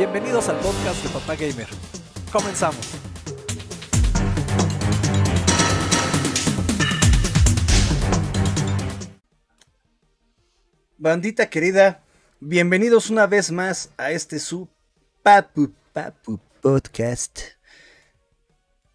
[0.00, 1.68] Bienvenidos al podcast de Papá Gamer.
[2.32, 2.80] Comenzamos.
[10.96, 12.02] Bandita querida,
[12.40, 14.70] bienvenidos una vez más a este su
[15.22, 17.40] Papu Papu Podcast.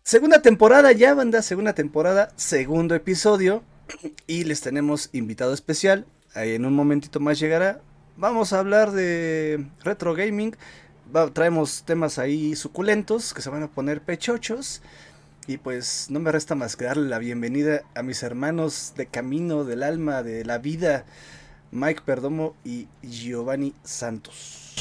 [0.01, 3.63] Segunda temporada ya, banda, segunda temporada, segundo episodio.
[4.25, 6.07] Y les tenemos invitado especial.
[6.33, 7.83] Ahí en un momentito más llegará.
[8.17, 10.55] Vamos a hablar de retro gaming.
[11.33, 14.81] Traemos temas ahí suculentos que se van a poner pechochos.
[15.47, 19.63] Y pues no me resta más que darle la bienvenida a mis hermanos de camino,
[19.63, 21.05] del alma, de la vida.
[21.71, 24.75] Mike Perdomo y Giovanni Santos.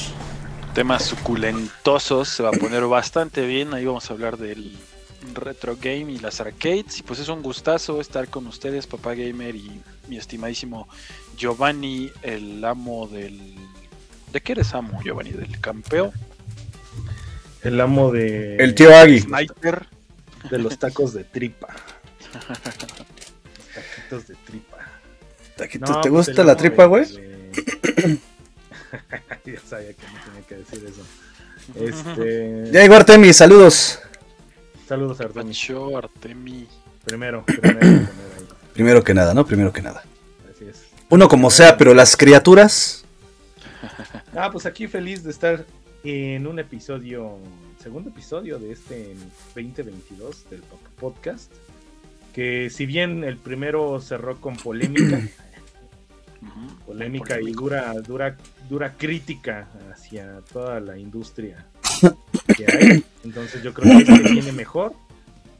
[0.73, 3.73] Temas suculentosos, se va a poner bastante bien.
[3.73, 4.77] Ahí vamos a hablar del
[5.33, 6.99] retro game y las arcades.
[6.99, 10.87] Y pues es un gustazo estar con ustedes, papá gamer y mi estimadísimo
[11.37, 13.55] Giovanni, el amo del.
[14.35, 15.31] ¿De qué eres amo, Giovanni?
[15.31, 16.11] ¿Del campeo?
[17.63, 18.57] El amo de.
[18.57, 19.21] El tío Agui.
[19.21, 19.87] ¿Sniper?
[20.51, 21.73] De los tacos de tripa.
[22.33, 22.59] Los
[23.73, 24.77] taquitos de tripa.
[25.55, 27.05] Taquito, No, ¿Te pues, gusta la tripa, güey?
[27.05, 28.19] de-
[29.53, 31.05] ya sabía que no tenía que decir eso.
[31.79, 32.71] Este.
[32.73, 33.99] Ya llegó Artemis, saludos.
[34.85, 35.57] Saludos, Artemis.
[35.61, 36.67] Pacho, Artemi.
[37.05, 38.07] Primero, primero, primero ahí.
[38.73, 39.45] Primero que nada, ¿no?
[39.45, 40.03] Primero que nada.
[40.53, 40.81] Así es.
[41.07, 43.04] Uno como sea, pero las criaturas.
[44.37, 45.65] Ah, pues aquí feliz de estar
[46.03, 47.37] en un episodio,
[47.81, 49.15] segundo episodio de este
[49.55, 50.61] 2022 del
[50.99, 51.53] Podcast.
[52.33, 55.21] Que si bien el primero cerró con polémica,
[56.85, 58.35] polémica y dura, dura,
[58.69, 61.65] dura crítica hacia toda la industria
[62.57, 63.05] que hay.
[63.23, 64.93] Entonces yo creo que este viene mejor.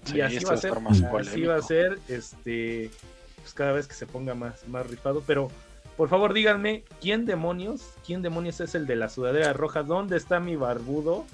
[0.07, 0.73] Y Sí, así va a ser.
[0.85, 1.49] Así polémico.
[1.49, 1.97] va a ser.
[2.09, 2.91] Este.
[3.37, 5.23] Pues cada vez que se ponga más, más rifado.
[5.25, 5.49] Pero
[5.97, 7.93] por favor díganme, ¿quién demonios?
[8.05, 9.83] ¿Quién demonios es el de la sudadera roja?
[9.83, 11.25] ¿Dónde está mi barbudo?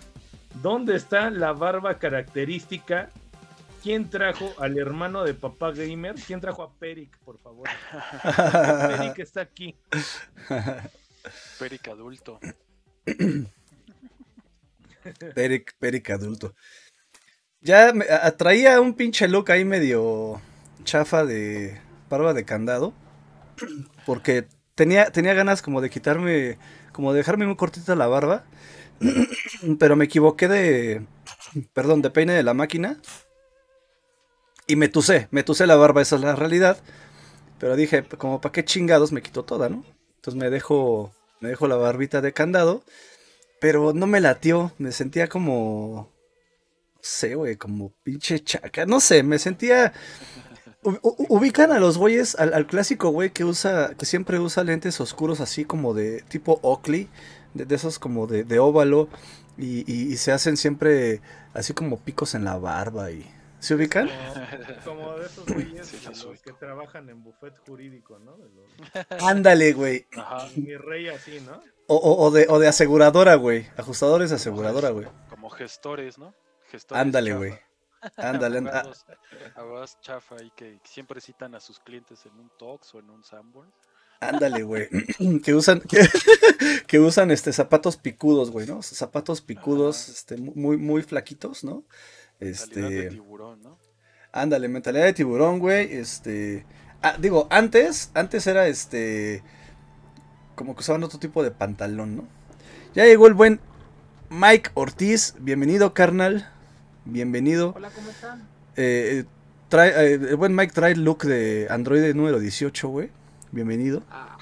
[0.61, 3.09] ¿Dónde está la barba característica?
[3.81, 6.13] ¿Quién trajo al hermano de papá gamer?
[6.15, 7.67] ¿Quién trajo a Peric, por favor?
[8.97, 9.75] Peric está aquí.
[11.57, 12.39] Peric adulto.
[15.33, 16.53] Peric, Peric adulto.
[17.61, 20.39] Ya me a- traía un pinche look ahí medio
[20.83, 21.79] chafa de
[22.09, 22.93] barba de candado.
[24.05, 26.57] Porque tenía, tenía ganas como de quitarme,
[26.91, 28.45] como de dejarme muy cortita la barba.
[29.79, 31.05] Pero me equivoqué de,
[31.73, 32.97] perdón, de peine de la máquina.
[34.67, 36.77] Y me tusé, me tusé la barba, esa es la realidad.
[37.59, 39.83] Pero dije, como para qué chingados me quito toda, ¿no?
[40.15, 42.83] Entonces me dejo, me dejo la barbita de candado.
[43.59, 46.09] Pero no me latió, me sentía como.
[46.95, 48.85] No sé, güey, como pinche chaca.
[48.87, 49.93] No sé, me sentía.
[50.83, 55.39] Ubican a los güeyes, al, al clásico güey que usa, que siempre usa lentes oscuros
[55.39, 57.07] así como de tipo Oakley,
[57.53, 59.07] de, de esos como de, de óvalo,
[59.57, 61.21] y, y- y se hacen siempre
[61.53, 63.29] así como picos en la barba y.
[63.59, 64.09] ¿Se ubican?
[64.83, 68.35] Como, como de esos güeyes Sí, los que trabajan en buffet jurídico, ¿no?
[68.37, 70.07] De los- Ándale, güey.
[70.17, 70.47] Ajá.
[70.55, 71.61] Mi rey así, ¿no?
[71.85, 73.67] O, o- o de, o de aseguradora, güey.
[73.77, 75.05] Ajustadores de aseguradora, güey.
[75.29, 76.33] Como gestores, ¿no?
[76.71, 77.53] Gestores Ándale, güey.
[78.17, 78.79] Ándale, ándale.
[78.79, 79.05] Abogados,
[79.55, 83.23] abogados chafa ahí que siempre citan a sus clientes en un Tox o en un
[83.23, 83.73] Sanborns.
[84.19, 84.87] Ándale, güey.
[85.43, 85.97] que usan, que,
[86.87, 88.81] que usan este zapatos picudos, güey, ¿no?
[88.83, 90.11] Zapatos picudos, Ajá.
[90.13, 91.83] este, muy, muy flaquitos, ¿no?
[92.39, 93.09] Mentalidad de Este.
[93.09, 93.79] tiburón, ¿no?
[94.31, 95.93] Ándale, mentalidad de tiburón, güey.
[95.95, 96.65] Este.
[97.01, 99.43] Ah, digo, antes, antes era este.
[100.55, 102.27] Como que usaban otro tipo de pantalón, ¿no?
[102.93, 103.59] Ya llegó el buen
[104.29, 105.35] Mike Ortiz.
[105.39, 106.51] Bienvenido, carnal.
[107.05, 107.73] Bienvenido.
[107.75, 108.47] Hola, ¿cómo están?
[108.75, 109.25] Eh,
[109.69, 113.09] trae, eh, el buen Mike trae el look de Android número 18, güey.
[113.51, 114.03] Bienvenido.
[114.09, 114.37] Ah,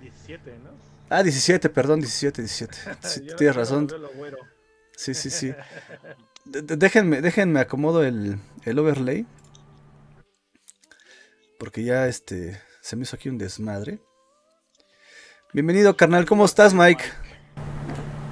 [0.00, 0.70] 17, ¿no?
[1.10, 2.76] Ah, 17, perdón, 17, 17.
[3.02, 3.88] Sí, Yo- tienes razón.
[4.96, 5.52] Sí, sí, sí.
[6.44, 9.26] De- déjenme, déjenme acomodo el, el overlay.
[11.58, 14.00] Porque ya este se me hizo aquí un desmadre.
[15.52, 16.26] Bienvenido, carnal.
[16.26, 17.04] ¿Cómo estás, Mike?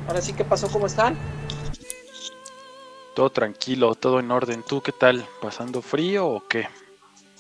[0.06, 0.69] ahora sí, ¿qué pasó?
[0.69, 1.17] ¿Cómo están?
[3.16, 4.62] Todo tranquilo, todo en orden.
[4.62, 5.26] ¿Tú qué tal?
[5.40, 6.68] ¿Pasando frío o qué?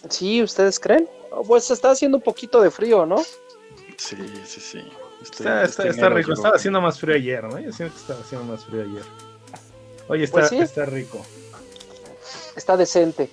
[0.08, 1.06] Sí, ¿ustedes creen?
[1.30, 3.18] Oh, Pues está haciendo un poquito de frío, ¿no?
[3.98, 4.78] Sí, sí, sí.
[5.22, 6.32] Estoy- Está, está, este rico.
[6.32, 7.58] Estaba haciendo más frío ayer, ¿no?
[7.60, 9.02] Yo siento que estaba haciendo más frío ayer.
[10.08, 10.58] Oye, está, Pues sí.
[10.58, 11.24] está rico.
[12.56, 13.28] Está decente.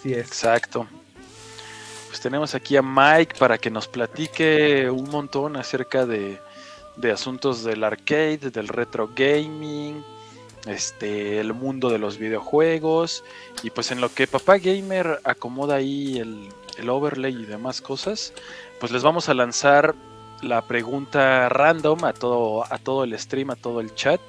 [0.00, 0.28] Sí es.
[0.28, 0.86] Exacto.
[2.06, 6.38] Pues tenemos aquí a Mike para que nos platique un montón acerca de,
[6.96, 10.04] de asuntos del arcade, del retro gaming,
[10.68, 13.24] este, el mundo de los videojuegos.
[13.62, 16.48] Y pues en lo que Papá Gamer acomoda ahí el,
[16.78, 18.32] el overlay y demás cosas,
[18.80, 19.94] pues les vamos a lanzar
[20.42, 24.20] la pregunta random a todo, a todo el stream, a todo el chat.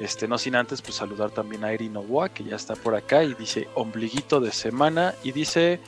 [0.00, 3.24] Este, no sin antes pues saludar también a Erin Owa, que ya está por acá
[3.24, 5.80] y dice ombliguito de semana y dice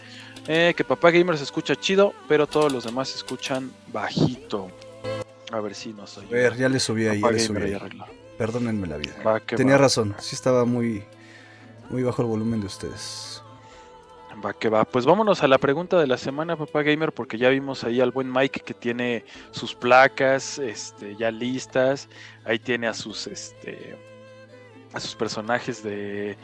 [0.49, 4.69] eh, que Papá Gamer se escucha chido, pero todos los demás se escuchan bajito.
[5.53, 6.27] A ver si no soy.
[6.27, 8.20] A ver, ya le subí ahí, ya le subí ahí.
[8.41, 9.13] Perdónenme la vida.
[9.27, 9.83] Va que Tenía va.
[9.83, 11.05] razón, sí estaba muy,
[11.91, 13.43] muy bajo el volumen de ustedes.
[14.43, 14.87] Va que va.
[14.87, 18.13] Pues vámonos a la pregunta de la semana, papá gamer, porque ya vimos ahí al
[18.13, 22.09] buen Mike que tiene sus placas este, ya listas.
[22.47, 23.99] Ahí tiene a sus este
[24.95, 26.39] a sus personajes de.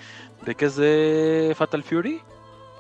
[0.45, 2.21] ¿De qué es de Fatal Fury?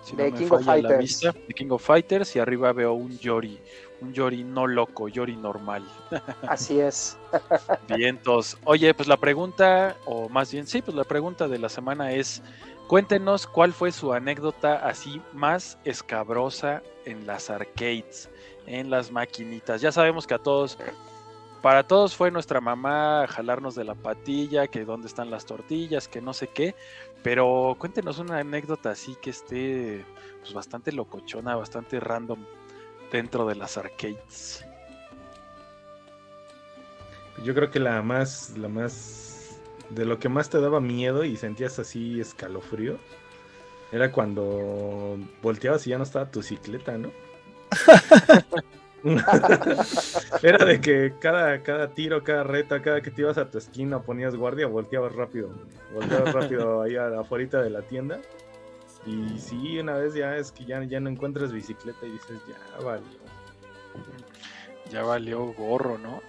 [0.04, 0.98] Si De me King of falla la Fighters.
[0.98, 2.36] vista, de King of Fighters.
[2.36, 3.58] Y arriba veo un Yori.
[4.00, 5.84] Un Yori no loco, Yori normal.
[6.48, 7.18] Así es.
[7.96, 8.58] Vientos.
[8.64, 12.42] Oye, pues la pregunta, o más bien, sí, pues la pregunta de la semana es,
[12.88, 18.28] cuéntenos cuál fue su anécdota así más escabrosa en las arcades,
[18.66, 19.80] en las maquinitas.
[19.80, 20.78] Ya sabemos que a todos,
[21.62, 26.20] para todos fue nuestra mamá jalarnos de la patilla, que dónde están las tortillas, que
[26.20, 26.74] no sé qué,
[27.22, 30.04] pero cuéntenos una anécdota así que esté
[30.40, 32.44] pues bastante locochona, bastante random
[33.10, 34.64] dentro de las arcades.
[37.44, 39.58] Yo creo que la más, la más,
[39.90, 42.98] de lo que más te daba miedo y sentías así escalofrío,
[43.92, 47.10] era cuando volteabas y ya no estaba tu bicicleta, ¿no?
[50.42, 54.02] era de que cada, cada tiro, cada reta, cada que te ibas a tu esquina
[54.02, 55.50] ponías guardia, volteabas rápido,
[55.94, 58.20] volteabas rápido ahí afuera de la tienda.
[59.06, 62.84] Y sí, una vez ya es que ya, ya no encuentras bicicleta y dices, ya
[62.84, 63.06] valió.
[64.90, 66.20] ya valió gorro, ¿no?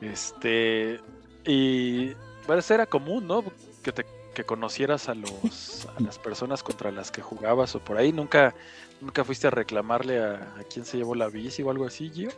[0.00, 1.00] Este,
[1.44, 2.14] y
[2.46, 3.44] pues era común, ¿no?
[3.82, 7.96] Que te que conocieras a los a las personas contra las que jugabas o por
[7.96, 8.52] ahí nunca
[9.00, 12.30] nunca fuiste a reclamarle a, a quién se llevó la bici o algo así, Gio.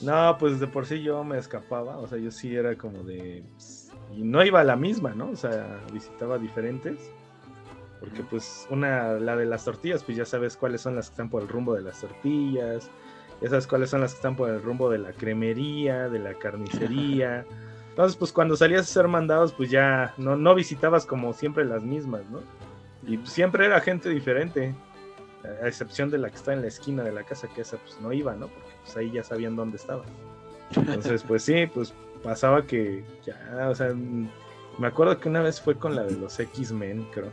[0.00, 3.42] No, pues de por sí yo me escapaba, o sea, yo sí era como de...
[4.14, 5.30] y no iba a la misma, ¿no?
[5.30, 7.10] O sea, visitaba diferentes.
[8.00, 11.30] Porque pues una, la de las tortillas, pues ya sabes cuáles son las que están
[11.30, 12.90] por el rumbo de las tortillas.
[13.40, 16.34] Ya sabes cuáles son las que están por el rumbo de la cremería, de la
[16.34, 17.44] carnicería.
[17.90, 21.82] Entonces, pues cuando salías a ser mandados, pues ya no, no visitabas como siempre las
[21.82, 22.40] mismas, ¿no?
[23.06, 24.74] Y pues, siempre era gente diferente.
[25.62, 28.00] A excepción de la que está en la esquina de la casa, que esa pues
[28.00, 28.48] no iba, ¿no?
[28.48, 30.04] Porque pues ahí ya sabían dónde estaba.
[30.76, 35.76] Entonces, pues sí, pues pasaba que ya, o sea, me acuerdo que una vez fue
[35.76, 37.30] con la de los X-Men, creo.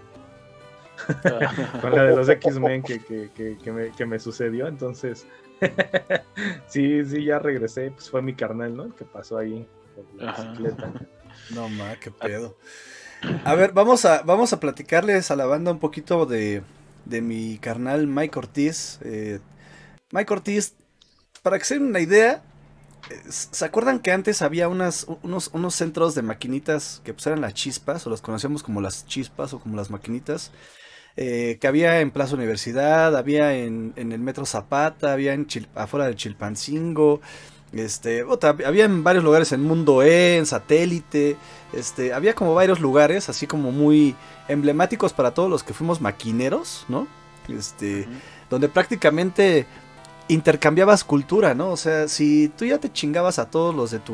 [1.81, 5.25] Con la de los X-Men que, que, que, que me, que me sucedió, entonces,
[6.68, 8.83] sí, sí, ya regresé, pues fue mi carnal, ¿no?
[8.83, 10.44] El que pasó ahí por la Ajá.
[10.44, 10.94] bicicleta.
[11.50, 12.56] No, ma, qué pedo.
[13.45, 16.63] A ver, vamos a, vamos a platicarles a la banda un poquito de,
[17.06, 19.00] de mi carnal Mike Ortiz.
[19.03, 19.39] Eh,
[20.12, 20.74] Mike Ortiz,
[21.42, 22.44] para que se den una idea,
[23.09, 27.42] eh, ¿se acuerdan que antes había unas, unos, unos centros de maquinitas que pues eran
[27.42, 30.51] las chispas, o los conocíamos como las chispas o como las maquinitas?
[31.18, 35.68] Eh, que había en Plaza Universidad, había en, en el Metro Zapata, había en Chil-
[35.76, 37.22] afuera del Chilpancingo,
[37.74, 41.36] este, otra, había en varios lugares en Mundo E, en Satélite,
[41.74, 44.16] este, había como varios lugares así como muy
[44.48, 47.08] emblemáticos para todos los que fuimos maquineros, ¿no?
[47.50, 48.08] Este,
[48.50, 49.66] donde prácticamente
[50.28, 51.70] intercambiabas cultura, ¿no?
[51.70, 54.14] O sea, si tú ya te chingabas a todos los de tu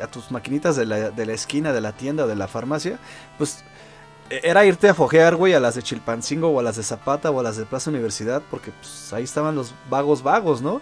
[0.00, 2.98] a tus maquinitas de la, de la esquina, de la tienda o de la farmacia,
[3.36, 3.64] pues
[4.30, 7.40] era irte a fojear, güey, a las de Chilpancingo o a las de Zapata o
[7.40, 10.80] a las de Plaza Universidad, porque pues ahí estaban los vagos vagos, ¿no?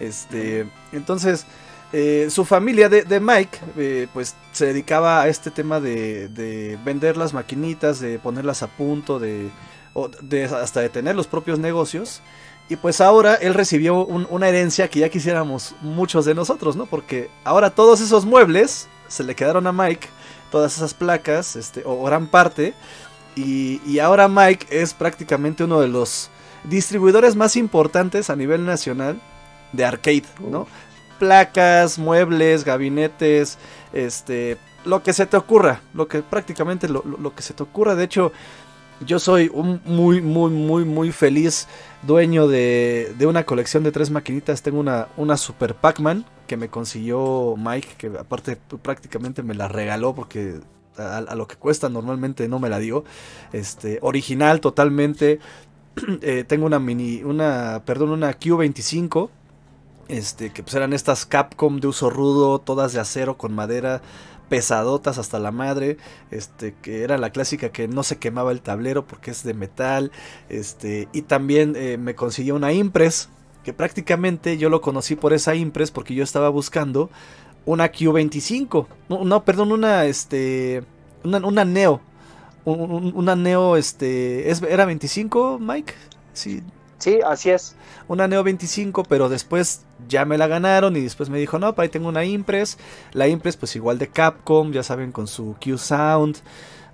[0.00, 1.46] Este, entonces,
[1.92, 6.78] eh, su familia de, de Mike, eh, pues se dedicaba a este tema de, de
[6.84, 9.50] vender las maquinitas, de ponerlas a punto, de,
[10.22, 12.20] de- hasta de tener los propios negocios.
[12.68, 16.86] Y pues ahora él recibió un- una herencia que ya quisiéramos muchos de nosotros, ¿no?
[16.86, 20.08] Porque ahora todos esos muebles se le quedaron a Mike,
[20.56, 22.72] todas esas placas, este, o gran parte.
[23.34, 26.30] Y, y ahora Mike es prácticamente uno de los
[26.64, 29.20] distribuidores más importantes a nivel nacional
[29.72, 30.66] de arcade, ¿no?
[31.18, 33.58] Placas, muebles, gabinetes,
[33.92, 37.62] este, lo que se te ocurra, lo que prácticamente lo, lo- lo que se te
[37.62, 37.94] ocurra.
[37.94, 38.32] De hecho,
[39.04, 41.68] yo soy un muy, muy, muy, muy feliz
[42.02, 44.62] dueño de, de una colección de tres maquinitas.
[44.62, 50.14] Tengo una, una Super Pac-Man que me consiguió Mike, que aparte prácticamente me la regaló
[50.14, 50.60] porque
[50.96, 53.04] a, a lo que cuesta normalmente no me la dio.
[53.52, 55.40] Este, original totalmente.
[56.20, 59.30] Eh, tengo una mini, una, perdón, una Q25.
[60.08, 64.02] Este, que pues eran estas Capcom de uso rudo, todas de acero con madera,
[64.48, 65.96] pesadotas hasta la madre,
[66.30, 70.12] este, que era la clásica que no se quemaba el tablero porque es de metal,
[70.48, 73.28] este, y también eh, me consiguió una Impress,
[73.66, 77.10] que prácticamente yo lo conocí por esa Impress porque yo estaba buscando
[77.64, 78.86] una Q25.
[79.08, 80.84] No, no perdón, una este
[81.24, 82.00] una, una Neo.
[82.64, 85.94] Un- Una Neo este ¿es- era 25, Mike?
[86.32, 86.62] Sí,
[86.98, 87.74] Sí, así es.
[88.08, 91.82] una Neo 25, pero después ya me la ganaron y después me dijo, no, pa,
[91.82, 92.78] ahí tengo una Impress.
[93.12, 96.36] La Impress, pues igual de Capcom, ya saben, con su Q Sound,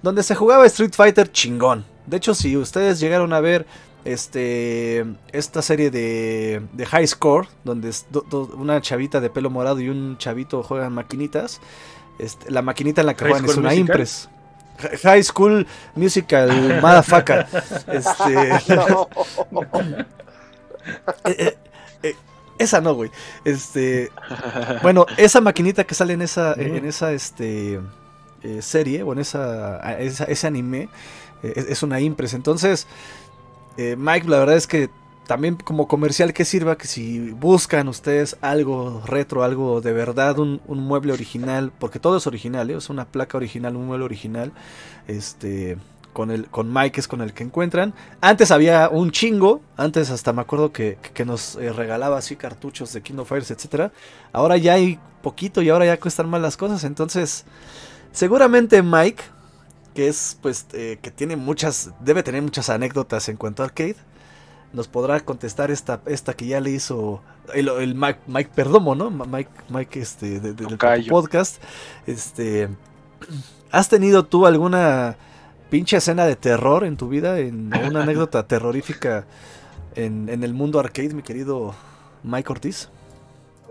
[0.02, 1.84] donde se jugaba Street Fighter chingón.
[2.06, 3.66] De hecho, si ustedes llegaron a ver
[4.04, 9.50] este esta serie de, de High Score, donde es do- do- una chavita de pelo
[9.50, 11.61] morado y un chavito juegan maquinitas,
[12.18, 14.06] este, la maquinita en la que ¿High juegan es una Musical?
[14.78, 17.47] Hi- High School Musical, motherfucker.
[17.87, 19.09] Este, No.
[21.25, 21.56] eh, eh,
[22.02, 22.16] eh,
[22.59, 23.11] esa no, güey.
[23.44, 24.11] Este,
[24.82, 27.80] bueno, esa maquinita que sale en esa, en esa este,
[28.42, 30.88] eh, serie, o en esa, esa- ese anime,
[31.42, 32.35] es, es una Impress.
[32.35, 32.87] Entonces,
[33.76, 34.90] eh, Mike, la verdad es que
[35.26, 40.60] también como comercial que sirva que si buscan ustedes algo retro, algo de verdad, un,
[40.66, 42.76] mueble original, porque todo es original, ¿eh?
[42.76, 44.52] es una placa original, un mueble original,
[45.06, 45.78] este,
[46.12, 47.94] con el, con Mike es con el que encuentran.
[48.20, 53.00] Antes había un chingo, antes hasta me acuerdo que, nos eh, regalaba así cartuchos de
[53.00, 53.92] Kingdom Fighters, etcétera.
[54.32, 57.44] Ahora ya hay poquito y ahora ya cuestan más las cosas, entonces
[58.10, 59.22] seguramente Mike,
[59.94, 63.96] que es pues eh, que tiene muchas, debe tener muchas anécdotas en cuanto a arcade,
[64.72, 67.20] nos podrá contestar esta, esta que ya le hizo
[67.52, 69.11] el, el Mike, Mike Perdomo, ¿no?
[69.11, 71.62] Mike, Mike este, de- de- del podcast.
[72.06, 72.68] Este,
[73.70, 75.16] ¿Has tenido tú alguna
[75.70, 77.38] pinche escena de terror en tu vida?
[77.38, 79.25] En, una anécdota terrorífica
[79.94, 81.75] en, en el mundo arcade, mi querido
[82.22, 82.88] Mike Ortiz?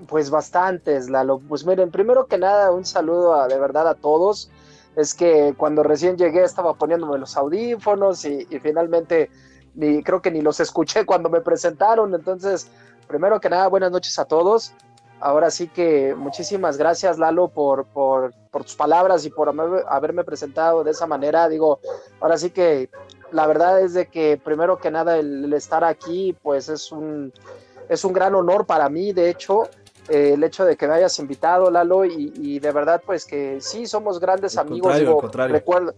[0.07, 1.39] Pues bastantes, Lalo.
[1.47, 4.49] Pues miren, primero que nada, un saludo a, de verdad a todos.
[4.95, 9.29] Es que cuando recién llegué estaba poniéndome los audífonos y, finalmente
[9.73, 12.13] ni, creo que ni los escuché cuando me presentaron.
[12.13, 12.69] Entonces,
[13.07, 14.73] primero que nada, buenas noches a todos.
[15.19, 20.83] Ahora sí que muchísimas gracias, Lalo, por, por, tus palabras y por haberme, haberme presentado
[20.83, 21.47] de esa manera.
[21.47, 21.79] Digo,
[22.19, 22.89] ahora sí que
[23.31, 27.31] la verdad es de que primero que nada el, el estar aquí, pues es un,
[27.87, 29.63] es un gran honor para mí, de hecho,
[30.09, 33.59] eh, el hecho de que me hayas invitado, Lalo, y, y de verdad, pues que
[33.61, 34.91] sí, somos grandes amigos.
[34.99, 35.21] digo.
[35.53, 35.93] Recuerdo,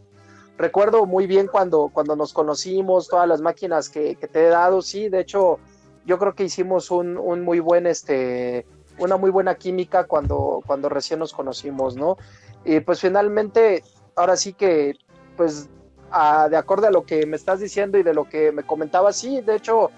[0.58, 4.82] recuerdo muy bien cuando, cuando nos conocimos, todas las máquinas que, que te he dado,
[4.82, 5.60] sí, de hecho,
[6.06, 8.66] yo creo que hicimos un, un muy buen, este,
[8.98, 12.18] una muy buena química cuando, cuando recién nos conocimos, ¿no?
[12.66, 13.84] Y pues finalmente,
[14.16, 14.94] ahora sí que,
[15.36, 15.70] pues,
[16.12, 19.16] a- de acuerdo a lo que me estás diciendo y de lo que me comentabas,
[19.18, 19.90] sí, de hecho,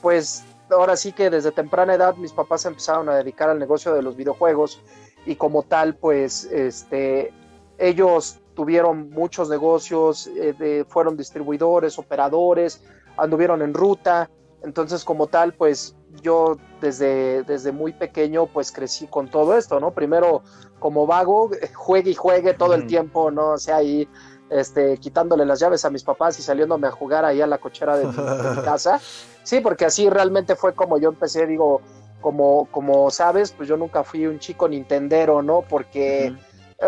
[0.00, 3.94] pues ahora sí que desde temprana edad mis papás se empezaron a dedicar al negocio
[3.94, 4.80] de los videojuegos
[5.26, 7.32] y como tal, pues, este,
[7.78, 12.82] ellos tuvieron muchos negocios, eh, de- fueron distribuidores, operadores,
[13.16, 14.30] anduvieron en ruta,
[14.62, 19.92] entonces como tal, pues yo desde, desde muy pequeño pues crecí con todo esto, ¿no?
[19.92, 20.42] Primero
[20.80, 23.50] como vago, juegue y juegue todo el tiempo, ¿no?
[23.52, 24.08] O sea, ahí
[24.50, 27.96] este, quitándole las llaves a mis papás y saliéndome a jugar ahí a la cochera
[27.96, 29.00] de mi, de mi casa.
[29.42, 31.80] Sí, porque así realmente fue como yo empecé, digo,
[32.20, 35.62] como, como sabes, pues yo nunca fui un chico nintendero, ¿no?
[35.68, 36.32] Porque eh,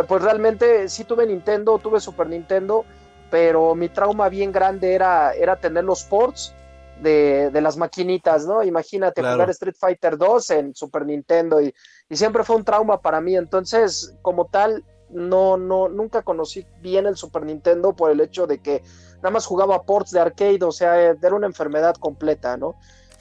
[0.06, 2.84] pues realmente sí tuve Nintendo, tuve Super Nintendo,
[3.30, 6.52] pero mi trauma bien grande era, era tener los ports
[7.00, 8.62] de, de las maquinitas, ¿no?
[8.62, 9.36] Imagínate Claro.
[9.36, 11.72] jugar Street Fighter 2 en Super Nintendo y,
[12.08, 13.36] y siempre fue un trauma para mí.
[13.36, 18.58] Entonces, como tal, no, no, nunca conocí bien el Super Nintendo por el hecho de
[18.62, 18.82] que
[19.16, 22.76] nada más jugaba ports de arcade, o sea, era una enfermedad completa, ¿no?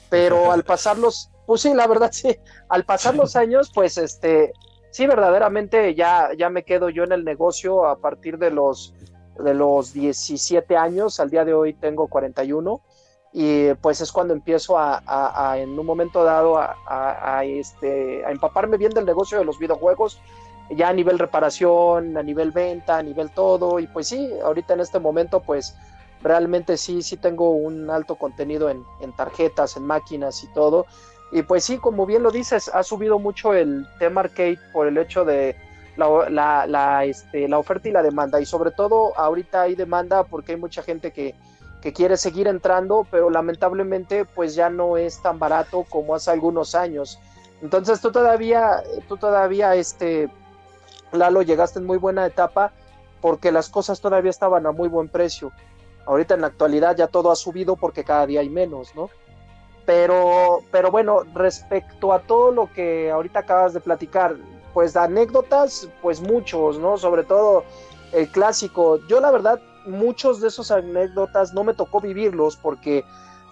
[0.08, 2.36] Pero al pasar los, pues sí, la verdad sí,
[2.68, 4.52] al pasar los años, pues este,
[4.90, 8.94] sí, verdaderamente ya, ya me quedo yo en el negocio a partir de los,
[9.42, 12.80] de los 17 años, al día de hoy tengo 41,
[13.32, 17.44] y pues es cuando empiezo a, a- a, en un momento dado a, a- a,
[17.44, 20.20] este, a empaparme bien del negocio de los videojuegos,
[20.70, 24.80] ya a nivel reparación, a nivel venta, a nivel todo, y pues sí, ahorita en
[24.80, 25.76] este momento pues
[26.22, 30.86] realmente sí, sí tengo un alto contenido en, en tarjetas, en máquinas y todo,
[31.32, 34.98] y pues sí, como bien lo dices, ha subido mucho el tema arcade por el
[34.98, 35.56] hecho de
[35.96, 38.40] la, la, la, este, la oferta y la demanda.
[38.40, 41.34] Y sobre todo ahorita hay demanda porque hay mucha gente que,
[41.80, 46.74] que quiere seguir entrando, pero lamentablemente pues ya no es tan barato como hace algunos
[46.74, 47.20] años.
[47.62, 50.30] Entonces tú todavía, tú todavía, este,
[51.12, 52.72] Lalo, llegaste en muy buena etapa
[53.20, 55.52] porque las cosas todavía estaban a muy buen precio.
[56.06, 59.10] Ahorita en la actualidad ya todo ha subido porque cada día hay menos, ¿no?
[59.84, 64.36] Pero, pero bueno, respecto a todo lo que ahorita acabas de platicar,
[64.72, 66.96] pues anécdotas, pues muchos, ¿no?
[66.96, 67.64] Sobre todo
[68.12, 68.98] el clásico.
[69.08, 73.04] Yo la verdad, muchos de esos anécdotas no me tocó vivirlos porque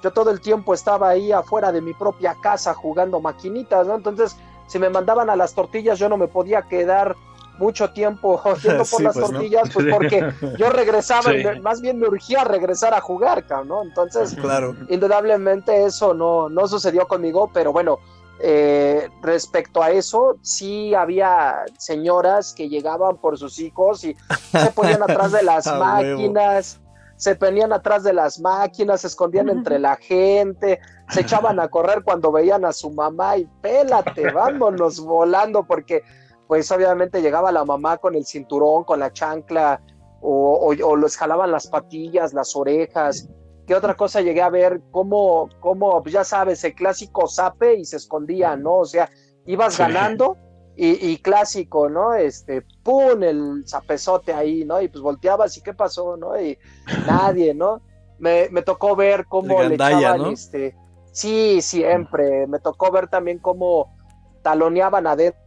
[0.03, 3.97] yo todo el tiempo estaba ahí afuera de mi propia casa jugando maquinitas, ¿no?
[3.97, 4.37] Entonces,
[4.69, 7.17] si me mandaban a las tortillas, yo no me podía quedar
[7.59, 9.39] mucho tiempo yendo por Sí, las pues, ¿no?
[9.39, 13.83] tortillas, pues porque yo regresaba, me- más bien me urgía regresar a jugar, cabrón, ¿no?
[13.83, 14.75] Entonces, Claro.
[14.89, 17.99] indudablemente eso no, no sucedió conmigo, pero bueno,
[18.41, 24.17] eh, respecto a eso, sí había señoras que llegaban por sus hijos y
[24.53, 25.79] se ponían atrás de las huevo.
[25.85, 26.81] máquinas,
[27.17, 32.05] se ponían atrás de las máquinas, se escondían entre la gente, se echaban a correr
[32.05, 36.03] cuando veían a su mamá y pélate, vámonos volando, porque
[36.49, 39.81] pues obviamente llegaba la mamá con el cinturón, con la chancla,
[40.21, 43.29] o, o, o les jalaban las patillas, las orejas.
[43.67, 44.81] ¿Qué otra cosa llegué a ver?
[44.91, 48.79] Cómo, cómo pues ya sabes, el clásico zape y se escondía, ¿no?
[48.79, 49.11] O sea,
[49.45, 49.83] ibas Sí.
[49.83, 50.39] ganando
[50.75, 52.15] y, y clásico, ¿no?
[52.15, 53.23] Este, ¡pum!
[53.23, 54.81] el zapezote ahí, ¿no?
[54.81, 56.41] Y pues volteabas y ¿qué pasó, no?
[56.41, 56.59] Y
[57.07, 57.83] nadie, ¿no?
[58.19, 60.31] Me, me tocó ver cómo le echaban, ¿no?
[60.31, 60.75] este,
[61.13, 62.47] sí, siempre.
[62.47, 63.95] Me tocó ver también cómo
[64.43, 65.41] taloneaban adentro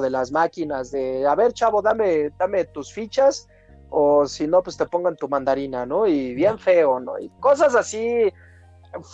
[0.00, 3.48] de las máquinas de, a ver, chavo, dame, dame tus fichas
[3.90, 6.06] o si no, pues te pongan tu mandarina, ¿no?
[6.06, 7.18] Y bien feo, ¿no?
[7.18, 8.32] Y cosas así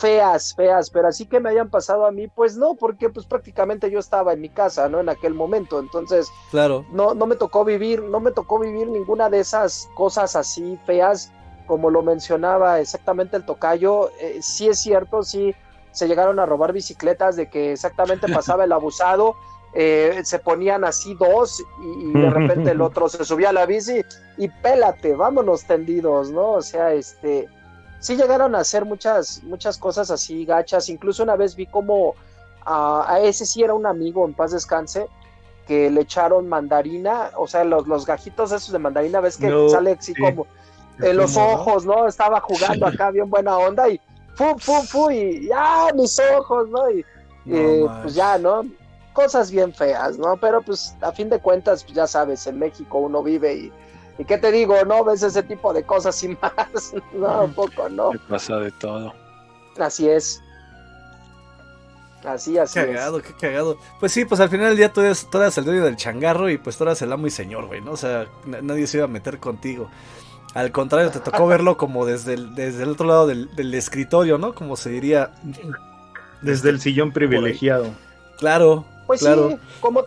[0.00, 3.90] feas, feas, pero así que me hayan pasado a mí, pues no, porque pues prácticamente
[3.90, 5.00] yo estaba en mi casa, ¿no?
[5.00, 6.84] En aquel momento, entonces Claro.
[6.90, 11.32] no, no me tocó vivir, no me tocó vivir ninguna de esas cosas así feas,
[11.66, 15.54] como lo mencionaba exactamente el tocayo, eh, sí es cierto, sí
[15.90, 19.34] se llegaron a robar bicicletas de que exactamente pasaba el abusado,
[19.74, 23.66] eh, se ponían así dos y, y de repente el otro se subía a la
[23.66, 24.02] bici
[24.36, 26.52] y pélate, vámonos tendidos, ¿no?
[26.52, 27.48] O sea, este,
[27.98, 32.14] sí llegaron a hacer muchas, muchas cosas así gachas, incluso una vez vi como
[32.64, 35.06] a, a ese sí era un amigo, en paz descanse,
[35.66, 39.68] que le echaron mandarina, o sea, los, los gajitos esos de mandarina, ves que No,
[39.68, 40.20] sale así sí.
[40.20, 40.46] como
[41.00, 42.06] en los ojos, ¿no?
[42.06, 44.00] Estaba jugando acá bien buena onda y
[44.36, 46.90] fu, fu, fu, y ya mis ojos, ¿no?
[46.90, 47.04] Y
[47.46, 48.64] No eh, pues ya, ¿no?
[49.14, 50.36] Cosas bien feas, ¿no?
[50.36, 53.72] Pero pues a fin de cuentas, pues ya sabes, en México uno vive y,
[54.18, 55.02] y qué te digo, ¿no?
[55.04, 58.12] Ves ese tipo de cosas y más, no, un poco, ¿no?
[58.12, 59.14] Me pasa de todo.
[59.78, 60.42] Así es.
[62.24, 62.86] Así, así es.
[62.86, 63.76] Cagado, qué cagado.
[64.00, 66.48] Pues sí, pues al final del día tú eres, tú eras el dueño del changarro
[66.48, 67.92] y pues tú eras el amo y señor, güey, ¿no?
[67.92, 69.90] O sea, na- nadie se iba a meter contigo.
[70.54, 74.38] Al contrario, te tocó verlo como desde el, desde el otro lado del, del escritorio,
[74.38, 74.54] ¿no?
[74.54, 75.32] Como se diría.
[76.40, 77.90] Desde el sillón privilegiado.
[78.38, 79.50] Claro, Pues claro.
[79.50, 80.02] sí, como,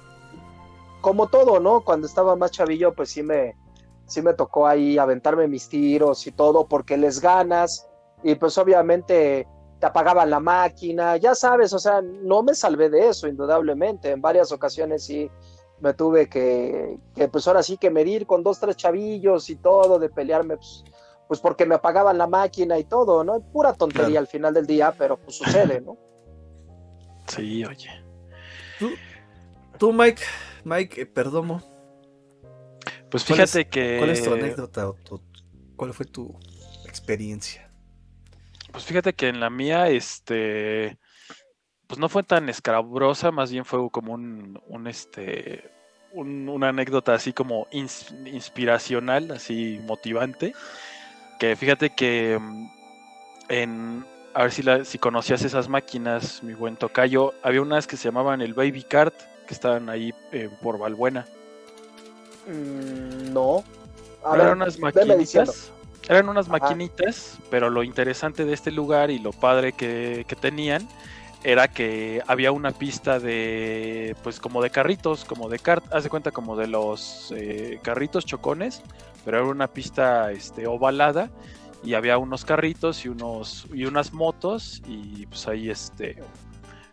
[1.01, 1.81] como todo, ¿no?
[1.81, 3.55] Cuando estaba más chavillo, pues sí me,
[4.05, 7.87] sí me tocó ahí aventarme mis tiros y todo, porque les ganas,
[8.23, 9.47] y pues obviamente
[9.79, 14.09] te apagaban la máquina, ya sabes, o sea, no me salvé de eso, indudablemente.
[14.09, 15.29] En varias ocasiones sí
[15.79, 19.99] me tuve que, que pues ahora sí que medir con dos, tres chavillos y todo,
[19.99, 20.83] de pelearme, pues,
[21.27, 23.39] pues porque me apagaban la máquina y todo, ¿no?
[23.39, 24.19] Pura tontería Claro.
[24.21, 25.95] al final del día, pero pues sucede, ¿no?
[27.27, 27.89] Sí, oye.
[29.77, 30.21] Tú, Mike,
[30.63, 31.61] Mike eh, Perdomo,
[33.09, 33.97] Pues ¿Cuál es- fíjate que.
[33.97, 35.21] ¿cuál es tu anécdota o tu-
[35.75, 36.37] cuál fue tu
[36.85, 37.71] experiencia?
[38.71, 40.97] Pues fíjate que en la mía, este,
[41.87, 45.63] pues no fue tan escabrosa, más bien fue como un, un este,
[46.11, 50.53] un- una anécdota así como ins- inspiracional, así motivante.
[51.39, 52.67] Que fíjate que mm,
[53.49, 54.05] en,
[54.37, 58.03] a ver si, la, si conocías esas máquinas, mi buen tocayo, había unas que se
[58.03, 59.15] llamaban el Baby Cart,
[59.47, 61.25] que estaban ahí eh, por Valbuena.
[62.45, 63.63] Mm, no.
[64.23, 65.71] A ver, eran unas maquinitas.
[66.07, 66.59] Eran unas Ajá.
[66.59, 70.87] maquinitas, pero lo interesante de este lugar y lo padre que, que tenían
[71.43, 76.11] era que había una pista de, pues como de carritos, como de kart, haz de
[76.11, 78.83] cuenta como de los eh, carritos chocones,
[79.25, 81.31] pero era una pista este, ovalada
[81.83, 86.17] y había unos carritos y unos y unas motos y pues ahí este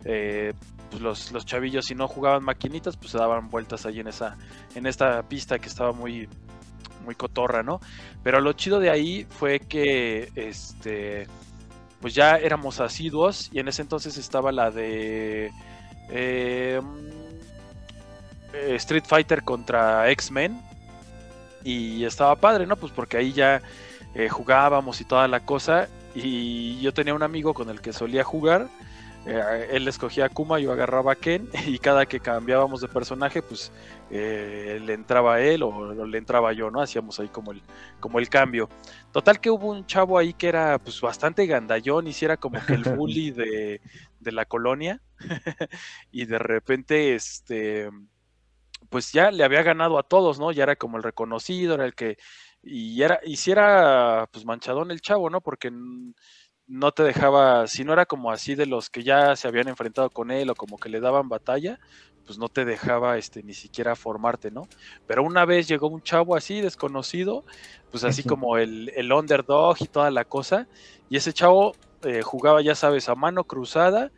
[0.05, 0.53] eh,
[0.91, 4.37] pues los, los chavillos si no jugaban maquinitas pues se daban vueltas ahí en esa
[4.75, 6.29] en esta pista que estaba muy
[7.05, 7.81] muy cotorra, ¿no?
[8.23, 11.29] Pero lo chido de ahí fue que este
[12.01, 15.51] pues ya éramos asiduos y en ese entonces estaba la de
[16.11, 16.81] eh,
[18.53, 20.61] eh, Street Fighter contra X-Men
[21.63, 22.77] y estaba padre, ¿no?
[22.77, 23.63] Pues porque ahí ya
[24.15, 28.25] eh, jugábamos y toda la cosa y yo tenía un amigo con el que solía
[28.25, 28.69] jugar
[29.27, 33.41] eh, él escogía a Kuma, yo agarraba a Ken y cada que cambiábamos de personaje,
[33.41, 33.73] pues
[34.11, 36.83] eh, le entraba a él o, o le entraba yo, ¿no?
[36.83, 37.63] Hacíamos ahí como el,
[38.01, 38.69] como el cambio.
[39.13, 42.85] Total que hubo un chavo ahí que era pues bastante gandallón, hiciera como que el
[42.97, 43.81] bully de,
[44.21, 45.01] de la colonia
[46.13, 47.89] y de repente este
[48.91, 50.53] pues ya le había ganado a todos, ¿no?
[50.53, 52.19] Ya era como el reconocido, era el que
[52.65, 55.41] y era y si era pues manchadón el chavo, ¿no?
[55.41, 55.71] Porque
[56.67, 60.11] no te dejaba, si no era como así de los que ya se habían enfrentado
[60.11, 61.79] con él o como que le daban batalla,
[62.25, 64.63] pues no te dejaba este ni siquiera formarte, ¿no?
[65.07, 67.45] Pero una vez llegó un chavo así desconocido,
[67.91, 70.69] pues así como el, el underdog y toda la cosa,
[71.11, 74.11] y ese chavo eh, jugaba, ya sabes, a mano cruzada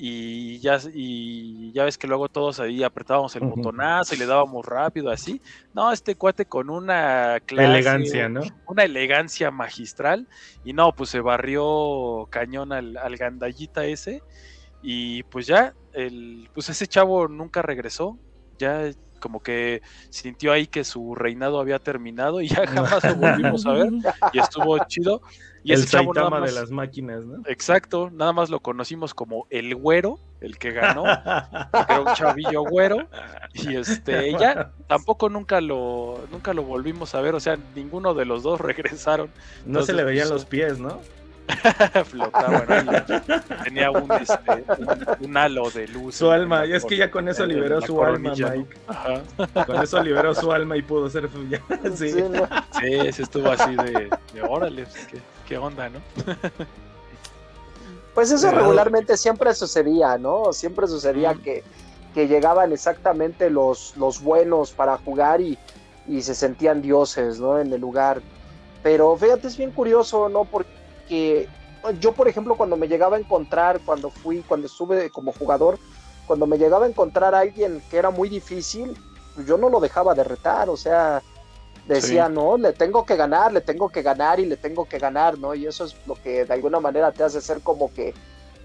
[0.00, 4.64] y ya, y ya ves que luego todos ahí apretábamos el botonazo y le dábamos
[4.64, 5.42] rápido así.
[5.74, 8.42] No, este cuate con una clase, elegancia, ¿no?
[8.66, 10.28] Una elegancia magistral.
[10.64, 14.22] Y no, pues se barrió cañón al, al gandallita ese.
[14.82, 18.16] Y pues ya, el, pues ese chavo nunca regresó.
[18.58, 18.90] Ya
[19.20, 23.72] como que sintió ahí que su reinado había terminado y ya jamás lo volvimos a
[23.72, 23.90] ver.
[24.32, 25.22] Y estuvo chido.
[25.64, 27.42] Y el nada Saitama más- de las máquinas, ¿no?
[27.46, 31.02] Exacto, nada más lo conocimos como el güero, el que ganó,
[31.72, 33.08] que era un chavillo güero,
[33.52, 38.24] y este, ya tampoco nunca lo, nunca lo volvimos a ver, o sea, ninguno de
[38.24, 39.30] los dos regresaron,
[39.66, 41.00] No se le veían pues, los pies, ¿no?
[42.04, 43.30] flotaban ahí,
[43.64, 46.16] tenía un, este, un, un halo de luz.
[46.16, 48.32] Su alma, y es que ya con eso liberó su alma.
[48.32, 48.76] Mike.
[48.86, 49.22] Ajá.
[49.64, 51.62] Con eso liberó su alma y pudo ser ya,
[51.94, 52.12] sí.
[52.12, 52.46] Sí, ¿no?
[52.78, 56.00] Sí, sí estuvo así de, de órale, pues, qué, qué onda, ¿no?
[58.14, 60.52] Pues eso regularmente siempre sucedía, ¿no?
[60.52, 61.62] Siempre sucedía que,
[62.14, 65.56] que llegaban exactamente los, los buenos para jugar y,
[66.08, 67.60] y se sentían dioses, ¿no?
[67.60, 68.20] En el lugar.
[68.82, 70.44] Pero fíjate, es bien curioso, ¿no?
[70.44, 70.68] Porque
[72.00, 75.78] yo, por ejemplo, cuando me llegaba a encontrar, cuando fui, cuando estuve como jugador,
[76.26, 78.96] cuando me llegaba a encontrar a alguien que era muy difícil,
[79.34, 81.22] pues yo no lo dejaba de retar, o sea,
[81.86, 82.34] decía, Sí.
[82.34, 85.54] no, le tengo que ganar, le tengo que ganar y le tengo que ganar, ¿no?
[85.54, 88.12] Y eso es lo que de alguna manera te hace ser como que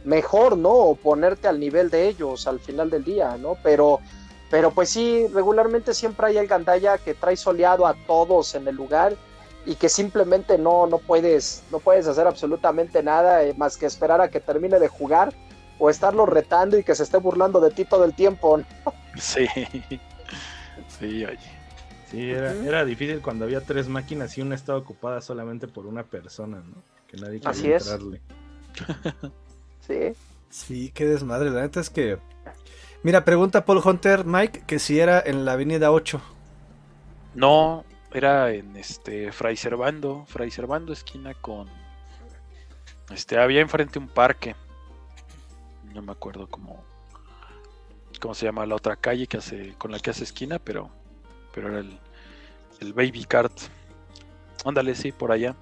[0.03, 0.71] mejor, ¿no?
[0.71, 3.55] O ponerte al nivel de ellos al final del día, ¿no?
[3.63, 4.01] Pero,
[4.49, 8.75] pero pues sí, regularmente siempre hay el gandalla que trae soleado a todos en el
[8.75, 9.15] lugar
[9.65, 14.21] y que simplemente no, no puedes, no puedes hacer absolutamente nada eh, más que esperar
[14.21, 15.33] a que termine de jugar
[15.79, 18.65] o estarlo retando y que se esté burlando de ti todo el tiempo, ¿no?
[19.15, 19.47] Sí,
[20.99, 21.37] sí, oye.
[22.09, 26.03] Sí, era, era difícil cuando había tres máquinas y una estaba ocupada solamente por una
[26.03, 26.81] persona, ¿no?
[27.07, 27.87] Que nadie quería Así es.
[27.87, 28.21] entrarle.
[29.85, 30.13] Sí.
[30.49, 31.49] Sí, qué desmadre.
[31.49, 32.17] La neta es que.
[33.01, 36.21] Mira, pregunta Paul Hunter, Mike, que si era en la avenida 8.
[37.35, 41.67] No, era en este Fray Servando, Fray Servando esquina con
[43.11, 44.55] este había enfrente un parque.
[45.93, 46.83] No me acuerdo cómo
[48.19, 50.89] cómo se llama la otra calle que hace con la que hace esquina, pero
[51.53, 51.99] pero era el
[52.79, 53.53] el Baby Cart.
[54.65, 55.55] Ándale, sí, por allá.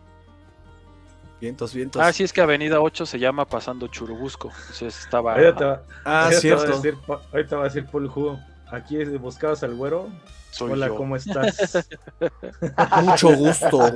[1.39, 2.01] Vientos, vientos.
[2.01, 4.49] Ah, sí, es que Avenida 8 se llama Pasando Churubusco.
[4.49, 6.81] Entonces estaba Ahorita te va, Ah, ahorita te va a cierto.
[6.81, 6.97] decir,
[7.31, 8.11] ahorita va a decir Paul.
[8.71, 10.09] Aquí es- buscabas al güero.
[10.51, 10.95] soy Hola, yo.
[10.95, 11.87] ¿cómo estás?
[13.03, 13.79] Mucho gusto.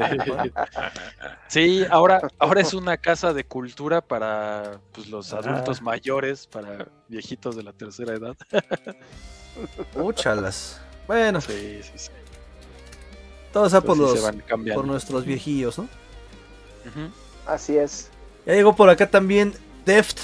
[1.48, 5.38] Sí, ahora, ahora es una casa de cultura para pues, los Ah.
[5.40, 8.36] adultos mayores, para viejitos de la tercera edad.
[9.96, 10.80] Úchalas.
[11.08, 12.10] Bueno, Sí, sí, sí.
[13.54, 14.82] todo sea por, Pues sí los, se van cambiando.
[14.82, 15.88] por nuestros viejillos, ¿no?
[17.46, 18.10] Así es.
[18.46, 19.54] Ya llegó por acá también
[19.86, 20.20] Deft.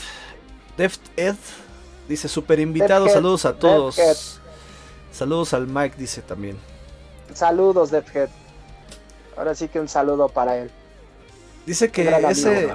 [0.78, 1.36] Deft Ed.
[2.10, 3.08] Dice super invitado.
[3.10, 4.41] Saludos a Deft todos.
[5.12, 6.58] Saludos al Mike, dice también.
[7.34, 8.30] Saludos, Deathhead.
[9.38, 10.72] Ahora sí que un saludo para él.
[11.66, 12.30] Dice que amigo.
[12.30, 12.74] ese.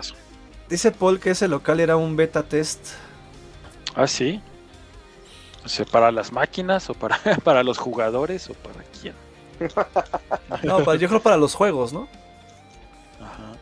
[0.68, 2.80] Dice Paul que ese local era un beta test.
[3.94, 4.42] Ah, sí.
[5.64, 9.14] O sea, para las máquinas o para, para los jugadores o para quién.
[10.62, 12.08] No, para- yo creo para los juegos, ¿no?
[13.20, 13.52] Ajá.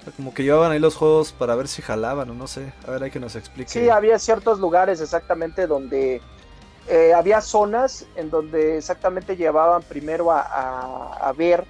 [0.00, 2.72] O sea, como que llevaban ahí los juegos para ver si jalaban o no sé.
[2.86, 3.70] A ver, hay que nos explique.
[3.70, 6.20] Sí, había ciertos lugares exactamente donde
[6.88, 11.64] eh, había zonas en donde exactamente llevaban primero a, a- a ver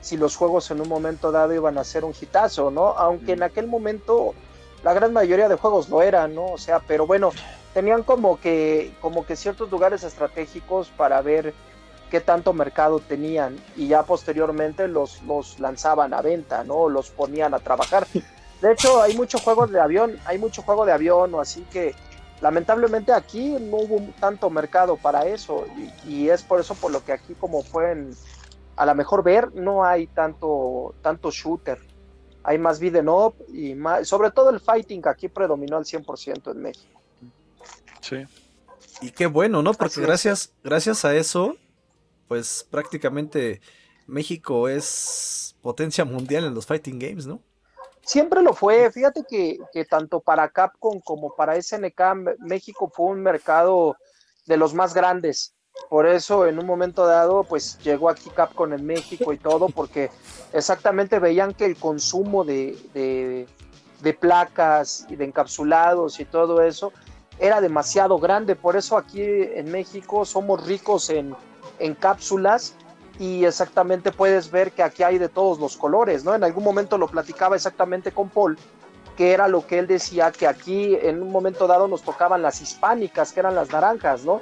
[0.00, 2.88] si los juegos en un momento dado iban a ser un hitazo, ¿no?
[2.96, 4.34] Aunque en aquel momento
[4.82, 6.46] la gran mayoría de juegos lo eran, ¿no?
[6.46, 7.30] O sea, pero bueno,
[7.74, 11.52] tenían como que, como que ciertos lugares estratégicos para ver
[12.10, 16.88] qué tanto mercado tenían y ya posteriormente los, los lanzaban a venta, ¿no?
[16.88, 18.06] Los ponían a trabajar.
[18.62, 21.94] De hecho, hay muchos juegos de avión, hay mucho juego de avión o así que
[22.40, 25.66] lamentablemente aquí no hubo tanto mercado para eso
[26.06, 28.10] y, y es por eso por lo que aquí como pueden
[28.76, 31.78] a lo mejor ver no hay tanto tanto shooter
[32.42, 36.52] hay más beat'em up y más, sobre todo el fighting que aquí predominó al 100%
[36.52, 37.00] en México
[38.00, 38.26] Sí.
[39.00, 39.72] Y qué bueno, ¿no?
[39.74, 40.06] Porque Así es.
[40.06, 41.56] gracias, gracias a eso,
[42.28, 43.60] pues prácticamente
[44.06, 47.42] México es potencia mundial en los fighting games, ¿no?
[48.02, 53.22] Siempre lo fue, fíjate que, que tanto para Capcom como para SNK México fue un
[53.22, 53.96] mercado
[54.46, 55.54] de los más grandes.
[55.88, 60.10] Por eso en un momento dado pues llegó aquí Capcom en México y todo porque
[60.52, 63.46] exactamente veían que el consumo de, de,
[64.00, 66.92] de placas y de encapsulados y todo eso,
[67.38, 68.56] era demasiado grande.
[68.56, 71.34] Por eso aquí en México somos ricos en,
[71.78, 72.74] en cápsulas
[73.20, 76.34] y exactamente puedes ver que aquí hay de todos los colores, ¿no?
[76.34, 78.56] En algún momento lo platicaba exactamente con Paul,
[79.14, 82.62] que era lo que él decía, que aquí en un momento dado nos tocaban las
[82.62, 84.40] hispánicas, que eran las naranjas, ¿no?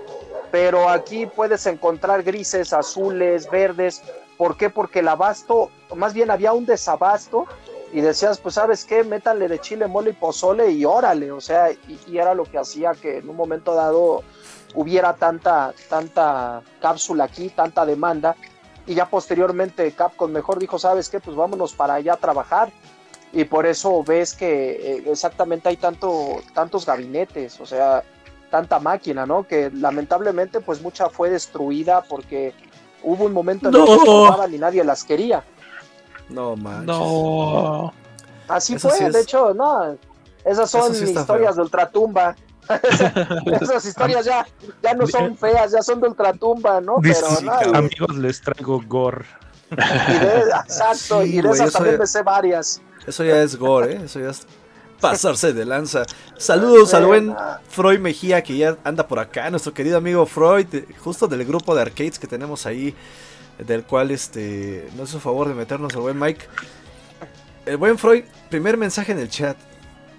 [0.52, 4.00] Pero aquí puedes encontrar grises, azules, verdes.
[4.36, 4.70] ¿Por qué?
[4.70, 7.46] Porque el abasto, más bien había un desabasto
[7.92, 11.72] y decías, pues sabes qué, métanle de chile, mole y pozole y órale, o sea,
[11.72, 14.22] y, y era lo que hacía que en un momento dado
[14.76, 18.36] hubiera tanta, tanta cápsula aquí, tanta demanda,
[18.88, 21.20] y ya posteriormente Capcom mejor dijo, ¿sabes qué?
[21.20, 22.72] Pues vámonos para allá a trabajar.
[23.32, 28.02] Y por eso ves que eh, exactamente hay tanto, tantos gabinetes, o sea,
[28.50, 29.46] tanta máquina, ¿no?
[29.46, 32.54] Que lamentablemente pues mucha fue destruida porque
[33.02, 34.48] hubo un momento en el que No.
[34.48, 35.44] y nadie las quería.
[36.30, 36.86] No manches.
[36.86, 37.92] No.
[38.48, 39.96] Así Eso fue, sí es- de hecho, no.
[40.44, 41.56] Esas son sí historias feo.
[41.56, 42.34] de ultratumba.
[43.60, 44.46] Esas historias ya,
[44.82, 46.96] ya no son feas, ya son de ultratumba, ¿no?
[47.02, 49.24] Pero no, y- amigos, les traigo gore.
[49.70, 52.80] y de- exacto, Sí, y de güey, esas eso también ya- me sé varias.
[53.06, 54.00] Eso ya es gore, ¿eh?
[54.04, 54.46] Eso ya es
[55.00, 56.02] pasarse de lanza.
[56.36, 57.34] Saludos al buen.
[57.70, 61.74] Freud Mejía que ya anda por acá, nuestro querido amigo Freud, de- justo del grupo
[61.74, 62.94] de arcades que tenemos ahí,
[63.58, 66.44] del cual este nos hizo favor de meternos el buen Mike.
[67.66, 69.56] El buen Freud, primer mensaje en el chat.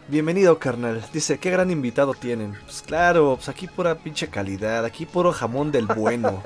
[0.09, 1.03] Bienvenido, carnal.
[1.13, 2.57] Dice, qué gran invitado tienen.
[2.65, 6.41] Pues claro, pues aquí pura pinche calidad, aquí puro jamón del bueno.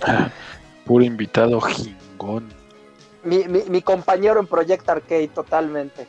[0.84, 2.48] Puro invitado jingón.
[3.24, 6.06] Mi, mi, mi compañero en Project Arcade, totalmente.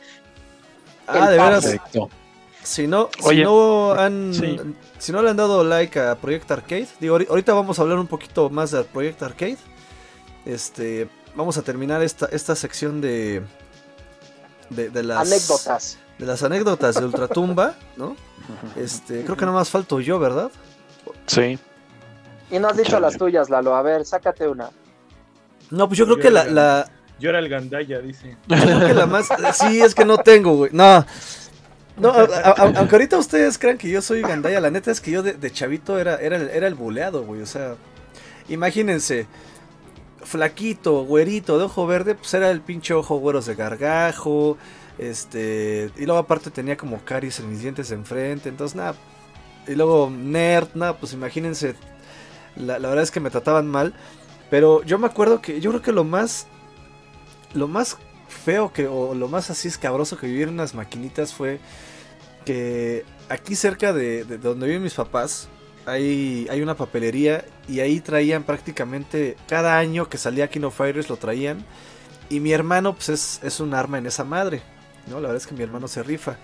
[1.08, 2.08] Ah, de veras, Perfecto.
[2.62, 4.56] Si no, si no han sí.
[4.98, 7.98] si no le han dado like a Project Arcade, digo, ahori- ahorita vamos a hablar
[7.98, 9.56] un poquito más de Project Arcade.
[10.44, 13.42] Este, vamos a terminar esta, esta sección de,
[14.70, 15.98] de, de las Anécdotas.
[16.18, 18.16] De las anécdotas de Ultratumba, ¿no?
[18.76, 20.50] Este, creo que nada más falto yo, ¿verdad?
[21.26, 21.58] Sí.
[22.50, 23.02] Y no has dicho Chale.
[23.02, 23.74] las tuyas, Lalo.
[23.74, 24.70] A ver, sácate una.
[25.70, 28.36] No, pues yo creo que la, la, Yo era el gandaya, dice.
[28.46, 30.70] yo creo que la más sí es que no tengo, güey.
[30.72, 31.04] No.
[31.98, 35.00] No, a- a- a- aunque ahorita ustedes crean que yo soy gandaya, la neta es
[35.00, 37.42] que yo de, de chavito era, era, el, era el buleado, güey.
[37.42, 37.74] O sea,
[38.48, 39.26] imagínense,
[40.22, 44.56] flaquito, güerito, de ojo verde, pues era el pinche ojo güeros de gargajo.
[44.98, 48.94] Este, y luego aparte tenía como caries en mis dientes enfrente, entonces nada.
[49.66, 51.74] Y luego nerd, nada, pues imagínense,
[52.56, 53.94] la, la verdad es que me trataban mal.
[54.50, 56.46] Pero yo me acuerdo que, yo creo que lo más,
[57.54, 61.60] lo más feo que, o lo más así escabroso que viví en unas maquinitas fue
[62.44, 65.48] que aquí cerca de, de donde viven mis papás
[65.86, 71.08] hay, hay una papelería y ahí traían prácticamente cada año que salía King of Fighters
[71.08, 71.64] lo traían
[72.28, 74.62] y mi hermano pues es, es un arma en esa madre,
[75.08, 75.16] ¿no?
[75.20, 76.36] La verdad es que mi hermano se rifa.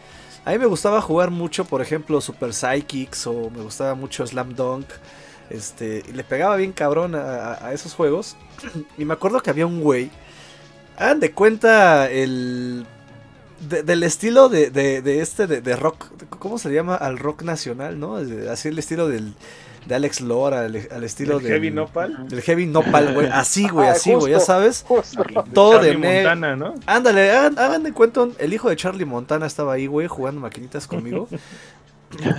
[0.44, 4.54] A mí me gustaba jugar mucho, por ejemplo, Super Psychics o me gustaba mucho Slam
[4.54, 4.86] Dunk.
[5.50, 8.36] Este, y le pegaba bien cabrón a, esos juegos.
[8.98, 10.10] y me acuerdo que había un güey.
[10.96, 12.86] Hagan de cuenta el.
[13.68, 16.06] de- del estilo de, de- de este, de, rock.
[16.38, 16.94] ¿Cómo se llama?
[16.94, 18.16] Al rock nacional, ¿no?
[18.50, 19.34] Así el estilo del,
[19.86, 21.52] de Alex Lora, al, al estilo ¿El del.
[21.52, 22.28] Heavy Nopal?
[22.28, 23.26] Del heavy nopal, güey.
[23.28, 24.84] Así, güey, Ah, así, güey, ya sabes.
[24.86, 25.24] Justo.
[25.52, 26.30] Todo de Charlie negro.
[26.30, 26.74] Montana, ¿no?
[26.86, 30.86] Ándale, hagan, hagan de cuenta, el hijo de Charlie Montana estaba ahí, güey, jugando maquinitas
[30.86, 31.28] conmigo.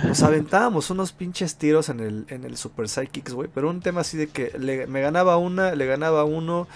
[0.06, 3.48] Nos aventábamos unos pinches tiros en el, en el Super Psychics, güey.
[3.54, 6.66] Pero un tema así de que le- me ganaba una, le ganaba uno.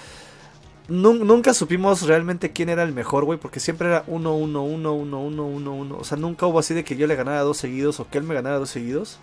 [0.88, 3.38] Nun- nunca supimos realmente quién era el mejor, güey.
[3.38, 5.96] Porque siempre era uno, uno, uno, uno, uno, uno, uno.
[5.98, 8.24] O sea, nunca hubo así de que yo le ganara dos seguidos o que él
[8.24, 9.18] me ganara dos seguidos.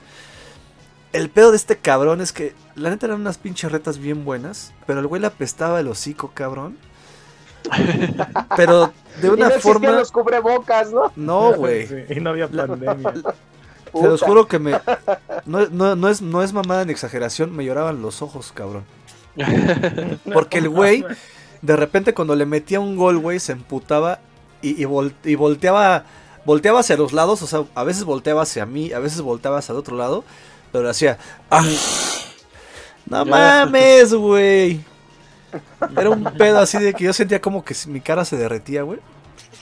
[1.14, 4.74] El pedo de este cabrón es que la neta eran unas pinches retas bien buenas.
[4.86, 6.78] Pero el güey le apestaba el hocico, cabrón.
[8.56, 9.92] Pero de y no una forma.
[9.92, 11.12] los cubrebocas, ¿no?
[11.16, 11.88] No, güey.
[11.88, 13.14] Sí, y no había pandemia.
[13.94, 14.26] Se los Puta.
[14.28, 14.72] juro que me.
[15.46, 18.84] No, no, no es, no es mamada ni exageración, me lloraban los ojos, cabrón.
[20.34, 21.06] Porque el güey,
[21.62, 24.20] de repente cuando le metía un gol, güey, se emputaba
[24.62, 26.04] y, y, vol- y volteaba.
[26.46, 29.74] Volteaba hacia los lados, o sea, a veces volteaba hacia mí, a veces volteaba hacia
[29.74, 30.24] el otro lado,
[30.72, 31.18] pero hacía.
[31.50, 31.66] "Ah".
[33.06, 34.82] No mames, güey.
[35.96, 39.00] Era un pedo así de que yo sentía como que mi cara se derretía, güey.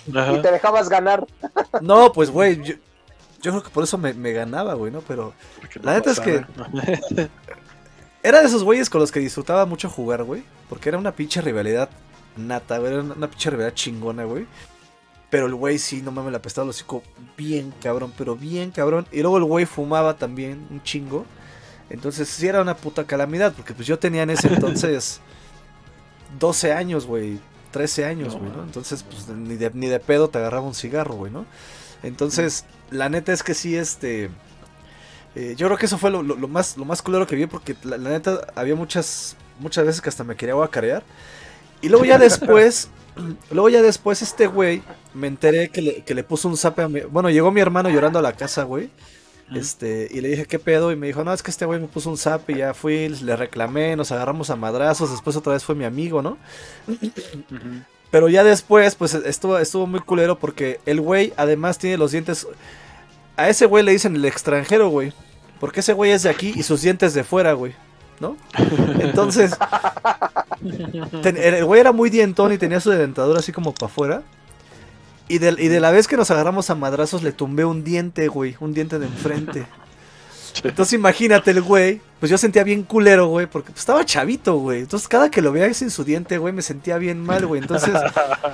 [0.08, 1.26] Y te dejabas ganar.
[1.82, 2.74] No, pues, güey, yo,
[3.42, 5.02] yo creo que por eso me, me ganaba, güey, ¿no?
[5.02, 5.34] Pero
[5.82, 6.46] La neta es que-.
[8.24, 10.44] Era de esos güeyes con los que disfrutaba mucho jugar, güey.
[10.68, 11.90] Porque era una pinche rivalidad
[12.36, 12.92] nata, güey.
[12.94, 14.48] Era una, una pinche rivalidad chingona, güey.
[15.36, 17.04] Pero el güey sí, no mames, le apestaba el hocico
[17.36, 19.06] bien cabrón, pero bien cabrón.
[19.12, 21.26] Y luego el güey fumaba también un chingo.
[21.90, 25.20] Entonces sí era una puta calamidad, porque pues yo tenía en ese entonces
[26.40, 27.40] 12 años, güey.
[27.72, 28.64] 13 años, güey, ¿no?
[28.64, 31.46] Entonces, pues ni de, ni de pedo te agarraba un cigarro, güey, ¿no?
[32.04, 34.30] Entonces, la neta es que sí, este...
[35.36, 37.46] eh, yo creo que eso fue lo, lo- lo más, lo más culero que vi
[37.48, 41.04] porque la, la neta había muchas, muchas veces que hasta me quería guacarear.
[41.82, 42.88] Y luego ya después,
[43.52, 44.82] luego ya después este güey,
[45.14, 47.02] me enteré que le, que le puso un zape a mi...
[47.02, 48.90] Bueno, llegó mi hermano llorando a la casa, güey.
[49.54, 50.92] Este, y le dije, ¿qué pedo?
[50.92, 53.10] Y me dijo, no, es que este güey me puso un zap y ya fui,
[53.10, 56.38] le reclamé, nos agarramos a madrazos, después otra vez fue mi amigo, ¿no?
[58.10, 62.48] Pero ya después, pues estuvo, estuvo muy culero porque el güey además tiene los dientes...
[63.38, 65.14] A ese güey le dicen el extranjero, güey.
[65.60, 67.76] Porque ese güey es de aquí y sus dientes de fuera, güey.
[68.20, 68.38] ¿No?
[69.00, 69.58] Entonces...
[71.22, 74.22] ten- el güey era muy dientón y tenía su dentadura así como para afuera.
[75.28, 78.28] Y de, y de la vez que nos agarramos a madrazos le tumbé un diente,
[78.28, 78.56] güey.
[78.60, 79.66] Un diente de enfrente.
[80.64, 84.82] Entonces imagínate el güey, pues yo sentía bien culero, güey, porque pues, estaba chavito, güey.
[84.82, 87.62] Entonces cada que lo veía sin su diente, güey, me sentía bien mal, güey.
[87.62, 87.94] Entonces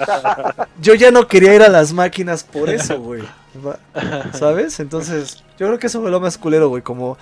[0.81, 3.21] yo ya no quería ir a las máquinas por eso, güey.
[4.33, 4.79] ¿Sabes?
[4.79, 7.17] Entonces yo creo que eso fue lo más culero, güey, como...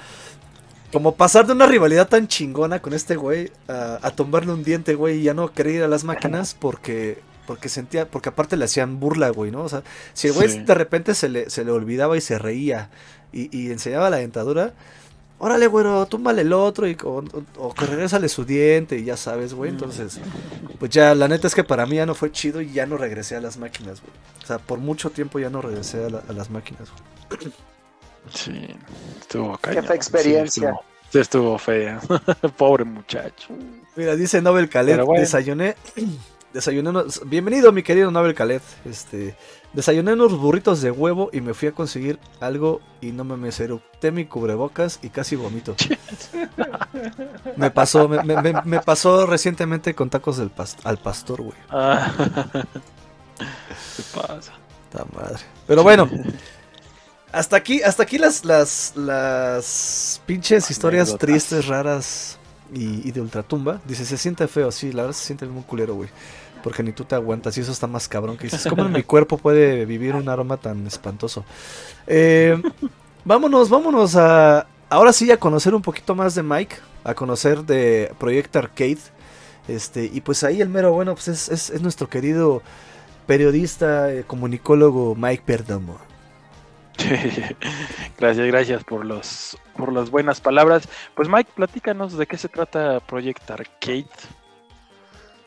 [0.92, 4.96] Como pasar de una rivalidad tan chingona con este güey a, a tumbarle un diente,
[4.96, 8.66] güey, y ya no querer ir a las máquinas porque porque sentía, porque aparte le
[8.66, 9.64] hacían burla, güey, ¿no?
[9.64, 9.82] O sea,
[10.14, 10.60] si el güey Sí.
[10.60, 12.90] de repente se le, se le olvidaba y se reía
[13.34, 14.74] y, y enseñaba la dentadura,
[15.40, 17.24] órale, güero, túmbale el otro y, o,
[17.58, 19.72] o, regrésale su diente y ya sabes, güey.
[19.72, 20.20] Entonces,
[20.78, 22.98] pues ya, la neta es que para mí ya no fue chido y ya no
[22.98, 24.14] regresé a las máquinas, güey.
[24.44, 26.90] O sea, por mucho tiempo ya no regresé a, la- a las máquinas,
[27.30, 27.52] güey.
[28.34, 28.68] Sí,
[29.20, 29.84] estuvo cañón.
[29.86, 30.72] fea experiencia.
[30.72, 32.00] Sí, estuvo, sí estuvo fea.
[32.58, 33.48] Pobre muchacho.
[33.96, 34.70] Mira, dice Nobel
[35.06, 35.22] bueno.
[35.22, 35.76] desayuné,
[36.54, 39.36] desayuné unos- bienvenido mi querido Nobel Khaled, este,
[39.74, 43.50] desayuné unos burritos de huevo y me fui a conseguir algo y no me me
[43.50, 45.76] erupté mi cubrebocas y casi vomito.
[47.56, 51.58] me pasó, me, me- me- me pasó recientemente con tacos del pas- al pastor, güey.
[51.70, 52.12] Ah.
[53.40, 54.54] ¿Qué pasa?
[54.92, 55.40] Ta madre.
[55.68, 56.10] Pero bueno.
[57.32, 61.28] Hasta aquí, hasta aquí las, las, las pinches historias Anécdotas.
[61.28, 62.38] tristes, raras
[62.74, 63.82] y, y de ultratumba.
[63.86, 66.10] Dice, se siente feo, sí, la verdad se siente muy culero, güey.
[66.64, 68.36] Porque ni tú te aguantas y eso está más cabrón.
[68.38, 71.46] Que dices, ¿cómo en mi cuerpo puede vivir un aroma tan espantoso?
[72.08, 72.62] Eh,
[73.24, 74.66] vámonos, vámonos a...
[74.90, 76.76] Ahora sí a conocer un poquito más de Mike.
[77.04, 78.98] A conocer de Project Arcade.
[79.68, 82.64] Este, y pues ahí el mero bueno, pues es, es- es nuestro querido
[83.28, 85.98] periodista, eh, comunicólogo Mike Perdomo.
[88.18, 90.88] gracias, gracias por los por las buenas palabras.
[91.16, 94.08] Pues Mike, platícanos de qué se trata Project Arcade.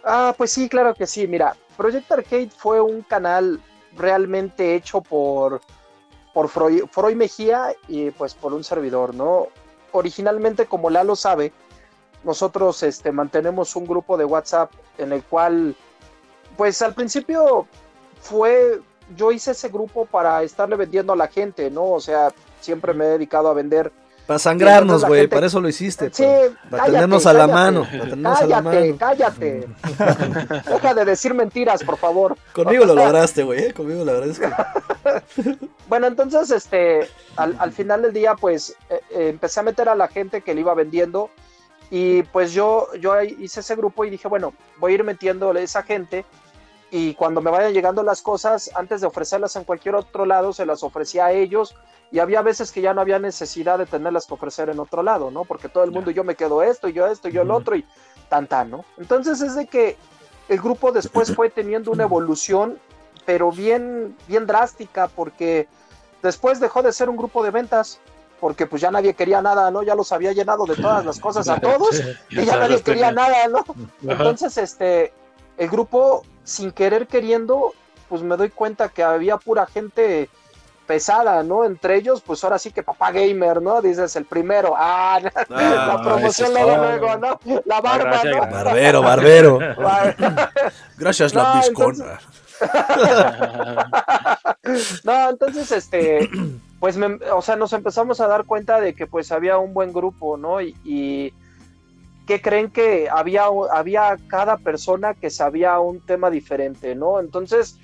[0.04, 1.26] Ah, pues sí, claro que sí.
[1.26, 3.60] Mira, Project Arcade fue un canal
[3.96, 5.60] realmente hecho por,
[6.32, 6.84] por Freud,
[7.14, 9.48] Mejía y pues por un servidor, ¿no?
[9.92, 11.52] Originalmente, como Lalo sabe,
[12.24, 15.76] nosotros este, mantenemos un grupo de WhatsApp en el cual,
[16.56, 17.66] pues al principio
[18.20, 18.80] fue,
[19.16, 21.84] yo hice ese grupo para estarle vendiendo a la gente, ¿no?
[21.90, 23.92] O sea, siempre me he dedicado a vender
[24.26, 26.10] Para sangrarnos, güey, gente- para eso lo hiciste.
[26.12, 27.52] Sí, para, para cállate, tenernos a la cállate.
[27.52, 27.80] mano.
[27.82, 28.96] Para tenernos a la Cállate, mano.
[28.98, 29.68] cállate.
[30.70, 32.36] Deja de decir mentiras, por favor.
[32.52, 33.64] Conmigo lo lograste, güey.
[33.66, 34.48] eh, Conmigo es que.
[35.88, 39.94] Bueno, entonces, este, al, al final del día, pues, eh, eh, empecé a meter a
[39.94, 41.28] la gente que le iba vendiendo
[41.90, 45.62] y pues yo, yo hice ese grupo y dije, bueno, voy a ir metiéndole a
[45.64, 46.24] esa gente
[46.94, 50.66] y cuando me vayan llegando las cosas, antes de ofrecerlas en cualquier otro lado, se
[50.66, 51.74] las ofrecía a ellos
[52.10, 55.30] y había veces que ya no había necesidad de tenerlas que ofrecer en otro lado,
[55.30, 55.46] ¿no?
[55.46, 57.76] Porque todo el mundo, yo me quedo esto, y yo esto, y yo el otro
[57.76, 57.86] y
[58.28, 58.84] tan, tan, ¿no?
[58.98, 59.96] Entonces es de que
[60.50, 62.78] el grupo después fue teniendo una evolución,
[63.24, 65.68] pero bien, bien drástica, porque
[66.22, 68.00] después dejó de ser un grupo de ventas,
[68.38, 69.82] porque pues ya nadie quería nada, ¿no?
[69.82, 73.48] Ya los había llenado de todas las cosas a todos y ya nadie quería nada,
[73.48, 73.64] ¿no?
[74.02, 75.14] Entonces, este,
[75.58, 77.72] el grupo, sin querer queriendo,
[78.08, 80.28] pues me doy cuenta que había pura gente
[80.86, 81.64] pesada, ¿no?
[81.64, 83.80] Entre ellos, pues ahora sí que papá gamer, ¿no?
[83.80, 87.40] Dices el primero, ah, la Ah, promoción luego, luego, ¿no?
[87.64, 88.40] La barba, Gracias, ¿no?
[88.42, 88.64] gracias.
[88.64, 89.58] Barbero, barbero.
[90.98, 92.20] Gracias, No, la entonces- biscona.
[95.04, 96.28] No, entonces, este,
[96.80, 99.92] pues, me- o sea, nos empezamos a dar cuenta de que pues había un buen
[99.92, 100.60] grupo, ¿no?
[100.60, 101.32] Y, y
[102.26, 107.20] que creen que había, había cada persona que sabía un tema diferente, ¿no?
[107.20, 107.78] Entonces,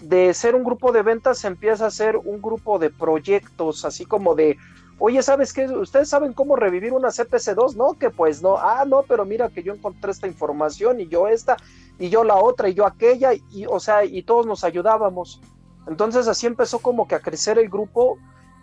[0.00, 4.04] de ser un grupo de ventas se empieza a ser un grupo de proyectos, así
[4.04, 4.56] como de,
[4.98, 5.66] oye, ¿sabes qué?
[5.66, 7.76] ¿Ustedes saben cómo revivir una CPC2?
[7.76, 11.28] No, que pues no, ah, no, pero mira que yo encontré esta información y yo
[11.28, 11.56] esta,
[11.98, 15.40] y yo la otra, y yo aquella, y o sea, y todos nos ayudábamos.
[15.86, 18.18] Entonces así empezó como que a crecer el grupo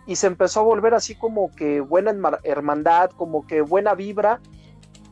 [0.06, 4.40] y se empezó a volver así como que buena herma- hermandad, como que buena vibra.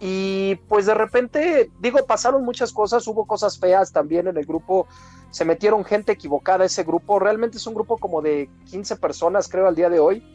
[0.04, 4.88] Y pues de repente, digo, pasaron muchas cosas, hubo cosas feas también en el grupo,
[5.30, 9.46] se metieron gente equivocada a ese grupo, realmente es un grupo como de 15 personas
[9.48, 10.26] creo al día de hoy.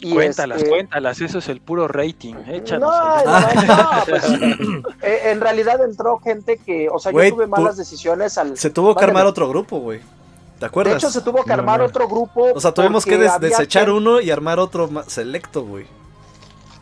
[0.00, 2.34] Y cuéntalas, este, cuéntalas, eso es el puro rating.
[2.48, 2.90] Échanos.
[2.90, 4.24] No, no, no, pues,
[5.02, 8.58] eh, en realidad entró gente que, o sea, yo tuve tú- malas decisiones al...
[8.58, 10.00] Se tuvo que armar otro grupo, güey.
[10.00, 10.04] ¿Te
[10.58, 10.96] De acuerdas?
[10.96, 11.86] hecho, se tuvo que armar no.
[11.86, 12.48] otro grupo.
[12.52, 15.86] o sea, tuvimos que des- desechar gente- uno y armar otro más selecto, güey.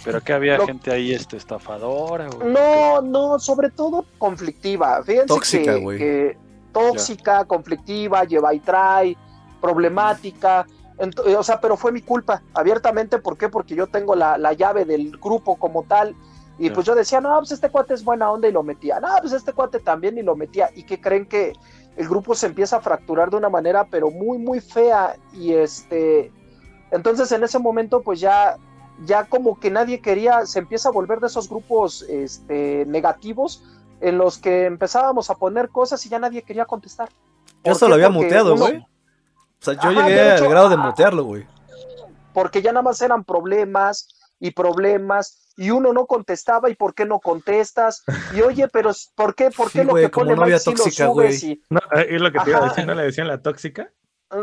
[0.04, 2.28] Pero que había Lo- gente ahí este, estafadora.
[2.44, 5.02] No, no, sobre todo conflictiva.
[5.02, 5.98] Fíjense Tóxica, que, güey.
[5.98, 6.38] que
[6.72, 9.16] tóxica, conflictiva, lleva y trae,
[9.60, 10.66] problemática.
[10.98, 13.18] Ent- eh, o sea, pero fue mi culpa, abiertamente.
[13.18, 13.48] ¿Por qué?
[13.48, 16.14] Porque yo tengo la, la llave del grupo como tal.
[16.58, 16.74] Y Ya.
[16.74, 19.00] pues yo decía, no, pues este cuate es buena onda y lo metía.
[19.00, 20.70] No, pues este cuate también y lo metía.
[20.74, 21.54] ¿Y que creen que
[21.96, 25.16] el grupo se empieza a fracturar de una manera, pero muy, muy fea?
[25.32, 26.30] Y este.
[26.90, 28.56] Entonces en ese momento, pues ya
[29.06, 33.62] ya como que nadie quería, se empieza a volver de esos grupos este, negativos
[34.00, 37.08] en los que empezábamos a poner cosas y ya nadie quería contestar.
[37.08, 37.14] Yo
[37.62, 37.88] ¿Por hasta qué?
[37.90, 38.78] lo había Porque muteado, uno- güey.
[38.78, 41.46] O sea, yo Ajá, llegué hecho, al grado de mutearlo, güey.
[42.32, 47.04] Porque ya nada más eran problemas y problemas y uno no contestaba y por qué
[47.04, 48.02] no contestas
[48.34, 49.50] y oye, pero ¿por qué?
[49.50, 51.52] ¿Por qué Sí, lo güey, que pone novia Mike sí lo tóxica, subes güey.
[51.52, 52.68] y No, eh, es lo que te iba a Ajá.
[52.70, 53.92] decir, ¿no le decían la tóxica?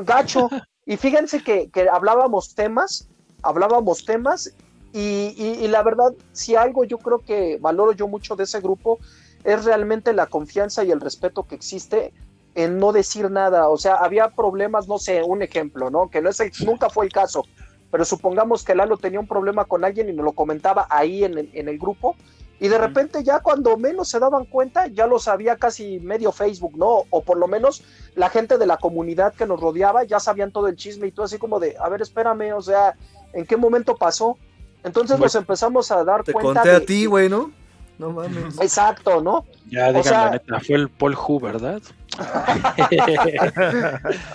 [0.04, 0.50] gacho.
[0.86, 3.10] Y fíjense que, que hablábamos temas,
[3.44, 4.54] hablábamos temas,
[4.94, 9.00] y, la verdad, si algo yo creo que valoro yo mucho de ese grupo,
[9.44, 12.14] es realmente la confianza y el respeto que existe
[12.56, 13.70] en no decir nada.
[13.70, 16.10] O sea, había problemas, no sé, un ejemplo, ¿no?
[16.10, 17.44] Que no es el- nunca fue el caso,
[17.92, 21.38] pero supongamos que Lalo tenía un problema con alguien y nos lo comentaba ahí en
[21.38, 22.16] el grupo.
[22.60, 26.76] Y de repente ya cuando menos se daban cuenta, ya lo sabía casi medio Facebook,
[26.76, 27.04] ¿no?
[27.12, 27.84] O por lo menos
[28.16, 31.26] la gente de la comunidad que nos rodeaba ya sabían todo el chisme y todo
[31.26, 32.96] así como de, a ver, espérame, o sea,
[33.34, 34.38] ¿en qué momento pasó?
[34.84, 37.52] Entonces nos empezamos a dar Te cuenta conté a de- ti, güey, ¿no?
[38.00, 38.56] No mames.
[38.62, 39.46] Exacto, ¿no?
[39.70, 41.82] Ya, O digan sea- la neta, fue el Paul Hu, ¿verdad?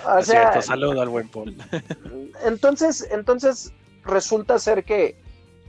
[0.07, 1.55] O Es sea, cierto, saludo al buen Paul.
[2.45, 3.73] entonces, entonces
[4.05, 5.17] resulta ser que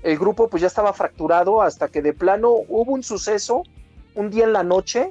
[0.05, 3.63] el grupo pues ya estaba fracturado hasta que de plano hubo un suceso
[4.15, 5.11] un día en la noche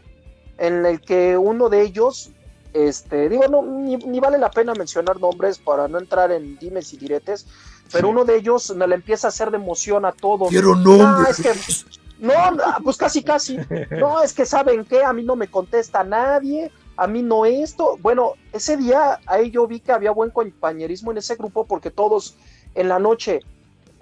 [0.58, 2.30] en el que uno de ellos,
[2.74, 6.94] este, digo, no, ni, ni vale la pena mencionar nombres para no entrar en dimes
[6.94, 7.48] y diretes,
[7.92, 8.12] pero Sí.
[8.14, 10.50] uno de ellos no le empieza a hacer de emoción a todos.
[10.50, 11.40] Quiero No, nombres.
[11.40, 11.84] es que,
[12.20, 13.58] no, no, pues casi, casi.
[14.00, 17.98] No, es que saben qué, a mí no me contesta nadie, a mí no esto.
[18.00, 22.36] Bueno, ese día ahí yo vi que había buen compañerismo en ese grupo porque todos
[22.76, 23.40] en la noche,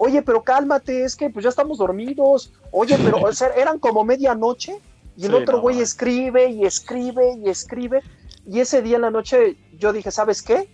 [0.04, 4.02] oye, pero cálmate, es que pues ya estamos dormidos, oye, pero o sea, eran como
[4.02, 4.76] medianoche
[5.16, 8.02] y el Sí, otro güey escribe y escribe y escribe.
[8.44, 10.68] Y ese día en la noche yo dije, ¿sabes qué?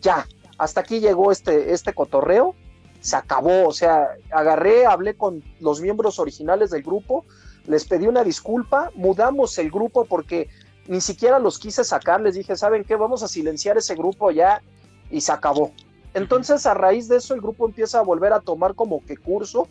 [0.00, 2.54] Ya, hasta aquí llegó este, este cotorreo,
[3.00, 7.24] se acabó, o sea, agarré, hablé con los miembros originales del grupo,
[7.66, 10.48] les pedí una disculpa, mudamos el grupo porque
[10.86, 12.94] ni siquiera los quise sacar, les dije, ¿saben qué?
[12.94, 14.62] Vamos a silenciar ese grupo ya
[15.10, 15.72] y se acabó.
[16.14, 19.68] Entonces a raíz de eso el grupo empieza a volver a tomar como que curso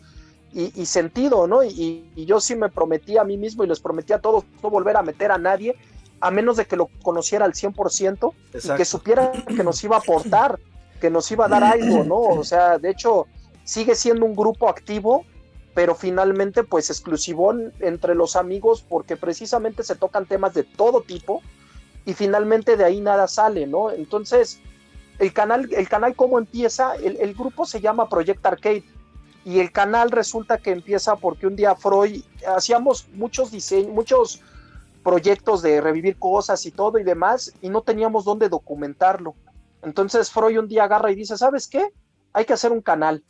[0.52, 1.62] y, y sentido, ¿no?
[1.62, 4.70] Y, y yo sí me prometí a mí mismo y les prometí a todos no
[4.70, 5.76] volver a meter a nadie
[6.22, 8.84] a menos de que lo conociera al 100% y que Exacto.
[8.84, 10.58] supiera que nos iba a aportar,
[11.00, 12.16] que nos iba a dar algo, ¿no?
[12.16, 13.26] O sea, de hecho,
[13.64, 15.24] sigue siendo un grupo activo,
[15.74, 21.42] pero finalmente pues exclusivo entre los amigos porque precisamente se tocan temas de todo tipo
[22.06, 23.90] y finalmente de ahí nada sale, ¿no?
[23.90, 24.60] Entonces,
[25.22, 28.82] el canal, el canal cómo empieza, el, el grupo se llama Project Arcade
[29.44, 34.40] y el canal resulta que empieza porque un día Freud hacíamos muchos diseños, muchos
[35.04, 39.36] proyectos de revivir cosas y todo y demás y no teníamos dónde documentarlo.
[39.82, 41.92] Entonces Freud un día agarra y dice, ¿sabes qué?
[42.32, 43.24] Hay que hacer un canal.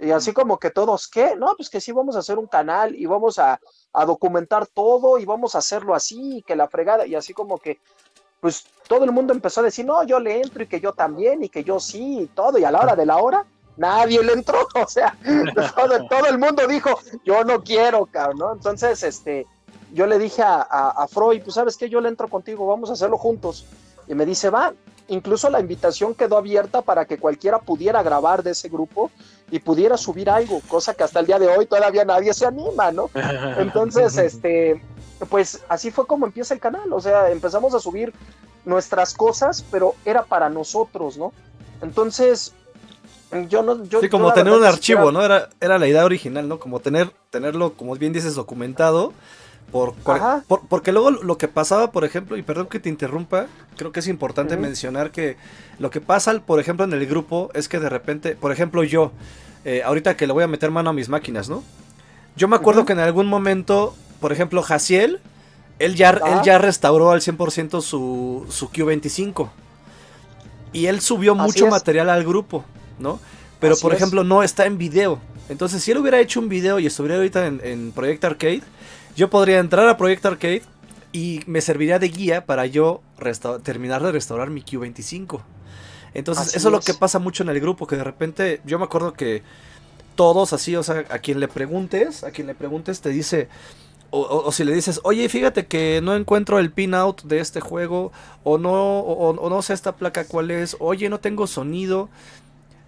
[0.00, 1.36] Y así como que todos, ¿qué?
[1.36, 3.60] No, pues que sí, vamos a hacer un canal y vamos a,
[3.92, 7.56] a documentar todo y vamos a hacerlo así y que la fregada y así como
[7.58, 7.78] que,
[8.40, 11.42] pues todo el mundo empezó a decir, no, yo le entro y que yo también
[11.42, 13.44] y que yo sí y todo y a la hora de la hora
[13.76, 15.16] nadie le entró, o sea,
[16.08, 18.52] todo, el mundo dijo, yo no quiero, cabrón, ¿no?
[18.52, 19.46] Entonces, este,
[19.92, 22.90] yo le dije a, a, a Freud, pues sabes qué, yo le entro contigo, vamos
[22.90, 23.66] a hacerlo juntos.
[24.08, 24.72] Y me dice, va,
[25.08, 29.10] incluso la invitación quedó abierta para que cualquiera pudiera grabar de ese grupo
[29.50, 32.90] y pudiera subir algo, cosa que hasta el día de hoy todavía nadie se anima,
[32.92, 33.10] ¿no?
[33.58, 34.82] Entonces, este,
[35.28, 38.12] pues así fue como empieza el canal, o sea, empezamos a subir
[38.64, 41.32] nuestras cosas, pero era para nosotros, ¿no?
[41.80, 42.52] Entonces,
[43.48, 43.84] yo no...
[43.84, 45.22] Yo, Sí, como tener un archivo, ¿no?
[45.22, 46.58] Era, era la idea original, ¿no?
[46.58, 49.12] Como tener, tenerlo, como bien dices, documentado.
[49.72, 50.44] Por, cual- Ajá.
[50.46, 53.46] por- porque luego lo que pasaba, por ejemplo, y perdón que te interrumpa,
[53.76, 55.36] creo que es importante mencionar que
[55.78, 59.12] lo que pasa, por ejemplo, en el grupo es que de repente, por ejemplo, yo,
[59.64, 61.62] eh, ahorita que le voy a meter mano a mis máquinas, ¿no?
[62.36, 65.20] Yo me acuerdo que en algún momento, por ejemplo, Jaciel,
[65.78, 69.48] él ya, él ya restauró al 100% su, su Q25.
[70.72, 71.70] Y él subió Así mucho es.
[71.70, 72.64] material al grupo,
[72.98, 73.18] ¿no?
[73.60, 73.98] Pero Así por es.
[73.98, 75.18] ejemplo, no está en video.
[75.48, 78.62] Entonces, si él hubiera hecho un video y estuviera ahorita en, en Project Arcade,
[79.16, 80.62] yo podría entrar a Project Arcade
[81.12, 83.02] y me serviría de guía para yo
[83.64, 85.42] terminar de restaurar mi Q25.
[86.14, 88.78] Entonces, Así eso es lo que pasa mucho en el grupo, que de repente, yo
[88.78, 89.42] me acuerdo que
[90.14, 93.48] todos así, o sea, a quien le preguntes, a quien le preguntes te dice,
[94.10, 97.60] o, o- o si le dices, oye, fíjate que no encuentro el pinout de este
[97.60, 98.12] juego,
[98.44, 102.08] o no, o, o no sé esta placa cuál es, oye, no tengo sonido.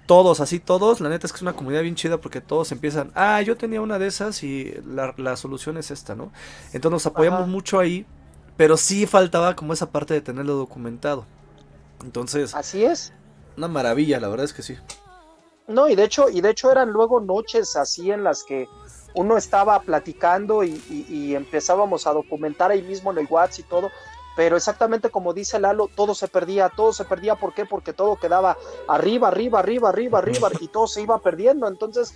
[0.08, 3.12] Todos, así todos, la neta es que es una comunidad bien chida porque todos empiezan,
[3.14, 6.32] ah, yo tenía una de esas y la, la solución es esta, ¿no?
[6.72, 7.46] Entonces nos apoyamos Ajá.
[7.50, 8.06] mucho ahí,
[8.56, 11.26] pero sí faltaba como esa parte de tenerlo documentado.
[12.02, 13.12] Entonces, Así es.
[13.58, 14.78] una maravilla, la verdad es que sí.
[15.66, 18.66] No, y de hecho, y de hecho eran luego noches así en las que
[19.12, 23.68] uno estaba platicando y, y- y empezábamos a documentar ahí mismo en el WhatsApp y
[23.68, 23.90] todo,
[24.38, 27.66] pero exactamente como dice Lalo, todo se perdía, todo se perdía, ¿por qué?
[27.66, 32.14] Porque todo quedaba arriba, arriba, arriba, arriba, arriba, y todo se iba perdiendo, entonces,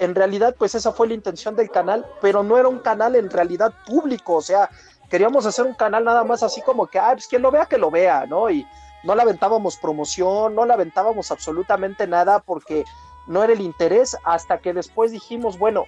[0.00, 3.30] en realidad, pues esa fue la intención del canal, pero no era un canal en
[3.30, 4.68] realidad público, o sea,
[5.08, 7.78] queríamos hacer un canal nada más así como que, ah, pues quien lo vea, que
[7.78, 8.50] lo vea, ¿no?
[8.50, 8.66] Y
[9.04, 12.84] no le aventábamos promoción, no le aventábamos absolutamente nada porque
[13.28, 15.84] no era el interés hasta que después dijimos, bueno,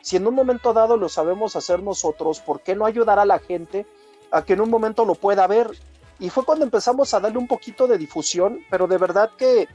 [0.00, 3.38] si en un momento dado lo sabemos hacer nosotros, ¿por qué no ayudar a la
[3.38, 3.86] gente
[4.30, 5.70] a que en un momento lo pueda ver?
[6.18, 9.68] Y fue cuando empezamos a darle un poquito de difusión, pero de verdad que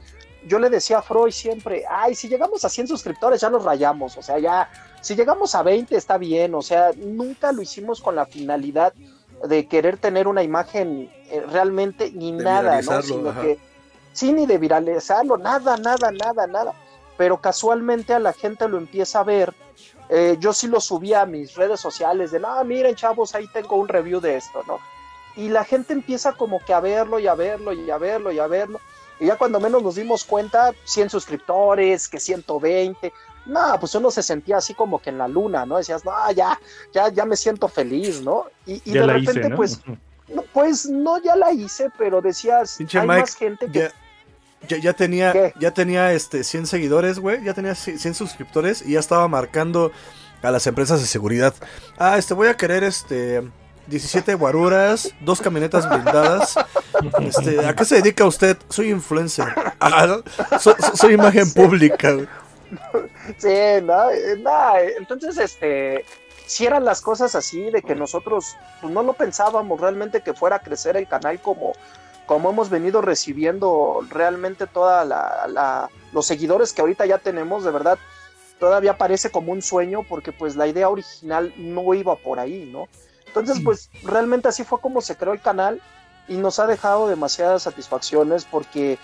[0.46, 4.16] yo le decía a Freud siempre, ay, si llegamos a 100 suscriptores ya nos rayamos,
[4.16, 4.68] o sea, ya,
[5.00, 8.92] si llegamos a 20 está bien, o sea, nunca lo hicimos con la finalidad
[9.46, 13.02] de querer tener una imagen eh, realmente ni De nada, ¿no?
[13.02, 13.42] Sino ajá.
[13.42, 13.58] que,
[14.12, 16.72] sí, ni de viralizarlo, nada, nada, nada, nada.
[17.16, 19.54] Pero casualmente a la gente lo empieza a ver.
[20.08, 23.76] Eh, yo sí lo subí a mis redes sociales de, no, miren chavos, ahí tengo
[23.76, 24.78] un review de esto, ¿no?
[25.36, 28.38] Y la gente empieza como que a verlo y a verlo y a verlo y
[28.38, 28.80] a verlo.
[29.18, 33.12] Y ya cuando menos nos dimos cuenta, 100 suscriptores, que 120.
[33.46, 35.78] No, pues uno se sentía así como que en la luna, ¿no?
[35.78, 36.58] Decías, no, ya,
[36.92, 38.46] ya, ya me siento feliz, ¿no?
[38.66, 39.56] Y, y de repente, hice, ¿no?
[39.56, 39.80] pues,
[40.28, 43.78] no, pues no, ya la hice, pero decías, Pinche hay Mike, más gente que...
[43.78, 43.92] Ya,
[44.68, 45.52] ya, ya tenía, ¿Qué?
[45.58, 47.42] ya tenía este 100 seguidores, güey.
[47.44, 49.92] Ya tenía 100 suscriptores y ya estaba marcando
[50.42, 51.54] a las empresas de seguridad.
[51.98, 53.42] Ah, este voy a querer este
[53.86, 56.54] 17 guaruras, dos camionetas blindadas.
[57.20, 58.56] Este, ¿a qué se dedica usted?
[58.68, 59.46] Soy influencer.
[59.80, 60.58] Ah, ¿no?
[60.58, 62.16] So- so- soy imagen pública.
[63.38, 63.48] Sí,
[63.82, 66.04] no, eh, no, eh, entonces, este,
[66.46, 70.56] si eran las cosas así, de que nosotros pues, no lo pensábamos realmente que fuera
[70.56, 71.72] a crecer el canal como,
[72.26, 77.70] como hemos venido recibiendo realmente toda la, la- los seguidores que ahorita ya tenemos, de
[77.70, 77.98] verdad,
[78.58, 82.86] todavía parece como un sueño porque pues la idea original no iba por ahí, ¿no?
[83.26, 85.80] Entonces, pues realmente así fue como se creó el canal
[86.28, 88.98] y nos ha dejado demasiadas satisfacciones porque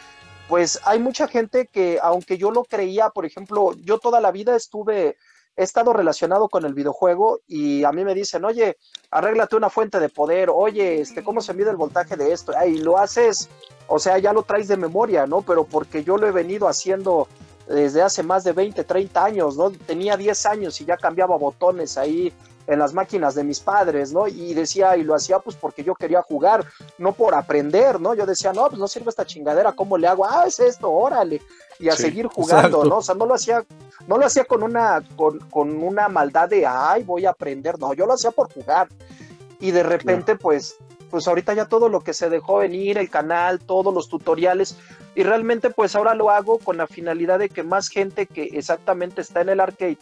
[0.48, 4.54] pues hay mucha gente que, aunque yo lo creía, por ejemplo, yo toda la vida
[4.54, 5.16] estuve,
[5.58, 8.76] he estado relacionado con el videojuego y a mí me dicen, oye,
[9.10, 12.52] arréglate una fuente de poder, oye, este, ¿cómo se mide el voltaje de esto?
[12.64, 13.48] Y lo haces,
[13.88, 15.42] o sea, ya lo traes de memoria, ¿no?
[15.42, 17.26] Pero porque yo lo he venido haciendo
[17.66, 19.72] desde hace más de 20, 30 años, ¿no?
[19.72, 22.32] Tenía 10 años y ya cambiaba botones ahí
[22.68, 24.28] en las máquinas de mis padres, ¿no?
[24.28, 26.64] Y decía, y lo hacía pues porque yo quería jugar,
[26.98, 28.14] no por aprender, ¿no?
[28.14, 30.26] Yo decía, no, pues no sirve esta chingadera, ¿cómo le hago?
[30.26, 31.40] Ah, es esto, órale.
[31.80, 32.84] Y a Sí, seguir jugando, exacto.
[32.84, 32.96] ¿no?
[32.98, 33.64] O sea, no lo hacía,
[34.06, 37.94] no lo hacía con una, con, con una maldad de, ay, voy a aprender, no,
[37.94, 38.88] yo lo hacía por jugar.
[39.60, 40.76] Y de repente, pues,
[41.10, 44.76] pues ahorita ya todo lo que se dejó venir, el canal, todos los tutoriales,
[45.14, 49.22] y realmente pues ahora lo hago con la finalidad de que más gente que exactamente
[49.22, 49.98] está en el arcade,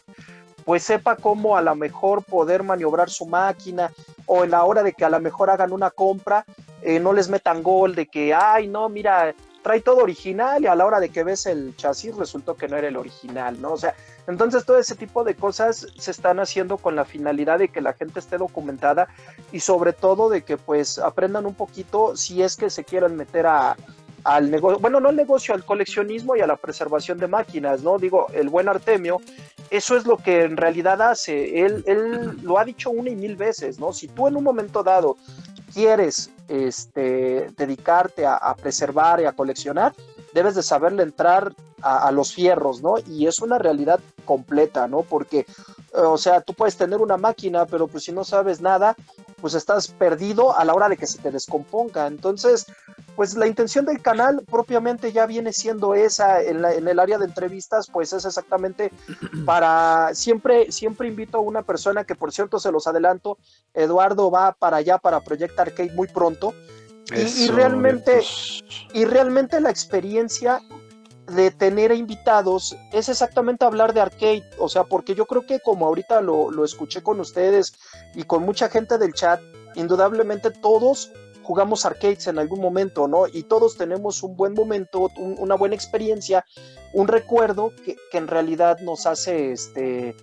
[0.67, 3.93] pues sepa cómo a lo mejor poder maniobrar su máquina
[4.27, 6.45] o en la hora de que a lo mejor hagan una compra,
[6.83, 10.75] eh, no les metan gol de que, ay, no, mira, trae todo original y a
[10.75, 13.75] la hora de que ves el chasis resultó que no era el original, ¿no?
[13.75, 13.95] O sea,
[14.27, 17.93] entonces todo ese tipo de cosas se están haciendo con la finalidad de que la
[17.93, 19.07] gente esté documentada
[19.53, 23.47] y sobre todo de que pues aprendan un poquito si es que se quieren meter
[23.47, 23.77] a,
[24.27, 27.97] al negocio, bueno, no al negocio, al coleccionismo y a la preservación de máquinas, ¿no?
[27.97, 29.21] Digo, el buen Artemio,
[29.71, 31.65] eso es lo que en realidad hace.
[31.65, 33.93] Él, él lo ha dicho una y mil veces, ¿no?
[33.93, 35.17] Si tú en un momento dado
[35.73, 39.93] quieres este, dedicarte a, a preservar y a coleccionar,
[40.37, 42.97] debes de saberle entrar a, a, los fierros, ¿no?
[43.07, 45.01] Y es una realidad completa, ¿no?
[45.01, 45.47] Porque, eh,
[45.95, 48.95] o sea, tú puedes tener una máquina, pero pues si no sabes nada,
[49.41, 52.07] pues estás perdido a la hora de que se te descomponga.
[52.07, 52.67] Entonces,
[53.15, 57.89] pues la intención del canal propiamente ya viene siendo esa en, el área de entrevistas,
[57.91, 58.93] pues es exactamente
[59.47, 63.39] para siempre, siempre invito a una persona que por cierto se los adelanto,
[63.73, 66.53] Eduardo va para allá para Project Arcade muy pronto.
[67.15, 68.23] Y, realmente,
[68.93, 70.61] y realmente la experiencia
[71.29, 75.87] de tener invitados es exactamente hablar de arcade, o sea, porque yo creo que como
[75.87, 77.75] ahorita lo, lo escuché con ustedes
[78.15, 79.41] y con mucha gente del chat,
[79.75, 81.13] indudablemente todos
[81.47, 83.27] jugamos arcades en algún momento, ¿no?
[83.29, 86.45] Y todos tenemos un buen momento, una buena experiencia,
[86.93, 90.17] un recuerdo que, en realidad nos hace, este,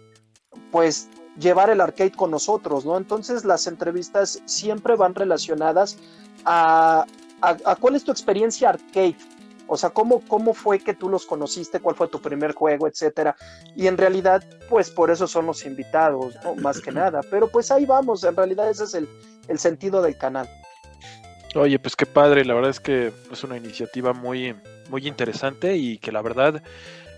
[0.70, 1.08] pues,
[1.40, 2.98] llevar el arcade con nosotros, ¿no?
[2.98, 5.98] Entonces las entrevistas siempre van relacionadas
[6.46, 7.06] a,
[7.80, 9.18] cuál es tu experiencia arcade,
[9.68, 11.80] o sea, ¿cómo, ¿cómo fue que tú los conociste?
[11.80, 12.88] ¿Cuál fue tu primer juego?
[12.88, 13.36] Etcétera.
[13.76, 16.56] Y en realidad, pues por eso son los invitados, ¿no?
[16.56, 17.22] Más que nada.
[17.32, 19.08] Pero pues ahí vamos, en realidad ese es el,
[19.48, 20.50] el sentido del canal.
[21.56, 24.56] Oye, pues qué padre, la verdad es que es una iniciativa muy,
[24.90, 26.62] muy interesante y que la verdad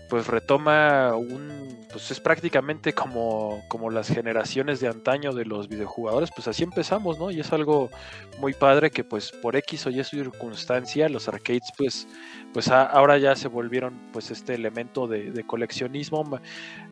[0.08, 6.30] pues retoma un, pues es prácticamente como, como las generaciones de antaño de los videojugadores,
[6.34, 7.30] pues así empezamos, ¿no?
[7.30, 7.90] Y es algo
[8.38, 12.06] muy padre que pues por X o Y circunstancia los arcades pues,
[12.52, 16.24] pues ahora ya se volvieron pues este elemento de, coleccionismo,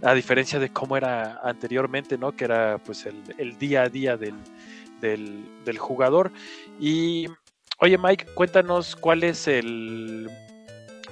[0.02, 2.32] a diferencia de cómo era anteriormente, ¿no?
[2.32, 4.34] Que era pues el, el día a día del,
[5.00, 6.32] del, jugador.
[6.80, 7.26] Y
[7.78, 10.28] oye Mike, cuéntanos cuál es el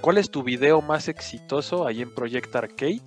[0.03, 3.00] cuál es tu video más exitoso ahí en Project Arcade.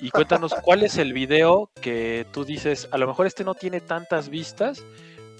[0.00, 3.80] Y cuéntanos cuál es el video que tú dices, a lo mejor este no tiene
[3.80, 4.82] tantas vistas,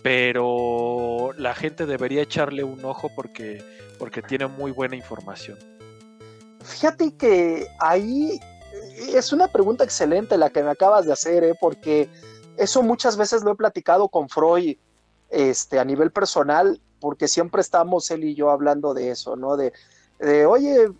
[0.03, 3.65] pero la gente debería echarle un ojo porque,
[3.99, 5.59] porque tiene muy buena información.
[6.63, 8.39] Fíjate que ahí
[9.15, 11.55] es una pregunta excelente la que me acabas de hacer, ¿eh?
[11.59, 12.11] porque
[12.59, 14.77] eso muchas veces lo he platicado con Freud
[15.31, 19.57] este, a nivel personal, porque siempre estamos él y yo hablando de eso, ¿no?
[19.57, 19.73] De,
[20.21, 20.93] oye,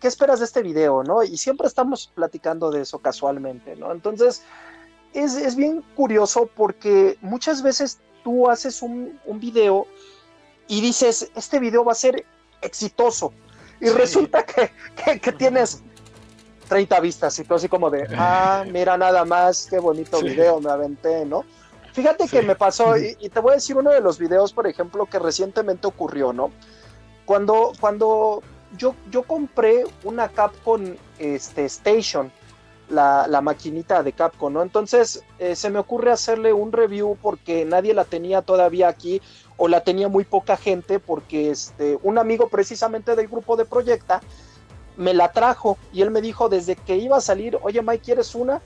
[0.00, 1.22] ¿qué esperas de este video, no?
[1.22, 3.92] Y siempre estamos platicando de eso casualmente, ¿no?
[3.92, 4.42] Entonces,
[5.14, 9.86] es, bien curioso porque muchas veces tú haces un, un, video
[10.66, 12.24] y dices, este video va a ser
[12.60, 13.32] exitoso.
[13.80, 14.70] Y resulta que,
[15.20, 15.82] que, tienes
[16.68, 20.70] 30 vistas y tú así como de, ah, mira nada más, qué bonito video me
[20.70, 21.44] aventé, ¿no?
[21.92, 25.06] Fíjate que me pasó, y, te voy a decir uno de los videos, por ejemplo,
[25.06, 26.50] que recientemente ocurrió, ¿no?
[27.24, 28.42] Cuando, cuando
[28.76, 30.82] yo, yo compré una Capcom
[31.18, 32.30] este, Station,
[32.88, 34.62] la, la maquinita de Capcom, ¿no?
[34.62, 39.20] Entonces eh, se me ocurre hacerle un review porque nadie la tenía todavía aquí
[39.56, 44.20] o la tenía muy poca gente porque este, un amigo precisamente del grupo de Proyecta
[44.96, 48.34] me la trajo y él me dijo desde que iba a salir, oye Mike, ¿quieres
[48.34, 48.60] una?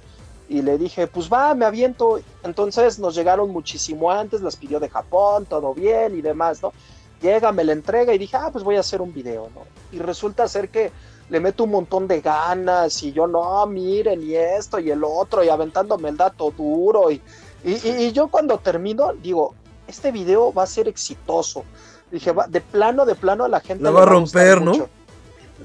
[0.49, 2.21] Y le dije, pues va, me aviento.
[2.43, 6.73] Entonces nos llegaron muchísimo antes, las pidió de Japón, todo bien y demás, ¿no?
[7.23, 9.63] Llega, me la entrega y dije, ah, pues voy a hacer un video, ¿no?
[9.93, 10.91] Y resulta ser que
[11.29, 15.43] le meto un montón de ganas y yo, no, miren, y esto y el otro,
[15.43, 17.11] y aventándome el dato duro.
[17.11, 17.23] Y,
[17.65, 19.55] y, yo cuando termino, digo,
[19.87, 21.65] este video va a ser exitoso.
[22.11, 23.85] Dije, va, de plano, de plano a la gente.
[23.85, 24.73] La va a romper, ¿no?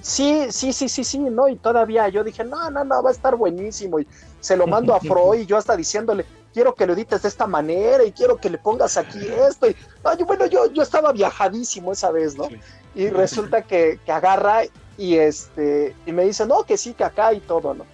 [0.02, 1.50] Sí, sí, sí, sí, sí, ¿no?
[1.50, 4.00] Y todavía yo dije, no, no, no, va a estar buenísimo.
[4.00, 4.08] Y
[4.40, 6.26] se lo mando a Freud y yo hasta diciéndole,
[6.58, 9.68] quiero que lo edites de esta manera y quiero que le pongas aquí esto.
[9.70, 9.76] Y,
[10.24, 12.48] bueno, yo, yo estaba viajadísimo esa vez, ¿no?
[12.96, 14.64] Y resulta que, que, agarra
[14.98, 17.86] y, este, y me dice, no, que sí, que acá y todo, ¿no?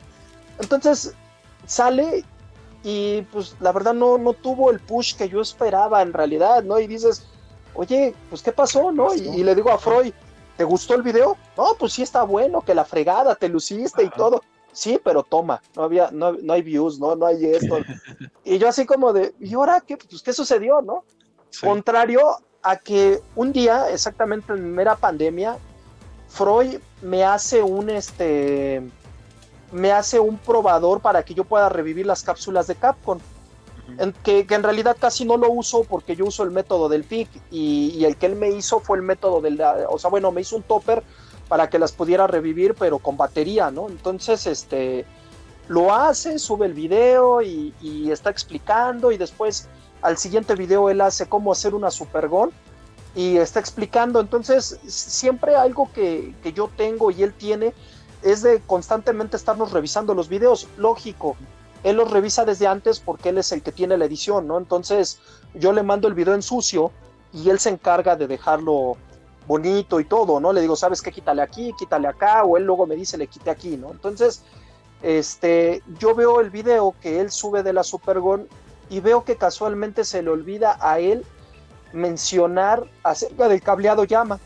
[0.61, 1.14] Entonces
[1.66, 2.24] sale
[2.84, 6.80] y pues la verdad no, no tuvo el push que yo esperaba en realidad, ¿no?
[6.80, 7.28] Y dices,
[7.74, 9.14] oye, pues ¿qué pasó, no?
[9.14, 10.14] y le digo a Freud,
[10.55, 11.36] ¿te gustó el video?
[11.57, 14.41] No, pues sí está bueno, que la fregada, te luciste y todo.
[14.74, 17.78] Sí, pero toma, no había, no, no hay views, no, no hay esto.
[18.43, 19.97] y yo así como de, ¿y ahora qué?
[19.97, 21.05] Pues, ¿qué sucedió, no?
[21.61, 22.21] Contrario
[22.63, 25.57] a que un día, exactamente en mera pandemia,
[26.28, 28.82] Freud me hace un este
[29.71, 33.19] me hace un probador para que yo pueda revivir las cápsulas de Capcom
[34.24, 38.03] que, en realidad casi no lo uso porque yo uso el método del PIC y,
[38.05, 40.63] el que él me hizo fue el método del, o sea, bueno, me hizo un
[40.63, 41.03] topper
[41.53, 43.87] para que las pudiera revivir, pero con batería, ¿no?
[43.87, 45.05] Entonces, este,
[45.67, 47.71] lo hace, sube el video y,
[48.11, 49.67] está explicando y después
[50.01, 52.49] al siguiente video él hace cómo hacer una supergon
[53.13, 54.19] y está explicando.
[54.19, 57.75] Entonces, siempre algo que, que yo tengo y él tiene
[58.23, 61.37] es de constantemente estarnos revisando los videos, lógico
[61.83, 64.57] él los revisa desde antes porque él es el que tiene la edición, ¿no?
[64.57, 65.19] Entonces
[65.53, 66.91] yo le mando el video en sucio
[67.31, 68.97] y él se encarga de dejarlo
[69.47, 70.53] bonito y todo, ¿no?
[70.53, 71.11] Le digo, ¿sabes qué?
[71.11, 73.91] Quítale aquí, quítale acá, o él luego me dice, le quite aquí, ¿no?
[73.91, 74.43] Entonces,
[75.01, 78.47] este, yo veo el video que él sube de la Supergon
[78.89, 81.25] y veo que casualmente se le olvida a él
[81.91, 84.39] mencionar acerca del cableado llama.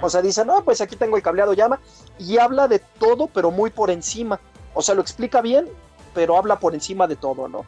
[0.00, 1.80] O sea, dice, no, pues aquí tengo el cableado llama
[2.18, 4.40] y habla de todo, pero muy por encima.
[4.74, 5.68] O sea, lo explica bien,
[6.14, 7.64] pero habla por encima de todo, ¿no?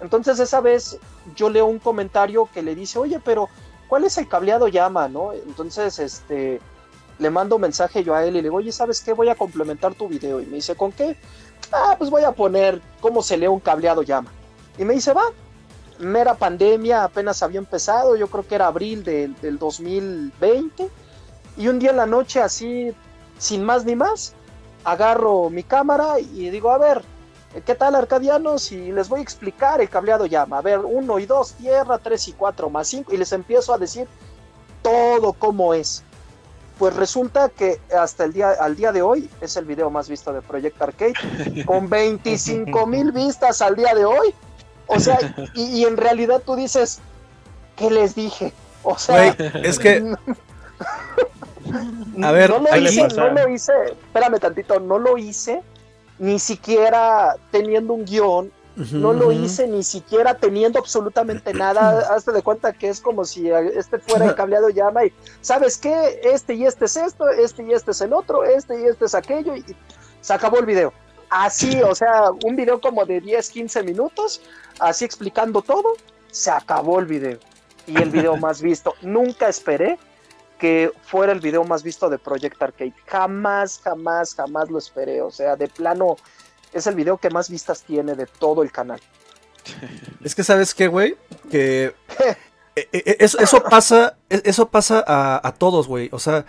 [0.00, 0.98] Entonces esa vez
[1.34, 3.48] yo leo un comentario que le dice, oye, pero
[3.88, 5.32] ¿cuál es el cableado llama, no?
[5.32, 6.60] Entonces, este,
[7.18, 9.12] le mando un mensaje yo a él y le digo, oye, ¿sabes qué?
[9.12, 10.40] Voy a complementar tu video.
[10.40, 11.16] Y me dice, ¿con qué?
[11.72, 14.30] Ah, pues voy a poner cómo se lee un cableado llama.
[14.78, 15.24] Y me dice, va,
[15.98, 20.88] mera pandemia, apenas había empezado, yo creo que era abril del 2020.
[21.56, 22.94] Y un día en la noche, así,
[23.38, 24.34] sin más ni más,
[24.84, 27.02] agarro mi cámara y digo, a ver,
[27.64, 28.72] ¿qué tal arcadianos?
[28.72, 30.58] Y les voy a explicar el cableado llama.
[30.58, 33.12] A ver, uno y dos, tierra, tres y cuatro más cinco.
[33.12, 34.06] Y les empiezo a decir
[34.82, 36.04] todo cómo es.
[36.78, 40.32] Pues resulta que hasta el día, al día de hoy es el video más visto
[40.32, 44.32] de Project Arcade, con 25 mil vistas al día de hoy.
[44.86, 45.18] O sea,
[45.54, 47.00] y, en realidad tú dices,
[47.76, 48.54] ¿qué les dije?
[48.82, 50.14] O sea, es que
[52.22, 55.62] A ver, no lo, hice, no lo hice, espérame tantito, no lo hice
[56.18, 58.52] ni siquiera teniendo un guion,
[58.92, 62.00] no lo hice ni siquiera teniendo absolutamente nada.
[62.14, 66.20] Hazte de cuenta que es como si este fuera el cableado llama y, ¿sabes qué?
[66.22, 69.14] Este y este es esto, este y este es el otro, este y este es
[69.14, 69.64] aquello, y
[70.20, 70.92] se acabó el video.
[71.30, 74.42] Así, o sea, un video como de 10, 15 minutos,
[74.78, 75.94] así explicando todo,
[76.30, 77.38] se acabó el video.
[77.86, 78.94] Y el video más visto.
[79.02, 79.98] Nunca esperé
[80.58, 82.94] que fuera el video más visto de Project Arcade.
[83.06, 85.22] Jamás, jamás, jamás lo esperé.
[85.22, 86.16] O sea, de plano,
[86.72, 89.00] es el video que más vistas tiene de todo el canal.
[90.24, 91.16] Es que, ¿sabes qué, güey?
[91.50, 91.94] Que
[92.74, 96.08] e, e, e, eso, pasa, eso pasa a, a todos, güey.
[96.12, 96.44] O sea,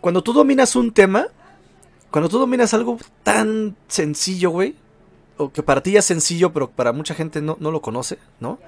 [0.00, 1.26] cuando tú dominas un tema,
[2.10, 4.76] cuando tú dominas algo tan sencillo, güey,
[5.36, 8.18] o que para ti ya es sencillo, pero para mucha gente no, no lo conoce,
[8.40, 8.58] ¿no?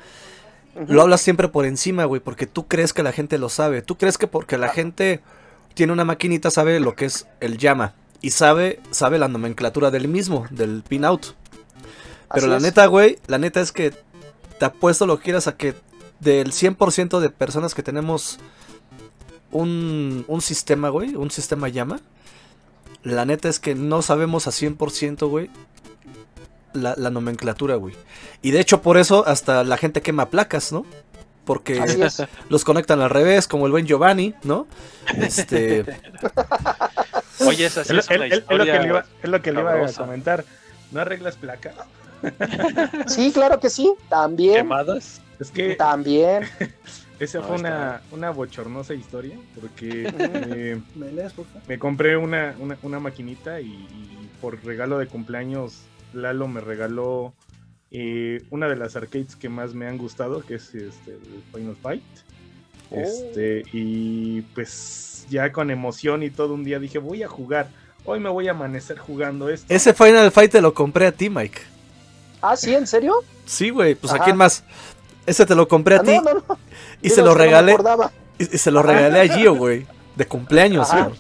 [0.88, 3.82] Lo hablas siempre por encima, güey, porque tú crees que la gente lo sabe.
[3.82, 5.20] Tú crees que porque la gente
[5.74, 10.08] tiene una maquinita sabe lo que es el llama y sabe sabe la nomenclatura del
[10.08, 11.34] mismo, del pinout.
[12.32, 13.92] Pero la neta, güey, la neta es que
[14.58, 15.74] te apuesto lo que quieras a que
[16.20, 18.38] del 100% de personas que tenemos
[19.50, 22.00] un, un sistema, güey, un sistema llama,
[23.02, 25.50] la neta es que no sabemos a 100%, güey,
[26.74, 27.94] la, nomenclatura, güey.
[28.42, 30.84] Y de hecho, por eso hasta la gente quema placas, ¿no?
[31.44, 31.80] Porque
[32.48, 34.66] los conectan al revés, como el buen Giovanni, ¿no?
[35.16, 35.84] Este.
[37.46, 39.92] Oye, esa sí es, es, lo que le iba, es lo que le iba a
[39.92, 40.44] comentar.
[40.90, 41.74] ¿No arreglas placas?
[43.08, 44.58] Sí, claro que sí, también.
[44.58, 45.20] ¿Quemadas?
[45.40, 45.74] Es que.
[45.74, 46.44] También.
[47.18, 50.82] Esa fue una, una, bochornosa historia, porque
[51.68, 55.82] me, compré una, una, maquinita y, por regalo de cumpleaños
[56.14, 57.32] Lalo me regaló
[57.90, 61.76] eh, una de las arcades que más me han gustado, que es este, el Final
[61.76, 62.02] Fight.
[62.90, 62.98] Oh.
[62.98, 67.68] Este, y pues ya con emoción y todo un día dije, voy a jugar.
[68.04, 69.72] Hoy me voy a amanecer jugando esto.
[69.72, 71.60] Ese Final Fight te lo compré a ti, Mike.
[72.40, 73.14] Ah, sí, ¿en serio?
[73.46, 74.64] Sí, güey, pues a quién más.
[75.26, 76.18] Ese te lo compré a ah, ti.
[77.00, 77.76] Y se lo regalé.
[78.38, 79.86] y, se lo regalé a Gio, güey.
[80.16, 81.14] De cumpleaños, güey.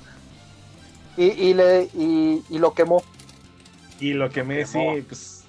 [1.16, 3.02] Y, le, y, lo quemó.
[4.02, 5.44] Y lo quemé, sí, pues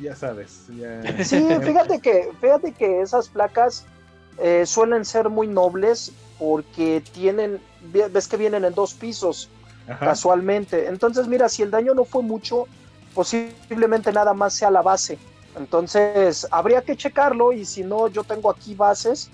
[0.00, 0.66] ya sabes.
[1.22, 3.84] Sí, fíjate que, fíjate que esas placas
[4.38, 7.60] eh, suelen ser muy nobles porque tienen,
[7.92, 9.50] ves que vienen en dos pisos
[9.98, 10.86] casualmente.
[10.86, 12.66] Entonces, mira, si el daño no fue mucho,
[13.12, 15.18] posiblemente nada más sea la base.
[15.58, 19.30] Entonces, habría que checarlo y si no, yo tengo aquí bases,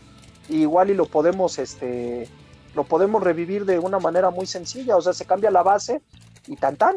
[0.49, 2.29] igual y lo podemos, este,
[2.75, 4.97] lo podemos revivir de una manera muy sencilla.
[4.97, 6.01] O sea, se cambia la base
[6.49, 6.97] y tan tan.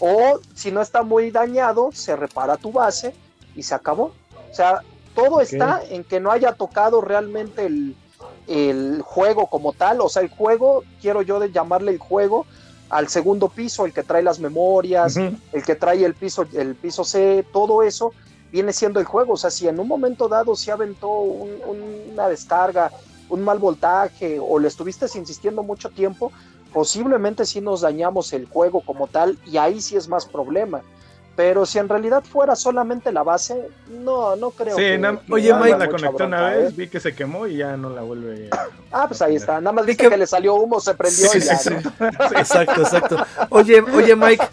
[0.00, 3.14] O si no está muy dañado, se repara tu base
[3.54, 4.12] y se acabó.
[4.50, 4.82] O sea,
[5.14, 10.00] todo está en que no haya tocado realmente el, juego como tal.
[10.00, 12.46] O sea, el juego, quiero yo de llamarle el juego
[12.90, 17.04] al segundo piso, el que trae las memorias, el que trae el piso, el piso
[17.04, 18.12] C, todo eso
[18.52, 19.34] viene siendo el juego.
[19.34, 22.90] O sea, si en un momento dado se aventó una descarga,
[23.28, 26.30] un mal voltaje o le estuviste insistiendo mucho tiempo,
[26.74, 30.82] posiblemente sí nos dañamos el juego como tal y ahí sí es más problema.
[31.36, 34.76] Pero si en realidad fuera solamente la base, no, no creo.
[34.76, 34.82] Sí,
[35.32, 36.74] oye, Mike la conectó una vez, ¿eh?
[36.76, 38.50] vi que se quemó y ya no la vuelve.
[38.92, 39.60] ah, pues ahí está.
[39.60, 40.16] Nada más vi que...
[40.16, 41.54] le salió humo, se prendió y ya.
[42.38, 43.16] Exacto, exacto.
[43.50, 44.44] Oye, oye, Mike,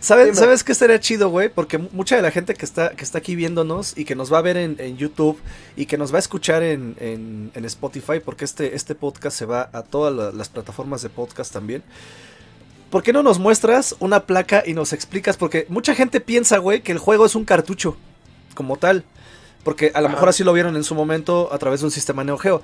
[0.00, 1.48] ¿sabes, ¿sabes qué estaría chido, güey?
[1.48, 4.38] Porque mucha de la gente que está, que está aquí viéndonos y que nos va
[4.38, 5.38] a ver en, YouTube
[5.76, 9.68] y que nos va a escuchar en, en, Spotify, porque este, este podcast se va
[9.72, 11.82] a todas las plataformas de podcast también.
[12.90, 15.36] ¿Por qué no nos muestras una placa y nos explicas?
[15.36, 17.96] Porque mucha gente piensa, güey, que el juego es un cartucho,
[18.54, 19.04] como tal.
[19.62, 22.24] Porque a lo mejor así lo vieron en su momento a través de un sistema
[22.24, 22.62] Neo Geo.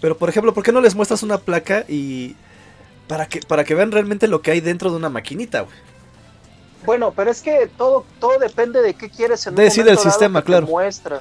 [0.00, 2.34] Pero, por ejemplo, ¿por qué no les muestras una placa y
[3.12, 5.76] para que, para que vean realmente lo que hay dentro de una maquinita, güey.
[6.84, 10.46] Bueno, pero es que todo, todo depende de qué quieres en Decide el sistema, que
[10.46, 10.66] te claro.
[10.66, 11.20] muestra.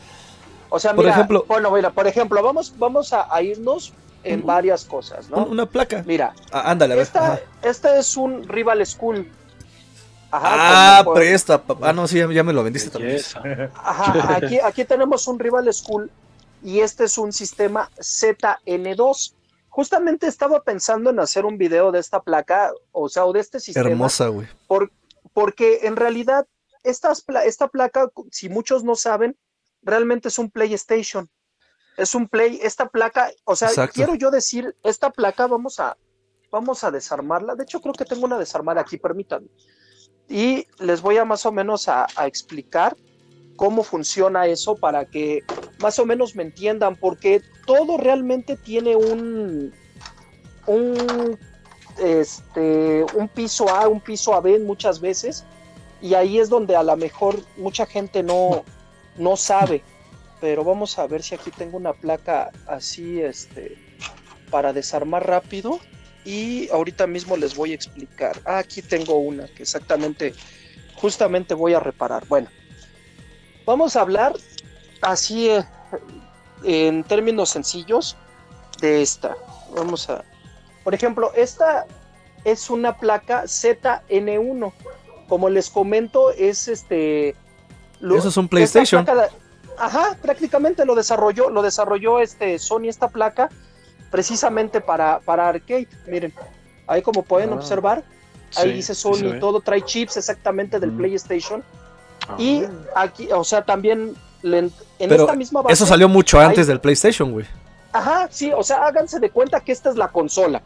[0.70, 3.94] O sea, Por mira, ejemplo- bueno, mira, por ejemplo, vamos, vamos a, a irnos
[4.24, 5.38] en varias cosas, ¿no?
[5.46, 6.04] Un- Una placa.
[6.06, 7.04] Mira, Ah, ándale, a ver.
[7.04, 9.30] esta, este es un Rival School.
[10.34, 11.62] Ajá, Ah, presta.
[11.62, 13.20] pa- Ah, no, sí, ya, ya me lo vendiste también.
[13.76, 16.10] Ajá, aquí, aquí tenemos un Rival School
[16.64, 19.34] y este es un sistema ZN2.
[19.70, 23.60] Justamente estaba pensando en hacer un video de esta placa, o sea, o de este
[23.60, 23.90] sistema.
[23.90, 24.48] Hermosa, güey.
[24.68, 24.90] por-
[25.34, 26.48] porque en realidad
[26.84, 29.38] estas esta placa, si muchos no saben,
[29.82, 31.30] realmente es un PlayStation.
[31.98, 33.94] Es un Play, esta placa, o sea, Exacto.
[33.94, 35.98] quiero yo decir, esta placa vamos a,
[36.50, 37.56] vamos a desarmarla.
[37.56, 39.50] De hecho, creo que tengo una desarmada aquí, permítanme.
[40.30, 42.96] Y les voy a más o menos a, a explicar
[43.58, 45.44] cómo funciona eso para que
[45.80, 49.74] más o menos me entiendan, porque todo realmente tiene un,
[50.68, 51.38] un
[52.00, 55.44] este, un piso A, un piso AB muchas veces,
[56.02, 58.64] y ahí es donde a lo mejor mucha gente no,
[59.18, 59.84] no sabe.
[60.40, 63.78] Pero vamos a ver si aquí tengo una placa así, este,
[64.50, 65.80] para desarmar rápido.
[66.26, 68.40] Y ahorita mismo les voy a explicar.
[68.46, 70.34] Ah, aquí tengo una que exactamente,
[70.96, 72.28] justamente voy a reparar.
[72.28, 72.48] Bueno,
[73.66, 74.34] vamos a hablar
[75.02, 75.64] así eh,
[76.64, 78.18] en términos sencillos
[78.82, 79.36] de esta.
[79.76, 80.24] Vamos a,
[80.84, 81.86] por ejemplo, esta
[82.44, 84.72] es una placa ZN1.
[85.28, 87.36] Como les comento, es este.
[88.00, 89.06] lo- Eso es un PlayStation.
[89.06, 89.30] placa
[89.78, 93.50] ajá, prácticamente lo desarrolló, lo desarrolló este Sony esta placa
[94.10, 95.88] precisamente para, para arcade.
[96.08, 96.34] Miren,
[96.88, 97.56] ahí como pueden Ah.
[97.56, 98.04] observar,
[98.58, 99.40] ahí Sí, dice sí Sony, ve.
[99.40, 100.98] todo trae chips exactamente del Mm.
[100.98, 101.64] PlayStation.
[102.28, 102.36] Ah.
[102.38, 102.64] Y
[102.96, 105.74] aquí, o sea, también le- en Pero esta misma base.
[105.74, 107.46] Eso salió mucho antes del PlayStation, güey.
[107.94, 110.62] Ajá, sí, o sea, háganse de cuenta que esta es la consola,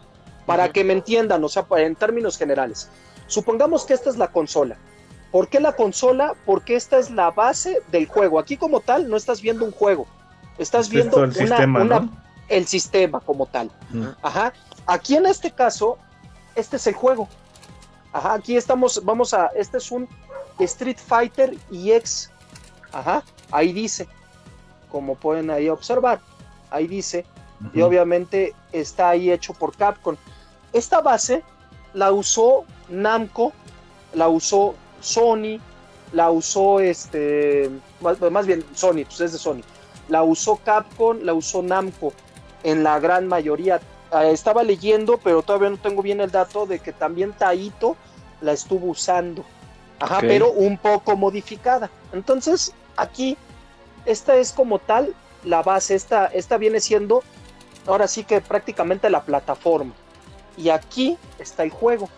[0.45, 2.89] para que me entiendan, o sea, en términos generales.
[3.27, 4.77] Supongamos que esta es la consola.
[5.31, 6.35] ¿Por qué la consola?
[6.45, 8.39] Porque esta es la base del juego.
[8.39, 10.05] Aquí como tal no estás viendo un juego,
[10.57, 12.09] estás es viendo el una- sistema, una- ¿no?
[12.47, 13.71] el sistema como tal.
[14.21, 14.53] Ajá.
[14.85, 15.97] Aquí en este caso,
[16.55, 17.27] este es el juego.
[18.13, 20.07] Ajá, aquí estamos, vamos a, este es un
[20.59, 22.29] Street Fighter EX.
[22.93, 24.07] Ajá, ahí dice,
[24.89, 26.19] como pueden ahí observar,
[26.75, 27.25] ahí dice,
[27.73, 30.15] y obviamente está ahí hecho por Capcom.
[30.73, 31.43] Esta base
[31.93, 33.53] la usó Namco,
[34.13, 35.59] la usó Sony,
[36.11, 37.69] la usó este,
[38.01, 39.61] más, más bien Sony, pues es de Sony,
[40.09, 42.13] la usó Capcom, la usó Namco
[42.63, 43.79] en la gran mayoría.
[44.11, 47.95] Ah, estaba leyendo, pero todavía no tengo bien el dato de que también Taito
[48.41, 49.43] la estuvo usando.
[49.99, 51.89] Ajá, pero un poco modificada.
[52.11, 53.37] Entonces, aquí,
[54.05, 55.15] esta es como tal
[55.45, 55.95] la base.
[55.95, 57.23] Esta, esta viene siendo,
[57.87, 59.93] ahora sí que prácticamente la plataforma.
[60.57, 62.09] Y aquí está el juego.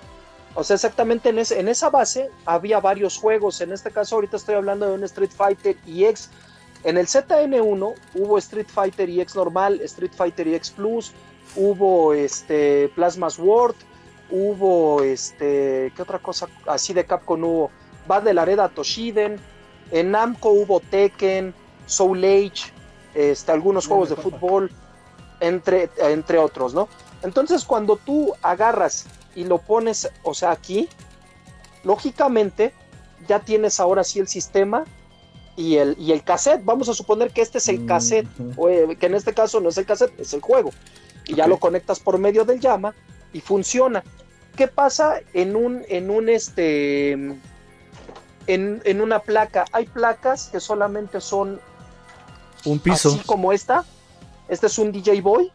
[0.55, 3.61] O sea, exactamente en, en esa base había varios juegos.
[3.61, 6.29] En este caso, ahorita estoy hablando de un Street Fighter EX.
[6.83, 11.11] En el ZN1 hubo Street Fighter EX normal, Street Fighter EX Plus,
[11.55, 13.75] hubo este Plasma Sword,
[14.29, 17.71] hubo este, ¿qué otra cosa así de Capcom hubo?
[18.07, 19.37] Battle Arena Toshiden,
[19.91, 21.53] en Namco hubo Tekken,
[21.87, 22.71] Soul Age,
[23.17, 24.71] este, algunos juegos de fútbol,
[25.39, 26.87] entre, entre otros, ¿no?
[27.23, 30.87] Entonces cuando tú agarras y lo pones, o sea, aquí,
[31.83, 32.73] lógicamente
[33.27, 34.85] ya tienes ahora sí el sistema
[35.55, 36.63] y el, y el cassette.
[36.63, 39.69] Vamos a suponer que este es el cassette, o, eh, que en este caso no
[39.69, 40.71] es el cassette, es el juego.
[41.25, 42.93] Y ya lo conectas por medio del llama
[43.33, 44.03] y funciona.
[44.55, 47.41] ¿Qué pasa en un, en un este, en,
[48.45, 49.65] en una placa?
[49.71, 51.59] Hay placas que solamente son
[52.65, 53.09] Un piso.
[53.09, 53.85] así como esta.
[54.47, 55.51] Este es un DJ Boy,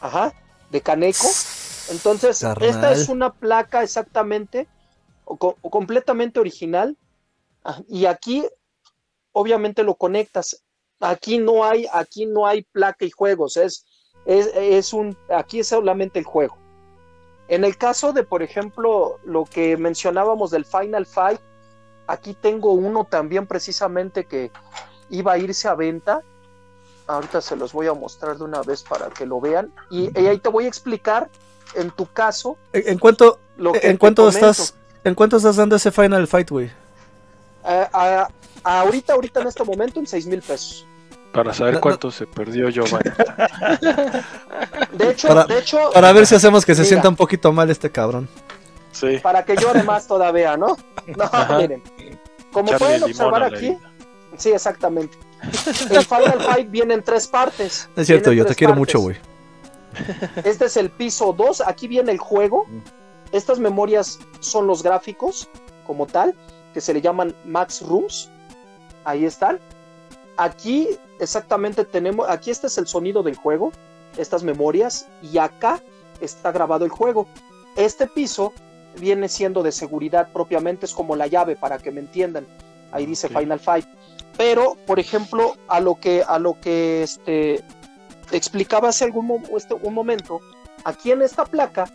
[0.00, 0.32] ajá,
[0.70, 1.26] de Caneco.
[1.90, 2.68] Entonces, Carnal.
[2.68, 4.66] esta es una placa exactamente,
[5.24, 6.96] o, o completamente original.
[7.64, 8.46] ah, Y aquí,
[9.32, 10.62] obviamente, lo conectas.
[11.00, 13.56] Aquí no hay, aquí no hay placa y juegos.
[13.56, 13.84] Es,
[14.26, 16.56] es, es un, aquí es solamente el juego.
[17.48, 21.40] En el caso de, por ejemplo, lo que mencionábamos del Final Fight,
[22.06, 24.50] aquí tengo uno también precisamente que
[25.10, 26.22] iba a irse a venta.
[27.06, 29.72] Ahorita se los voy a mostrar de una vez para que lo vean.
[29.90, 31.28] Y, y ahí te voy a explicar,
[31.74, 35.90] en tu caso, ¿En cuánto, lo que en cuánto estás, en cuánto estás dando ese
[35.90, 36.70] Final Fight, güey?
[37.64, 38.28] A- a-
[38.80, 40.86] ahorita, ahorita en este momento en 6 mil pesos.
[41.32, 41.82] Para saber No, no.
[41.82, 43.10] cuánto se perdió Giovanni.
[44.92, 46.88] De hecho, Para- de hecho, Para ver si hacemos que se Mira.
[46.88, 48.28] sienta un poquito mal este cabrón.
[48.92, 49.18] Sí.
[49.22, 50.76] para que llore más todavía, ¿no?
[51.16, 51.58] No, Ajá.
[51.58, 51.82] miren.
[52.52, 53.90] Como pueden observar aquí, herida.
[54.38, 55.18] Sí, exactamente.
[55.90, 57.88] El Final Fight viene en tres partes.
[57.96, 58.80] Es cierto, yo te quiero partes.
[58.80, 59.16] mucho, güey.
[60.44, 61.62] Este es el piso 2.
[61.66, 62.66] Aquí viene el juego.
[63.32, 65.48] Estas memorias son los gráficos
[65.86, 66.34] como tal,
[66.72, 68.30] que se le llaman Max Rooms.
[69.04, 69.58] Ahí están.
[70.36, 73.72] Aquí exactamente tenemos, aquí este es el sonido del juego,
[74.16, 75.82] estas memorias, y acá
[76.20, 77.26] está grabado el juego.
[77.76, 78.52] Este piso
[78.98, 82.46] viene siendo de seguridad propiamente, es como la llave para que me entiendan.
[82.92, 83.28] Ahí dice.
[83.28, 83.86] Final Fight.
[84.38, 87.62] Pero, por ejemplo, a lo que, a lo que este,
[88.30, 90.40] explicaba hace algún este, un momento,
[90.84, 91.92] aquí en esta placa,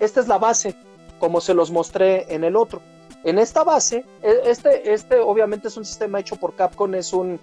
[0.00, 0.74] esta es la base,
[1.18, 2.80] como se los mostré en el otro.
[3.24, 7.38] En esta base, e- este, este obviamente es un sistema hecho por Capcom, es un,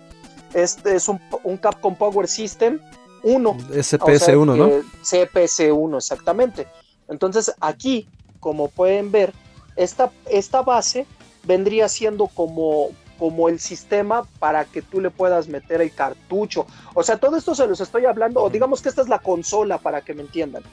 [0.55, 2.79] este es un, un Capcom Power System
[3.21, 3.57] 1.
[3.69, 4.67] SPS1, ¿no?
[5.03, 6.67] CPS1, exactamente.
[7.07, 8.09] Entonces aquí,
[8.39, 9.31] como pueden ver,
[9.75, 11.05] esta, esta base
[11.43, 16.65] vendría siendo como, como el sistema para que tú le puedas meter el cartucho.
[16.93, 19.77] O sea, todo esto se los estoy hablando, o digamos que esta es la consola
[19.77, 20.63] para que me entiendan.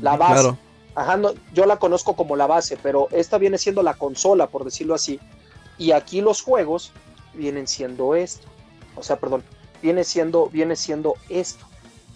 [0.00, 0.32] La base.
[0.34, 0.58] Claro.
[0.94, 4.64] Ajá, no, yo la conozco como la base, pero esta viene siendo la consola, por
[4.64, 5.18] decirlo así.
[5.78, 6.92] Y aquí los juegos
[7.34, 8.46] vienen siendo esto.
[8.96, 9.42] O sea, perdón,
[9.80, 11.64] viene siendo, viene siendo esto.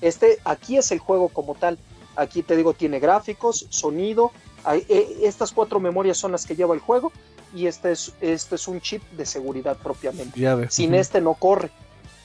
[0.03, 1.79] Este, aquí es el juego como tal.
[2.17, 4.31] Aquí te digo, tiene gráficos, sonido.
[4.65, 7.13] hay- eh, estas cuatro memorias son las que lleva el juego.
[7.55, 10.39] Y este es, este es un chip de seguridad propiamente.
[10.39, 10.71] Llave.
[10.71, 11.01] Sin Ujú.
[11.01, 11.71] este no corre.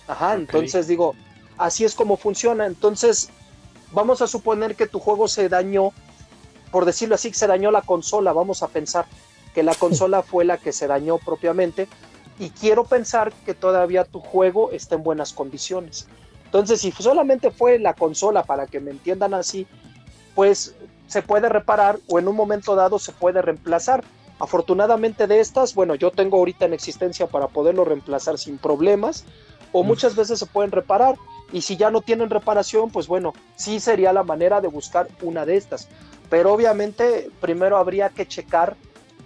[0.07, 1.15] Ajá, entonces digo,
[1.57, 2.65] así es como funciona.
[2.65, 3.29] Entonces,
[3.91, 5.91] vamos a suponer que tu juego se dañó,
[6.71, 8.33] por decirlo así, que se dañó la consola.
[8.33, 9.05] Vamos a pensar
[9.53, 11.87] que la consola fue la que se dañó propiamente.
[12.39, 16.07] Y quiero pensar que todavía tu juego está en buenas condiciones.
[16.45, 19.67] Entonces, si solamente fue la consola, para que me entiendan así,
[20.35, 20.75] pues
[21.07, 24.03] se puede reparar o en un momento dado se puede reemplazar.
[24.41, 29.23] Afortunadamente de estas, bueno, yo tengo ahorita en existencia para poderlo reemplazar sin problemas,
[29.71, 31.15] o muchas veces se pueden reparar.
[31.53, 35.45] Y si ya no tienen reparación, pues bueno, sí sería la manera de buscar una
[35.45, 35.89] de estas.
[36.31, 38.75] Pero obviamente primero habría que checar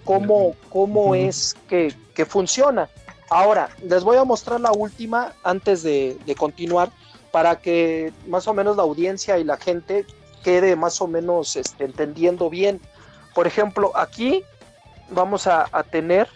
[0.04, 2.90] cómo, cómo es que, que funciona.
[3.30, 6.90] Ahora, les voy a mostrar la última antes de, de continuar
[7.32, 10.06] para que más o menos la audiencia y la gente
[10.44, 12.82] quede más o menos este, entendiendo bien.
[13.34, 14.44] Por ejemplo, aquí
[15.10, 16.28] vamos a, a tener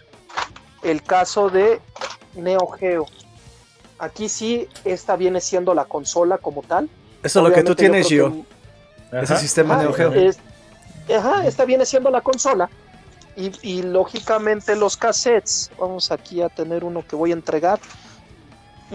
[0.82, 1.80] el caso de
[2.34, 3.06] Neo Geo.
[3.98, 6.88] Aquí sí, esta viene siendo la consola como tal.
[7.22, 8.32] Eso es lo que tú tienes, Gio.
[9.10, 10.12] que- Ese sistema Ajá, Neo Geo.
[10.14, 10.38] es-
[11.14, 12.70] ajá, esta viene siendo la consola.
[13.36, 17.78] Y, y lógicamente los cassettes, vamos aquí a tener uno que voy a entregar.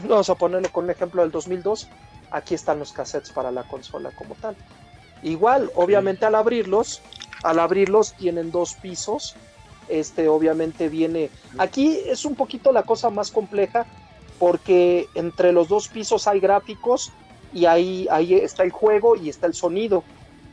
[0.08, 1.88] Vamos a ponerlo con un ejemplo del 2002.
[2.32, 4.56] Aquí están los cassettes para la consola como tal.
[5.24, 7.02] Igual, obviamente al abrirlos,
[7.44, 9.36] al abrirlos tienen dos pisos.
[9.90, 11.30] Este obviamente viene...
[11.58, 13.86] Aquí es un poquito la cosa más compleja
[14.40, 17.12] porque entre los dos pisos hay gráficos
[17.54, 20.04] y ahí, ahí está el juego y está el sonido.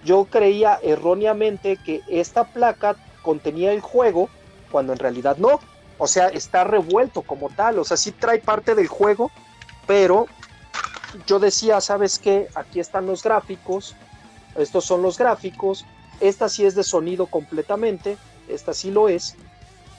[0.05, 4.29] Yo creía erróneamente que esta placa contenía el juego
[4.71, 5.61] cuando en realidad no.
[5.99, 7.79] O sea, está revuelto como tal.
[7.79, 9.31] O sea, sí trae parte del juego,
[9.87, 10.27] pero
[11.27, 12.49] yo decía, ¿sabes qué?
[12.55, 13.95] Aquí están los gráficos.
[14.57, 15.85] Estos son los gráficos.
[16.21, 18.17] Esta sí es de sonido completamente.
[18.49, 19.37] Esta sí lo es.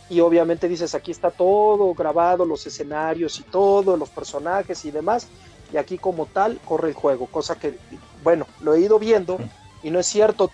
[0.09, 5.27] Y obviamente dices, aquí está todo grabado, los escenarios y todo, los personajes y demás.
[5.71, 7.25] Y aquí como tal corre el juego.
[7.27, 7.79] Cosa que,
[8.23, 9.37] bueno, lo he ido viendo
[9.81, 10.51] y no es cierto.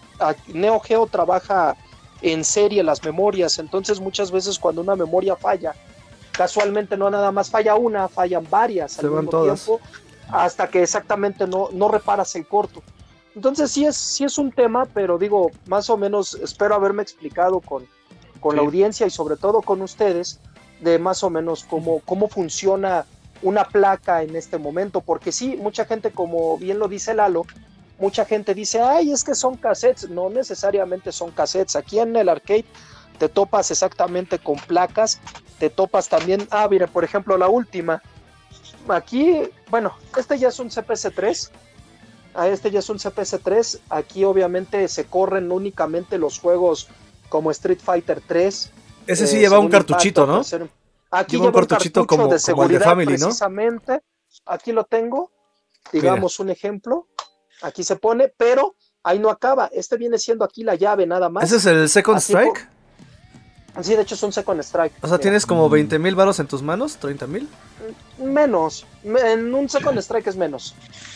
[0.47, 1.75] Neo Geo trabaja
[2.21, 5.73] en serie las memorias, entonces muchas veces cuando una memoria falla,
[6.31, 9.63] casualmente no nada más falla una, fallan varias Se al mismo todas.
[9.63, 9.81] tiempo,
[10.29, 12.83] hasta que exactamente no, no reparas el corto.
[13.39, 17.61] Entonces sí es, sí es un tema, pero digo, más o menos espero haberme explicado
[17.61, 17.87] con,
[18.41, 20.41] con la audiencia y sobre todo con ustedes
[20.81, 23.05] de más o menos cómo, cómo funciona
[23.41, 27.45] una placa en este momento, porque sí, mucha gente, como bien lo dice Lalo,
[27.97, 32.27] mucha gente dice, ay, es que son cassettes, no necesariamente son cassettes, aquí en el
[32.27, 32.65] arcade
[33.19, 35.21] te topas exactamente con placas,
[35.59, 38.03] te topas también, ah, mire, por ejemplo, la última,
[38.89, 41.51] aquí, bueno, este ya es un CPS3,
[42.39, 46.87] a este ya es un CPS3, aquí obviamente se corren únicamente los juegos
[47.29, 48.71] como Street Fighter 3,
[49.07, 50.69] Ese sí eh, lleva un cartuchito, impacto, ¿no?
[51.11, 53.25] Aquí Lleva lleva un cartuchito como- de como el de seguridad Family, ¿no?
[53.27, 54.01] precisamente.
[54.45, 55.31] Aquí lo tengo.
[55.91, 57.07] Digamos un ejemplo.
[57.63, 59.69] Aquí se pone, pero ahí no acaba.
[59.73, 61.43] Este viene siendo aquí la llave nada más.
[61.45, 62.69] ¿Ese es el Second Así Strike?
[63.81, 64.93] Sí, de hecho es un second strike.
[64.97, 67.47] O sea, Mira, tienes como 20 mil varos en tus manos, 30 mil.
[68.17, 68.85] menos.
[69.03, 70.75] Me- En un second strike es menos.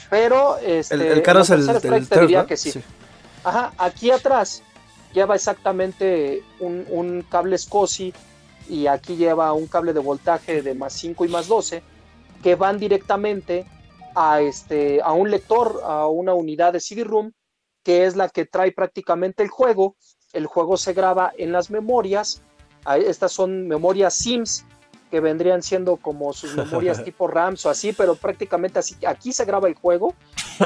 [0.10, 2.48] Pero este, El, el caro es el, el strike te third, diría ¿no?
[2.48, 2.74] que sí.
[3.44, 4.64] Ajá, aquí atrás
[5.14, 8.14] lleva exactamente un, un cable SCSI
[8.70, 11.84] y aquí lleva un cable de voltaje de más 5 y más 12
[12.42, 13.66] que van directamente
[14.16, 17.32] a, este, a un lector, a una unidad de CD-ROOM,
[17.84, 19.96] que es la que trae prácticamente el juego.
[20.34, 22.42] El juego se graba en las memorias.
[22.86, 24.66] Estas son memorias SIMS,
[25.12, 28.96] que vendrían siendo como sus memorias tipo RAMs o así, pero prácticamente así.
[29.06, 30.16] Aquí se graba el juego.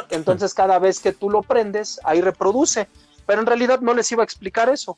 [0.09, 2.88] Entonces cada vez que tú lo prendes, ahí reproduce.
[3.26, 4.97] Pero en realidad no les iba a explicar eso.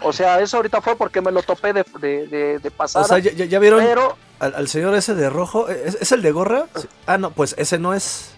[0.00, 3.04] O sea, eso ahorita fue porque me lo topé de, de, de, pasada.
[3.04, 3.82] O sea, ya, vieron
[4.38, 5.68] al, señor ese de rojo.
[5.68, 6.66] ¿Es, el de gorra?
[7.06, 8.30] Ah, no, pues ese no es.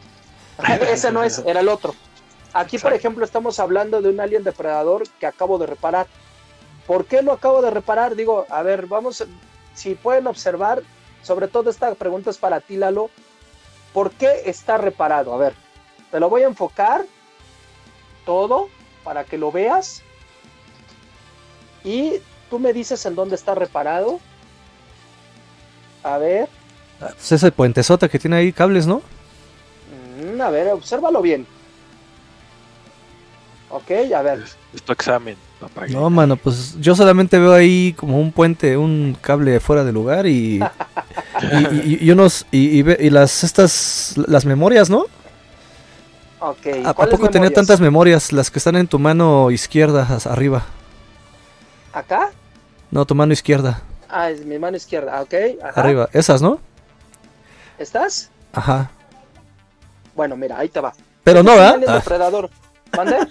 [0.90, 1.94] ese no es, era el otro.
[2.52, 6.06] Aquí, por ejemplo, estamos hablando de un alien depredador que acabo de reparar.
[6.86, 8.14] ¿Por qué lo acabo de reparar?
[8.14, 9.24] Digo, a ver, vamos,
[9.74, 10.82] si pueden observar,
[11.22, 13.10] sobre todo esta pregunta es para ti, Lalo.
[13.92, 15.34] ¿Por qué está reparado?
[15.34, 15.54] A ver,
[16.10, 17.04] te lo voy a enfocar
[18.24, 18.68] todo
[19.02, 20.02] para que lo veas.
[21.82, 22.14] Y
[22.50, 24.20] tú me dices en dónde está reparado.
[26.02, 26.48] A ver.
[27.00, 29.02] Ah, pues ese puentezota que tiene ahí cables, ¿no?
[30.20, 31.46] Mm, a ver, obsérvalo bien.
[33.70, 34.44] Ok, a ver.
[34.74, 35.86] Es tu examen, papá.
[35.88, 40.26] No, mano, pues yo solamente veo ahí como un puente, un cable fuera de lugar
[40.26, 40.60] y.
[41.84, 42.46] y, unos.
[42.50, 44.14] Y, las estas.
[44.26, 45.06] Las memorias, ¿no?
[46.40, 46.66] Ok.
[46.84, 48.32] ¿A, poco tenía tantas memorias?
[48.32, 50.64] Las que están en tu mano izquierda, arriba.
[51.92, 52.30] ¿Acá?
[52.90, 53.82] No, tu mano izquierda.
[54.08, 55.34] Ah, es mi mano izquierda, ok.
[55.74, 56.60] Arriba, esas, ¿no?
[57.78, 58.30] ¿Estás?
[58.52, 58.90] Ajá.
[60.14, 60.92] Bueno, mira, ahí te va.
[61.24, 61.80] Pero no, ¿verdad?
[61.88, 61.94] Ah.
[61.94, 62.50] depredador.
[62.96, 63.16] ¿Mande?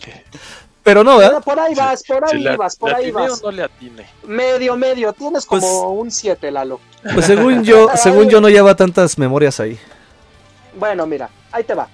[0.86, 1.43] Pero no, ¿verdad?
[1.43, 3.41] por ahí vas, por ahí vas, por ahí vas.
[3.41, 4.05] no le atine?
[4.23, 5.13] Medio, medio.
[5.13, 6.79] Tienes como pues- un 7, Lalo.
[7.11, 9.79] Pues según yo, según yo no lleva tantas memorias ahí.
[10.77, 11.88] Bueno, mira, ahí te va.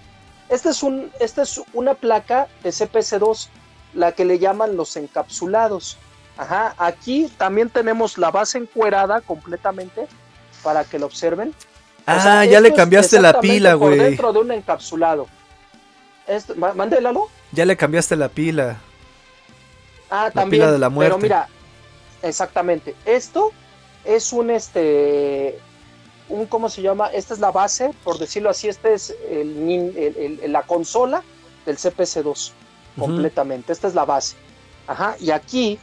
[0.50, 3.48] Esta es, un, esta es una placa de CPC2,
[3.94, 5.98] la que le llaman los encapsulados.
[6.38, 10.06] Ajá, aquí también tenemos la base encuerada completamente
[10.64, 11.56] para que lo observen.
[12.06, 13.98] ah, ya le cambiaste la pila, güey.
[13.98, 15.28] dentro de un encapsulado.
[16.76, 17.30] mándelo.
[17.52, 18.80] Ya le cambiaste la pila.
[20.10, 20.62] Ah, la también.
[20.62, 21.12] Pila de la muerte.
[21.12, 21.48] Pero mira,
[22.22, 22.96] exactamente.
[23.06, 23.52] Esto
[24.06, 25.60] es un este
[26.32, 30.64] un cómo se llama, esta es la base, por decirlo así, esta es el, la
[30.64, 31.24] consola
[31.66, 32.52] del CPC2
[32.98, 33.74] completamente.
[33.74, 34.36] Esta es la base.
[34.88, 35.78] Ajá, y aquí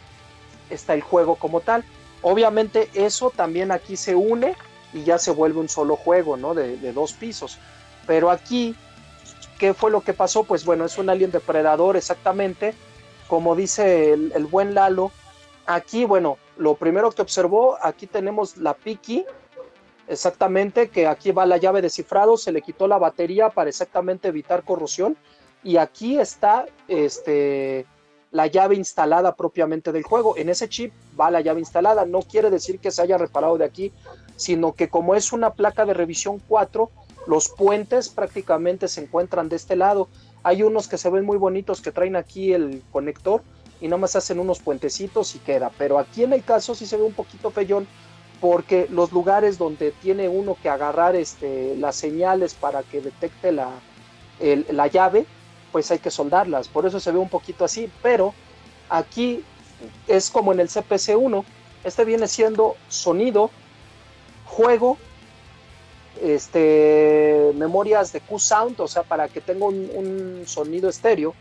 [0.70, 1.84] está el juego como tal.
[2.22, 4.56] Obviamente eso también aquí se une
[4.92, 6.54] y ya se vuelve un solo juego, ¿no?
[6.54, 7.58] De, dos pisos.
[8.06, 8.74] Pero aquí,
[9.58, 10.44] ¿qué fue lo que pasó?
[10.44, 12.74] Pues bueno, es un alien depredador exactamente,
[13.26, 15.10] como dice el, buen Lalo.
[15.66, 19.26] Aquí, bueno, lo primero que observó, aquí tenemos la Piki,
[20.06, 24.28] exactamente, que aquí va la llave de cifrado, se le quitó la batería para exactamente
[24.28, 25.16] evitar corrosión.
[25.62, 27.84] Y aquí está este,
[28.30, 30.36] la llave instalada propiamente del juego.
[30.36, 32.06] En ese chip va la llave instalada.
[32.06, 33.92] No quiere decir que se haya reparado de aquí,
[34.36, 36.90] sino que como es una placa de revisión 4,
[37.28, 40.08] los puentes prácticamente se encuentran de este lado.
[40.42, 43.42] Hay unos que se ven muy bonitos que traen aquí el conector
[43.82, 45.70] y nada más hacen unos puentecitos y queda.
[45.76, 47.86] Pero aquí en el caso sí se ve un poquito feyón
[48.40, 53.72] porque los lugares donde tiene uno que agarrar este, las señales para que detecte la,
[54.40, 55.26] la llave,
[55.70, 56.68] pues hay que soldarlas.
[56.68, 58.32] Por eso se ve un poquito así, pero
[58.88, 59.44] aquí
[60.06, 61.44] es como en el CPC1.
[61.84, 63.50] Este viene siendo sonido,
[64.46, 64.96] juego,
[66.22, 71.34] este, memorias de Q-Sound, o sea, para que tenga un, sonido estéreo,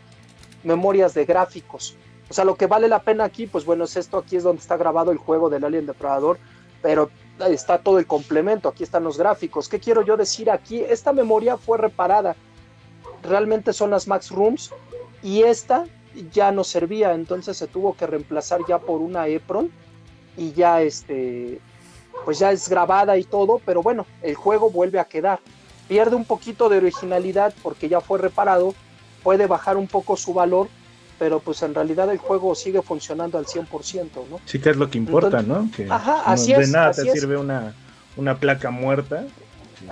[0.64, 1.96] memorias de gráficos.
[2.30, 4.60] O sea, lo que vale la pena aquí, pues bueno, es esto, aquí es donde
[4.60, 6.38] está grabado el juego del Alien Depredador,
[6.82, 7.10] pero
[7.48, 9.68] está todo el complemento, aquí están los gráficos.
[9.68, 10.80] ¿Qué quiero yo decir aquí?
[10.80, 12.36] Esta memoria fue reparada
[13.22, 14.70] realmente son las Max Rooms
[15.22, 15.84] y esta
[16.32, 19.70] ya no servía, entonces se tuvo que reemplazar ya por una EPRON
[20.36, 21.60] y ya este
[22.28, 25.40] pues ya es grabada y todo, pero bueno, el juego vuelve a quedar.
[25.88, 28.74] Pierde un poquito de originalidad porque ya fue reparado,
[29.22, 30.68] puede bajar un poco su valor,
[31.18, 34.40] pero pues en realidad el juego sigue funcionando al 100%, ¿no?
[34.44, 35.70] Sí que es lo que importa, ¿no?
[35.74, 37.74] Que ajá, así de nada te sirve una,
[38.18, 39.24] una placa muerta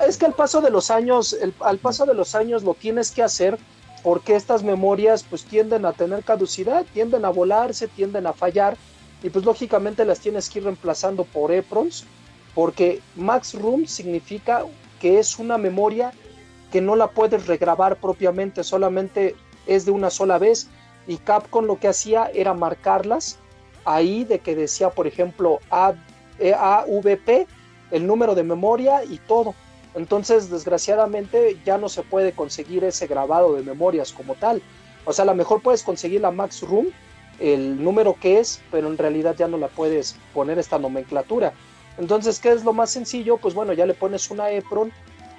[0.07, 3.23] es que al paso de los años, al paso de los años lo tienes que
[3.23, 3.59] hacer
[4.03, 8.77] porque estas memorias pues tienden a tener caducidad, tienden a volarse, tienden a fallar
[9.23, 12.05] y pues lógicamente las tienes que ir reemplazando por EPRONs
[12.57, 14.65] porque Max Room significa
[15.01, 16.13] que es una memoria
[16.73, 19.37] que no la puedes regrabar propiamente, solamente
[19.69, 20.69] es de una sola vez
[21.07, 23.39] y Capcom lo que hacía era marcarlas
[23.85, 27.47] ahí de que decía por ejemplo AVP,
[27.93, 29.55] el número de memoria y todo
[29.97, 34.61] entonces, desgraciadamente, ya no se puede conseguir ese grabado de memorias como tal.
[35.07, 36.89] O sea, a lo mejor puedes conseguir la Max Room,
[37.41, 41.55] el número que es, pero en realidad ya no la puedes poner esta nomenclatura.
[41.99, 43.37] Entonces, ¿qué es lo más sencillo?
[43.39, 44.93] Pues bueno, ya le pones una EPRON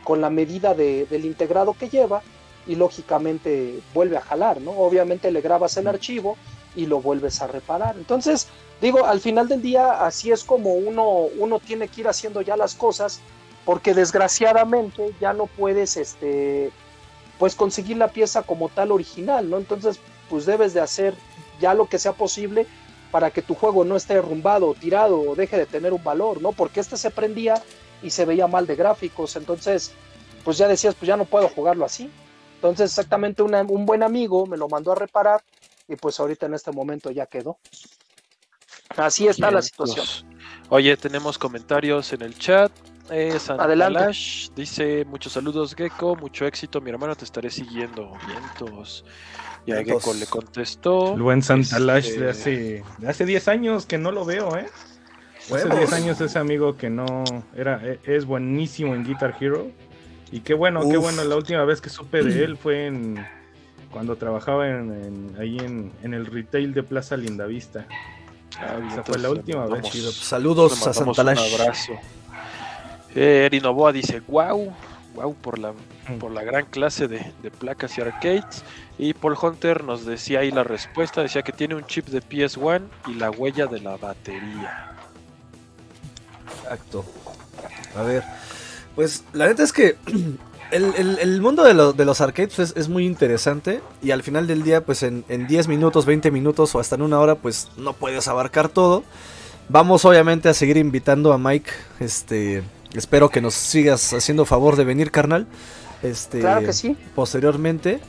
[0.03, 2.21] con la medida del integrado que lleva
[2.65, 4.71] y lógicamente vuelve a jalar, ¿no?
[4.71, 6.37] Obviamente le grabas el archivo
[6.75, 7.95] y lo vuelves a reparar.
[7.97, 8.47] Entonces,
[8.81, 12.57] digo, al final del día así es como uno, uno tiene que ir haciendo ya
[12.57, 13.19] las cosas
[13.65, 16.71] porque desgraciadamente ya no puedes, este,
[17.37, 19.57] pues conseguir la pieza como tal original, ¿no?
[19.57, 21.15] Entonces, pues debes de hacer
[21.59, 22.65] ya lo que sea posible
[23.11, 26.51] para que tu juego no esté derrumbado, tirado o deje de tener un valor, ¿no?
[26.51, 27.61] Porque este se prendía
[28.03, 29.91] y se veía mal de gráficos, entonces
[30.43, 32.09] pues ya decías, pues ya no puedo jugarlo así.
[32.55, 35.43] Entonces exactamente un buen amigo me lo mandó a reparar
[35.87, 37.57] y pues ahorita en este momento ya quedó.
[38.95, 40.05] Así está la situación.
[40.69, 42.71] Oye, tenemos comentarios en el chat.
[43.09, 44.17] Eh, Adelante.
[44.55, 48.11] dice muchos saludos Gecko, mucho éxito, mi hermano te estaré siguiendo.
[48.27, 49.05] Vientos.
[49.67, 51.13] Y a Gecko le contestó.
[51.13, 54.65] El buen Santalash de este hace, de hace 10 años que no lo veo, ¿eh?
[55.53, 59.67] Hace 10 años ese amigo que no era e, es buenísimo en Guitar Hero.
[60.31, 61.21] Y qué bueno, qué bueno.
[61.25, 63.25] La última vez que supe de él fue en
[63.91, 67.85] cuando trabajaba en, ahí en, el retail de Plaza Lindavista.
[68.57, 69.85] Ah, Esa fue la última vez.
[70.15, 71.55] Saludos a Santalash.
[71.55, 71.93] Un abrazo.
[73.13, 74.73] Eh, Erinoboa dice, wow,
[75.17, 76.19] wow por la, mm.
[76.19, 78.63] por la gran clase de, de placas y arcades.
[78.97, 82.81] Y Paul Hunter nos decía ahí la respuesta, decía que tiene un chip de PS1
[83.07, 84.91] y la huella de la batería.
[86.63, 87.05] Exacto.
[87.95, 88.23] A ver,
[88.95, 89.95] pues la neta es que
[90.71, 95.23] el, mundo de, los arcades es, muy interesante y al final del día, pues en,
[95.29, 99.03] en 10 minutos, 20 minutos o hasta en una hora, pues no puedes abarcar todo.
[99.69, 104.83] Vamos obviamente a seguir invitando a Mike, este, espero que nos sigas haciendo favor de
[104.83, 105.47] venir, carnal.
[106.03, 106.95] Este, claro que sí.
[107.15, 107.99] Posteriormente.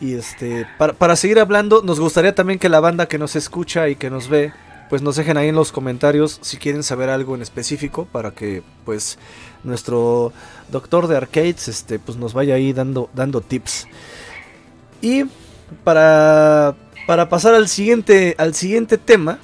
[0.00, 3.96] Y este, para, seguir hablando, nos gustaría también que la banda que nos escucha y
[3.96, 4.52] que nos ve,
[4.90, 8.62] pues nos dejen ahí en los comentarios si quieren saber algo en específico para que
[8.84, 9.18] pues
[9.64, 10.32] nuestro
[10.70, 13.88] doctor de arcades este pues nos vaya ahí dando dando tips.
[15.00, 15.24] Y
[15.82, 16.76] para
[17.06, 19.38] para pasar al siguiente al siguiente tema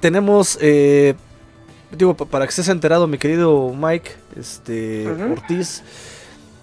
[0.00, 1.14] tenemos eh,
[1.96, 5.82] digo para que estés enterado mi querido Mike este Ortiz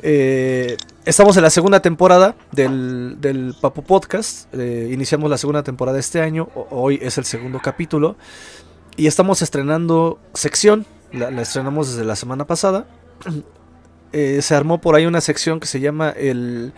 [0.01, 4.47] eh, estamos en la segunda temporada del, del Papu Podcast.
[4.53, 6.47] Eh, iniciamos la segunda temporada este año.
[6.69, 8.15] Hoy es el segundo capítulo.
[8.95, 10.85] Y estamos estrenando sección.
[11.11, 12.85] La, estrenamos desde la semana pasada.
[14.11, 16.73] Eh, se armó por ahí una sección que se llama el.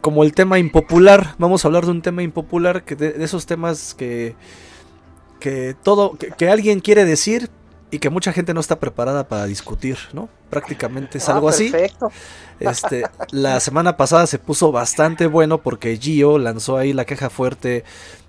[0.00, 1.36] Como el tema impopular.
[1.38, 2.82] Vamos a hablar de un tema impopular.
[2.82, 4.34] Que de, esos temas que.
[5.38, 6.18] Que todo.
[6.18, 7.48] que alguien quiere decir
[7.94, 10.28] y que mucha gente no está preparada para discutir, ¿no?
[10.50, 11.72] Prácticamente es ah, algo así.
[12.58, 17.84] Este, la semana pasada se puso bastante bueno porque Gio lanzó ahí la queja fuerte,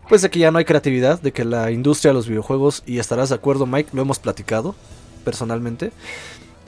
[0.08, 3.00] pues de que ya no hay creatividad, de que la industria de los videojuegos, y
[3.00, 4.76] estarás de acuerdo Mike, lo hemos platicado
[5.24, 5.92] personalmente,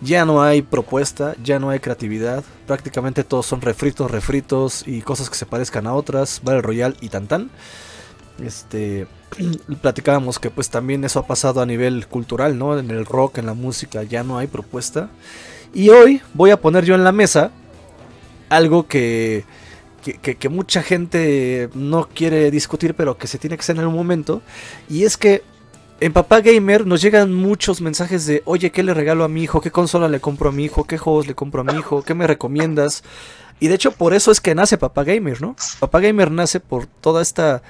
[0.01, 5.29] ya no hay propuesta, ya no hay creatividad, prácticamente todos son refritos, refritos y cosas
[5.29, 7.51] que se parezcan a otras, Battle Royale y tan tan.
[8.43, 9.05] Este,
[9.81, 12.77] platicábamos que pues también eso ha pasado a nivel cultural, ¿no?
[12.77, 15.09] En el rock, en la música, ya no hay propuesta.
[15.73, 17.51] Y hoy voy a poner yo en la mesa
[18.49, 19.43] algo que,
[20.01, 24.41] que, mucha gente no quiere discutir, pero que se tiene que hacer en algún momento.
[24.89, 25.43] Y es que
[25.99, 29.61] en Papá Gamer nos llegan muchos mensajes de, oye, ¿qué le regalo a mi hijo?
[29.61, 30.85] ¿Qué consola le compro a mi hijo?
[30.85, 32.03] ¿Qué juegos le compro a mi hijo?
[32.03, 33.03] ¿Qué me recomiendas?
[33.59, 35.55] Y de hecho por eso es que nace Papá Gamer, ¿no?
[35.79, 37.63] Papá Gamer nace por toda esta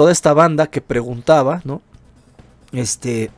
[0.00, 1.82] toda esta banda que preguntaba, ¿no?
[2.72, 3.30] Este,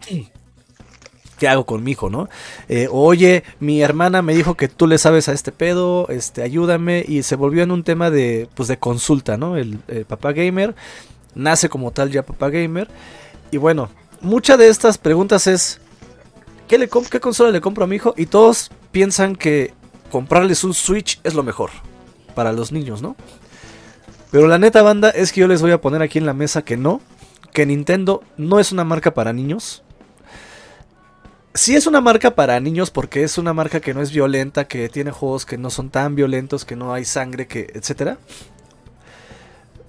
[1.36, 2.28] ¿qué hago con mi hijo, no?
[2.68, 7.05] Eh, oye, mi hermana me dijo que tú le sabes a este pedo, este, ayúdame,
[7.09, 9.56] y se volvió en un tema de, pues, de consulta, ¿no?
[9.56, 10.76] El, papá gamer
[11.34, 12.86] nace como tal ya papá gamer,
[13.51, 13.89] y bueno,
[14.20, 15.80] muchas de estas preguntas es,
[16.68, 18.14] ¿qué, le ¿qué consola le compro a mi hijo?
[18.16, 19.74] Y todos piensan que
[20.12, 21.70] comprarles un Switch es lo mejor
[22.36, 23.16] para los niños, ¿no?
[24.33, 26.63] Pero la neta banda es que yo les voy a poner aquí en la mesa
[26.63, 27.03] que no,
[27.53, 29.83] que Nintendo no es una marca para niños.
[31.53, 34.89] Sí es una marca para niños porque es una marca que no es violenta, que
[34.89, 38.17] tiene juegos que no son tan violentos, que no hay sangre, que etcétera.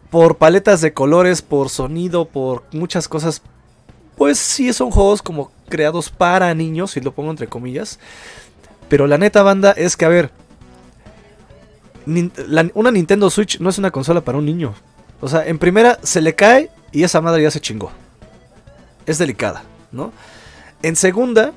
[0.10, 3.42] Por paletas de colores, por sonido, por muchas cosas,
[4.18, 7.98] pues sí son juegos como creados para niños, si lo pongo entre comillas.
[8.90, 10.32] Pero la neta banda es que a ver,
[12.06, 14.74] una Nintendo Switch no es una consola para un niño.
[15.22, 17.92] O sea, en primera se le cae y esa madre ya se chingó.
[19.06, 20.12] Es delicada, ¿no?
[20.82, 21.54] En segunda,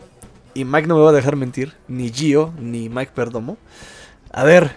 [0.55, 3.56] y Mike no me va a dejar mentir, ni Gio, ni Mike Perdomo.
[4.32, 4.77] A ver,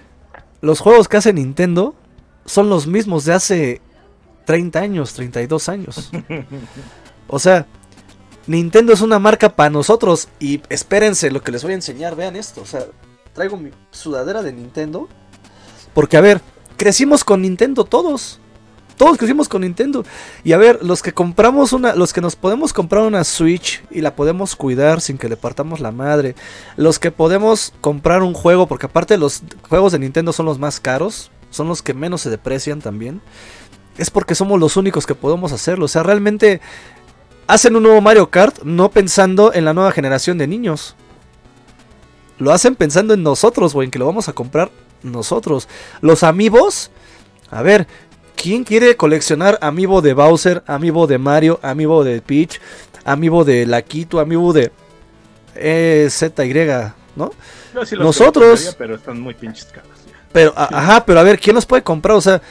[0.61, 1.95] los juegos que hace Nintendo
[2.45, 3.81] son los mismos de hace
[4.45, 6.11] 30 años, 32 años.
[7.27, 7.67] O sea,
[8.47, 10.27] Nintendo es una marca para nosotros.
[10.39, 12.15] Y espérense lo que les voy a enseñar.
[12.15, 12.61] Vean esto.
[12.61, 12.85] O sea,
[13.33, 15.07] traigo mi sudadera de Nintendo.
[15.93, 16.41] Porque, a ver,
[16.77, 18.39] crecimos con Nintendo todos.
[18.99, 20.03] Todos crecimos con Nintendo.
[20.43, 24.01] Y a ver, los que compramos una, los que nos podemos comprar una Switch y
[24.01, 26.35] la podemos cuidar sin que le partamos la madre.
[26.75, 30.81] Los que podemos comprar un juego, porque aparte los juegos de Nintendo son los más
[30.81, 33.21] caros, son los que menos se deprecian también.
[33.97, 35.85] Es porque somos los únicos que podemos hacerlo.
[35.85, 36.59] O sea, realmente
[37.47, 40.97] hacen un nuevo Mario Kart no pensando en la nueva generación de niños.
[42.37, 44.71] Lo hacen pensando en nosotros, güey, en que lo vamos a comprar
[45.03, 45.67] nosotros.
[46.01, 46.91] Los amigos,
[47.49, 47.87] a ver,
[48.35, 52.59] ¿quién quiere coleccionar amiibo de Bowser, amiibo de Mario, amiibo de Peach,
[53.05, 54.71] amiibo de Laquito, amiibo de
[55.55, 57.31] eh, ZY, ¿no?
[57.85, 59.89] Sí Nosotros- Pero están muy pinches caros.
[60.07, 60.13] ya.
[60.31, 62.15] Pero, ajá, pero a ver, ¿quién los puede comprar?
[62.17, 62.41] O sea,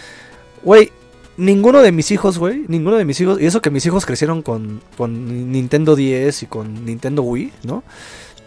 [0.63, 0.93] güey,
[1.37, 4.43] ninguno de mis hijos, güey, ninguno de mis hijos, y eso que mis hijos crecieron
[4.43, 7.85] con, con Nintendo 10 y con Nintendo Wii, ¿no?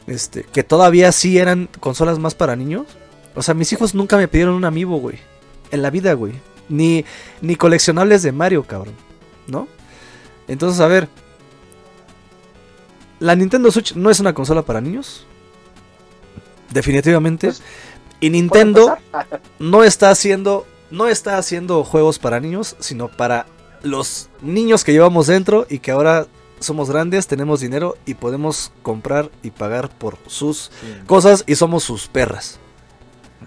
[0.07, 2.85] Este, que todavía sí eran consolas más para niños.
[3.35, 5.17] O sea, mis hijos nunca me pidieron un amiibo, güey.
[5.71, 6.33] En la vida, güey.
[6.69, 7.05] Ni,
[7.41, 8.95] ni coleccionables de Mario, cabrón.
[9.47, 9.67] ¿No?
[10.47, 11.07] Entonces, a ver.
[13.19, 15.25] La Nintendo Switch no es una consola para niños.
[16.71, 17.47] Definitivamente.
[17.47, 17.61] Pues,
[18.19, 18.97] y ¿Puedo Nintendo
[19.59, 23.47] no está haciendo no está haciendo juegos para niños, sino para
[23.81, 26.27] los niños que llevamos dentro y que ahora
[26.59, 30.69] somos grandes, tenemos dinero y podemos comprar y pagar por sus
[31.07, 32.59] cosas y somos sus perras.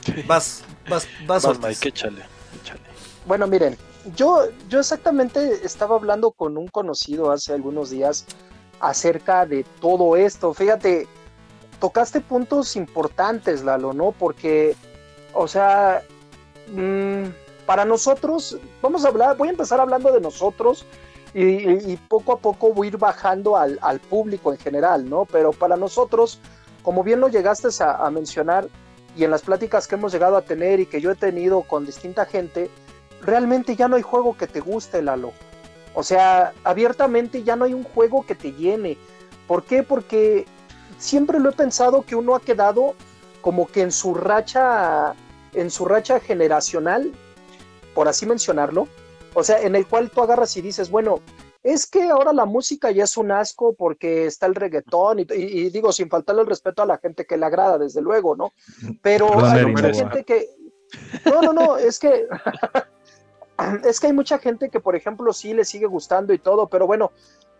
[0.26, 1.58] Vas, vas, vas, Vas.
[1.60, 2.22] Mike, échale,
[2.62, 2.80] échale.
[3.26, 3.76] Bueno, miren,
[4.16, 8.26] yo, yo exactamente estaba hablando con un conocido hace algunos días
[8.80, 10.52] acerca de todo esto.
[10.52, 11.06] Fíjate,
[11.80, 14.12] tocaste puntos importantes, Lalo, ¿no?
[14.12, 14.76] Porque,
[15.32, 16.02] o sea,
[16.68, 17.24] mm,
[17.66, 20.84] para nosotros, vamos a hablar, voy a empezar hablando de nosotros
[21.32, 25.08] y, y- y poco a poco voy a ir bajando al, al público en general,
[25.08, 25.24] ¿no?
[25.24, 26.40] Pero para nosotros,
[26.82, 28.68] como bien lo llegaste a, a mencionar
[29.16, 31.86] y en las pláticas que hemos llegado a tener y que yo he tenido con
[31.86, 32.70] distinta gente,
[33.20, 35.32] realmente ya no hay juego que te guste, Lalo.
[35.94, 38.98] O sea, abiertamente ya no hay un juego que te llene.
[39.46, 39.82] ¿Por qué?
[39.82, 40.46] Porque
[40.98, 42.94] siempre lo he pensado que uno ha quedado
[43.40, 45.14] como que en su racha,
[45.52, 47.12] en su racha generacional,
[47.94, 48.88] por así mencionarlo.
[49.34, 51.20] O sea, en el cual tú agarras y dices, bueno,
[51.64, 55.66] es que ahora la música ya es un asco porque está el reggaetón y, y-
[55.66, 58.52] y digo, sin faltarle el respeto a la gente que le agrada, desde luego, ¿no?
[59.02, 59.94] Pero Perdón, hay mucha no.
[59.94, 60.48] gente que...
[61.24, 62.28] No, no, no, es que...
[63.84, 66.88] Es que hay mucha gente que, por ejemplo, sí le sigue gustando y todo, pero
[66.88, 67.12] bueno,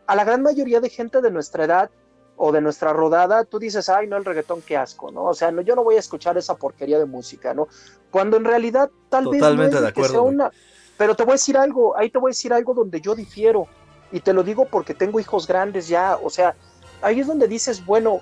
[0.09, 1.89] a la gran mayoría de gente de nuestra edad
[2.37, 5.27] o de nuestra rodada, tú dices, ay, no, el reggaetón, qué asco, ¿no?
[5.27, 7.69] O sea, no, yo no voy a escuchar esa porquería de música, ¿no?
[8.11, 10.51] Cuando en realidad tal vez no es de que acuerdo, sea una...
[10.99, 13.69] Pero te voy a decir algo, ahí te voy a decir algo donde yo difiero,
[14.13, 16.55] y te lo digo porque tengo hijos grandes ya, o sea,
[17.03, 18.21] ahí es donde dices, bueno,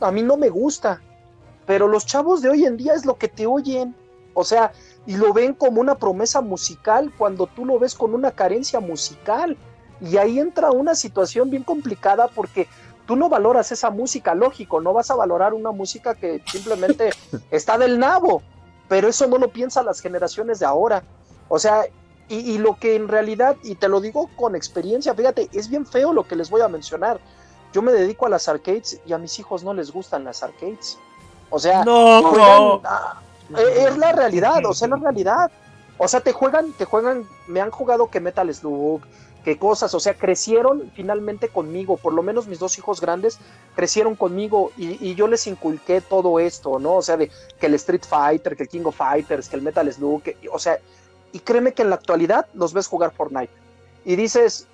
[0.00, 1.00] a mí no me gusta,
[1.66, 3.94] pero los chavos de hoy en día es lo que te oyen,
[4.34, 4.72] o sea,
[5.08, 9.56] y lo ven como una promesa musical cuando tú lo ves con una carencia musical.
[10.00, 12.68] Y ahí entra una situación bien complicada porque
[13.06, 17.10] tú no valoras esa música, lógico, no vas a valorar una música que simplemente
[17.50, 18.42] está del nabo,
[18.86, 21.02] pero eso no lo piensan las generaciones de ahora.
[21.48, 21.82] O sea,
[22.28, 25.86] y, y lo que en realidad, y te lo digo con experiencia, fíjate, es bien
[25.86, 27.20] feo lo que les voy a mencionar.
[27.72, 30.98] Yo me dedico a las arcades y a mis hijos no les gustan las arcades.
[31.50, 33.20] O sea, No, juegan, ah,
[33.56, 35.50] eh, es la realidad, o sea, es la realidad.
[35.96, 39.00] O sea, te juegan, te juegan, me han jugado que Metal Slug,
[39.44, 43.38] que cosas, o sea, crecieron finalmente conmigo, por lo menos mis dos hijos grandes
[43.74, 46.96] crecieron conmigo y, y yo les inculqué todo esto, ¿no?
[46.96, 49.90] O sea, de que el Street Fighter, que el King of Fighters, que el Metal
[49.92, 50.78] Slug, que- o sea,
[51.32, 53.52] y créeme que en la actualidad los ves jugar Fortnite
[54.04, 54.66] y dices,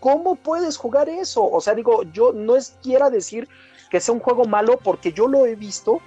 [0.00, 1.44] ¿cómo puedes jugar eso?
[1.48, 3.48] O sea, digo, yo no es quiera decir
[3.90, 6.00] que sea un juego malo porque yo lo he visto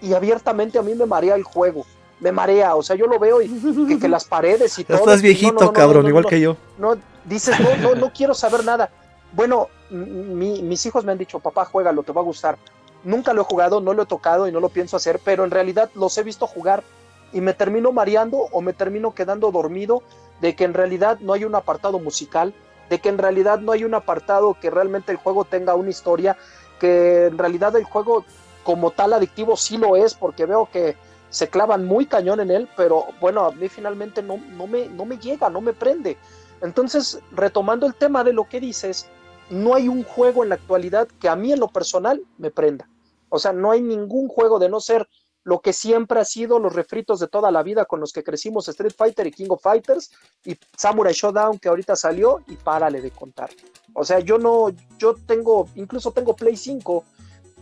[0.00, 1.84] y abiertamente a mí me marea el juego.
[2.20, 3.48] Me marea, o sea, yo lo veo y
[3.88, 4.98] que, que las paredes y todo.
[4.98, 6.56] Estás viejito, no, no, no, cabrón, igual que yo.
[6.78, 8.90] no, dices, no, no, no quiero saber nada.
[9.32, 12.58] Bueno, mi- mis hijos me han dicho, papá, juégalo, te va a gustar.
[13.02, 15.50] Nunca lo he jugado, no lo he tocado y no lo pienso hacer, pero en
[15.50, 16.84] realidad los he visto jugar
[17.32, 20.02] y me termino mareando o me termino quedando dormido
[20.40, 22.52] de que en realidad no hay un apartado musical,
[22.90, 26.36] de que en realidad no hay un apartado que realmente el juego tenga una historia,
[26.78, 28.24] que en realidad el juego
[28.64, 30.96] como tal adictivo sí lo es, porque veo que
[31.30, 35.04] se clavan muy cañón en él, pero bueno, a mí finalmente no, no, me, no
[35.04, 36.18] me llega, no me prende.
[36.60, 39.06] Entonces, retomando el tema de lo que dices,
[39.48, 42.88] no hay un juego en la actualidad que a mí en lo personal me prenda.
[43.28, 45.08] O sea, no hay ningún juego de no ser
[45.44, 48.68] lo que siempre ha sido los refritos de toda la vida con los que crecimos,
[48.68, 50.12] Street Fighter y King of Fighters
[50.44, 53.50] y Samurai Showdown que ahorita salió y párale de contar.
[53.94, 57.04] O sea, yo no, yo tengo, incluso tengo Play 5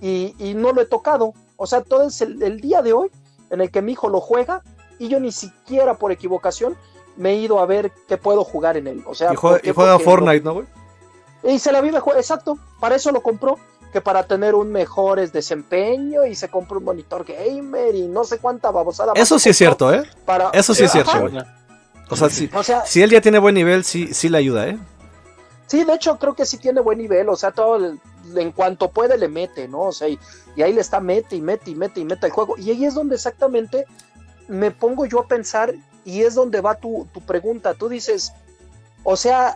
[0.02, 1.32] y, y no lo he tocado.
[1.56, 3.10] O sea, todo es el, el día de hoy
[3.50, 4.62] en el que mi hijo lo juega
[4.98, 6.76] y yo ni siquiera por equivocación
[7.16, 9.02] me he ido a ver qué puedo jugar en él.
[9.06, 10.66] O sea, Y juega, Fortnite, ¿no, güey?
[11.42, 13.58] y se la vive, exacto, para eso lo compró,
[13.92, 18.38] que para tener un mejor desempeño y se compró un monitor gamer y no sé
[18.38, 19.12] cuánta babosada.
[19.16, 20.08] Eso sí es cierto, ¿eh?
[20.24, 21.04] para- Eso sí es Ajá.
[21.12, 21.44] cierto, güey.
[22.08, 24.68] O sea, si, O sea, si él ya tiene buen nivel, sí, sí le ayuda,
[24.68, 24.78] ¿eh?
[25.66, 28.00] Sí, de hecho creo que sí tiene buen nivel, o sea, todo el-
[28.36, 29.82] en cuanto puede le mete, ¿no?
[29.82, 30.18] O sea, y,
[30.56, 32.56] y ahí le está mete y mete y mete y mete el juego.
[32.58, 33.84] Y ahí es donde exactamente
[34.48, 35.72] me pongo yo a pensar
[36.04, 37.74] y es donde va tu, tu pregunta.
[37.74, 38.32] Tú dices,
[39.04, 39.54] o sea,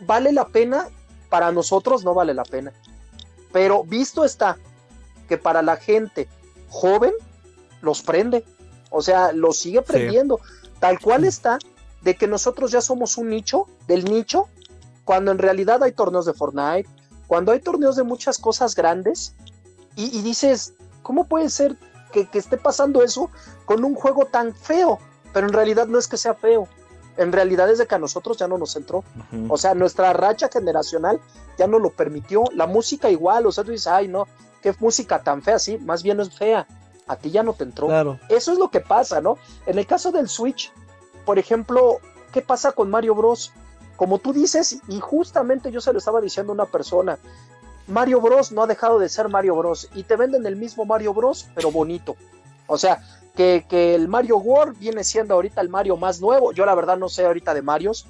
[0.00, 0.88] ¿vale la pena?
[1.28, 2.72] Para nosotros no vale la pena.
[3.52, 4.56] Pero visto está
[5.28, 6.28] que para la gente
[6.68, 7.12] joven
[7.80, 8.44] los prende,
[8.90, 10.40] o sea, los sigue prendiendo.
[10.80, 11.58] Tal cual está
[12.02, 14.48] de que nosotros ya somos un nicho del nicho
[15.04, 16.88] cuando en realidad hay torneos de Fortnite,
[17.26, 19.34] cuando hay torneos de muchas cosas grandes,
[19.96, 21.76] y, y dices, ¿cómo puede ser
[22.12, 23.30] que, que esté pasando eso
[23.64, 24.98] con un juego tan feo?
[25.32, 26.68] Pero en realidad no es que sea feo,
[27.16, 29.04] en realidad es de que a nosotros ya no nos entró.
[29.48, 31.20] O sea, nuestra racha generacional
[31.58, 34.26] ya no lo permitió, la música igual, o sea, tú dices, ay, no,
[34.62, 36.66] qué música tan fea, sí, más bien es fea,
[37.06, 37.88] a ti ya no te entró.
[37.88, 38.18] Claro.
[38.28, 39.38] Eso es lo que pasa, ¿no?
[39.66, 40.72] En el caso del Switch,
[41.24, 41.98] por ejemplo,
[42.32, 43.52] ¿qué pasa con Mario Bros?
[43.96, 47.18] Como tú dices, y justamente yo se lo estaba diciendo a una persona,
[47.86, 51.12] Mario Bros no ha dejado de ser Mario Bros y te venden el mismo Mario
[51.12, 52.16] Bros, pero bonito.
[52.66, 53.02] O sea,
[53.34, 56.52] que, que el Mario World viene siendo ahorita el Mario más nuevo.
[56.52, 58.06] Yo la verdad no sé ahorita de Marios,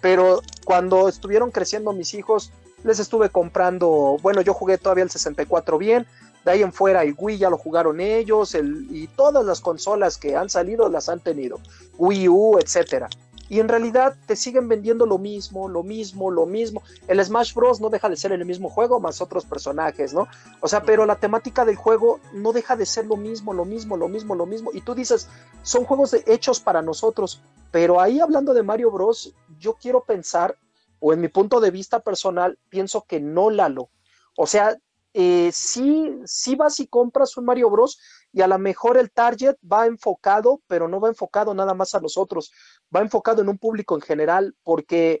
[0.00, 2.52] pero cuando estuvieron creciendo mis hijos,
[2.84, 6.06] les estuve comprando, bueno, yo jugué todavía el 64 bien,
[6.44, 10.18] de ahí en fuera el Wii ya lo jugaron ellos, el, y todas las consolas
[10.18, 11.60] que han salido las han tenido,
[11.98, 13.08] Wii U, etcétera.
[13.52, 16.82] Y en realidad te siguen vendiendo lo mismo, lo mismo, lo mismo.
[17.06, 17.82] El Smash Bros.
[17.82, 20.26] no deja de ser el mismo juego, más otros personajes, ¿no?
[20.60, 23.98] O sea, pero la temática del juego no deja de ser lo mismo, lo mismo,
[23.98, 24.70] lo mismo, lo mismo.
[24.72, 25.28] Y tú dices,
[25.62, 27.42] son juegos de- hechos para nosotros.
[27.70, 30.56] Pero ahí hablando de Mario Bros, yo quiero pensar,
[30.98, 33.90] o en mi punto de vista personal, pienso que no, Lalo.
[34.34, 34.78] O sea,
[35.14, 37.98] eh, sí, sí vas y compras un Mario Bros.
[38.32, 42.00] y a lo mejor el target va enfocado, pero no va enfocado nada más a
[42.00, 42.50] nosotros,
[42.94, 45.20] va enfocado en un público en general, porque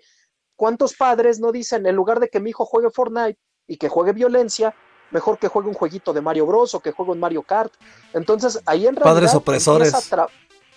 [0.56, 4.12] ¿cuántos padres no dicen, en lugar de que mi hijo juegue Fortnite y que juegue
[4.12, 4.74] violencia,
[5.10, 7.74] mejor que juegue un jueguito de Mario Bros o que juegue un Mario Kart?
[8.14, 9.14] Entonces ahí en realidad...
[9.14, 9.92] Padres opresores.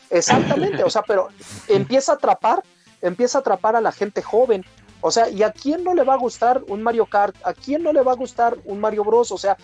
[0.09, 1.29] Exactamente, o sea, pero
[1.67, 2.63] empieza a atrapar,
[3.01, 4.65] empieza a atrapar a la gente joven.
[5.01, 7.35] O sea, ¿y a quién no le va a gustar un Mario Kart?
[7.43, 9.31] ¿A quién no le va a gustar un Mario Bros?
[9.31, 9.55] O sea,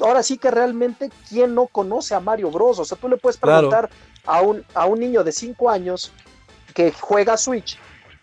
[0.00, 2.78] ahora sí que realmente, ¿quién no conoce a Mario Bros?
[2.78, 3.68] O sea, tú le puedes Claro.
[3.68, 3.90] preguntar
[4.26, 6.12] a, un, a un niño de 5 años
[6.74, 7.78] que juega Switch,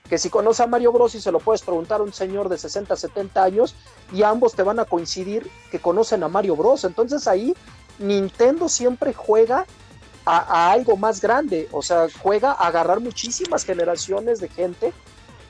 [0.10, 2.58] que si conoce a Mario Bros y se lo puedes preguntar a un señor de
[2.58, 3.76] 60, 70 años
[4.14, 6.84] y ambos te van a coincidir que conocen a Mario Bros.
[6.86, 7.54] Entonces ahí
[8.00, 9.66] Nintendo siempre juega
[10.26, 14.94] a, a algo más grande, o sea, juega a agarrar muchísimas generaciones de gente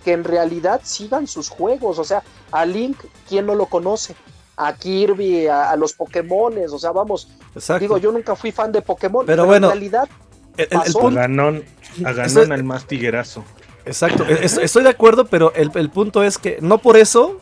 [0.05, 2.21] que en realidad sigan sus juegos, o sea,
[2.51, 4.15] a Link, ¿quién no lo conoce?
[4.55, 7.81] A Kirby, a, a los Pokémones, o sea, vamos, Exacto.
[7.81, 10.07] digo, yo nunca fui fan de Pokémon, Pero bueno, en realidad,
[10.55, 10.99] El- el- el pasó.
[10.99, 11.63] A punto- Ganón,
[12.05, 13.43] a Eso- Ganón al más tiguerazo.
[13.83, 17.41] Exacto, e- es- estoy de acuerdo, pero el, el punto es que no por eso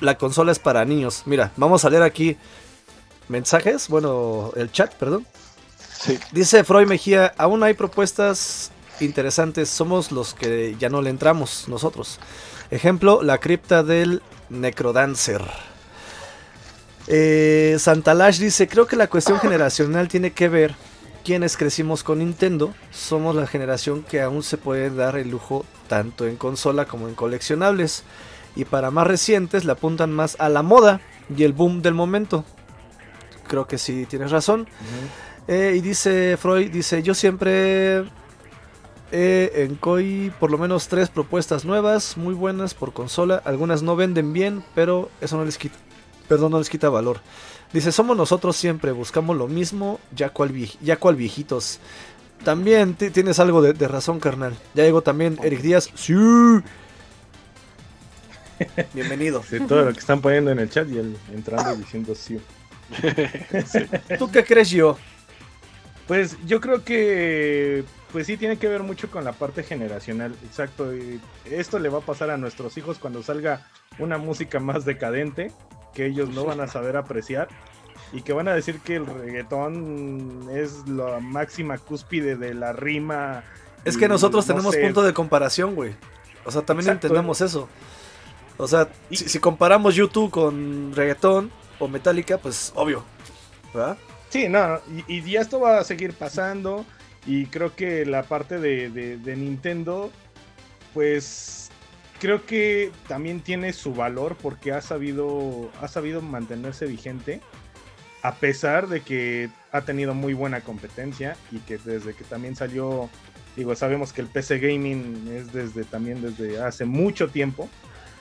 [0.00, 1.22] la consola es para niños.
[1.24, 2.36] Mira, vamos a leer aquí
[3.28, 5.26] mensajes, bueno, el chat, perdón.
[5.98, 6.18] Sí.
[6.32, 8.70] Dice Freud Mejía, aún hay propuestas
[9.00, 12.18] interesantes, somos los que ya no le entramos nosotros.
[12.70, 15.42] Ejemplo, la cripta del Necrodancer.
[17.06, 20.74] Eh, Santalash dice, creo que la cuestión generacional tiene que ver
[21.24, 26.26] quienes crecimos con Nintendo, somos la generación que aún se puede dar el lujo tanto
[26.26, 28.04] en consola como en coleccionables.
[28.54, 31.00] Y para más recientes le apuntan más a la moda
[31.36, 32.44] y el boom del momento.
[33.48, 34.68] Creo que sí, tienes razón.
[35.48, 38.04] Eh, y dice Freud, dice, yo siempre
[39.12, 43.40] eh, en COI por lo menos tres propuestas nuevas, muy buenas por consola.
[43.44, 45.76] Algunas no venden bien, pero eso no les quita,
[46.28, 47.20] perdón, no les quita valor.
[47.72, 51.78] Dice, somos nosotros siempre, buscamos lo mismo, ya cual, vie- ya cual viejitos.
[52.44, 54.54] También ti- tienes algo de, de razón, carnal.
[54.74, 55.90] Ya llegó también Eric Díaz.
[55.94, 56.14] Sí.
[58.94, 59.42] Bienvenido.
[59.50, 62.38] De todo lo que están poniendo en el chat y él entrando y diciendo sí.
[64.18, 64.96] ¿Tú qué crees yo?
[66.06, 70.94] Pues yo creo que pues sí tiene que ver mucho con la parte generacional, exacto.
[70.94, 73.66] y esto le va a pasar a nuestros hijos cuando salga
[73.98, 75.50] una música más decadente
[75.94, 77.48] que ellos no van a saber apreciar
[78.12, 83.42] y que van a decir que el reggaetón es la máxima cúspide de la rima.
[83.84, 85.94] Es que nosotros no tenemos sé, punto de comparación, güey.
[86.44, 87.06] O sea, también Exacto.
[87.08, 87.68] entendemos eso.
[88.58, 93.04] O sea, Y- si, si comparamos YouTube con reggaetón o Metallica, pues obvio.
[93.74, 93.96] ¿Verdad?
[94.28, 96.84] Sí, no, y, y ya esto va a seguir pasando.
[97.26, 100.12] Y creo que la parte de, de- Nintendo,
[100.94, 101.70] pues
[102.20, 107.40] creo que también tiene su valor porque ha sabido, ha sabido mantenerse vigente.
[108.22, 113.08] A pesar de que ha tenido muy buena competencia y que desde que también salió,
[113.56, 117.68] digo, sabemos que el PC Gaming es desde también desde hace mucho tiempo.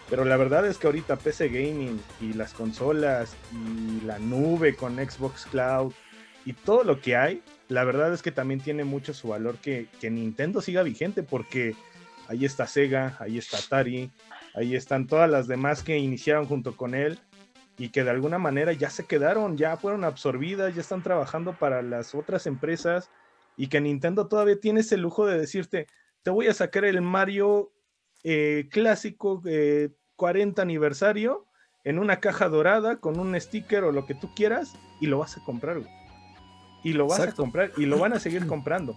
[0.10, 4.98] Pero la verdad es que ahorita PC Gaming y las consolas y la nube con
[4.98, 5.94] Xbox Cloud
[6.46, 9.88] y todo lo que hay, la verdad es que también tiene mucho su valor que,
[10.04, 11.76] Nintendo siga vigente porque
[12.28, 14.12] ahí está Sega, ahí está Atari,
[14.54, 17.20] ahí están todas las demás que iniciaron junto con él
[17.78, 21.82] y que de alguna manera ya se quedaron, ya fueron absorbidas, ya están trabajando para
[21.82, 23.10] las otras empresas
[23.58, 25.88] y que Nintendo todavía tiene ese lujo de decirte,
[26.24, 27.72] te voy a sacar el Mario
[28.24, 31.48] eh, clásico eh, 40 aniversario
[31.84, 35.38] en una caja dorada con un sticker o lo que tú quieras y lo vas
[35.38, 35.80] a comprar.
[35.80, 36.05] güey.
[36.86, 37.42] Y lo vas Exacto.
[37.42, 38.96] a comprar y lo van a seguir comprando.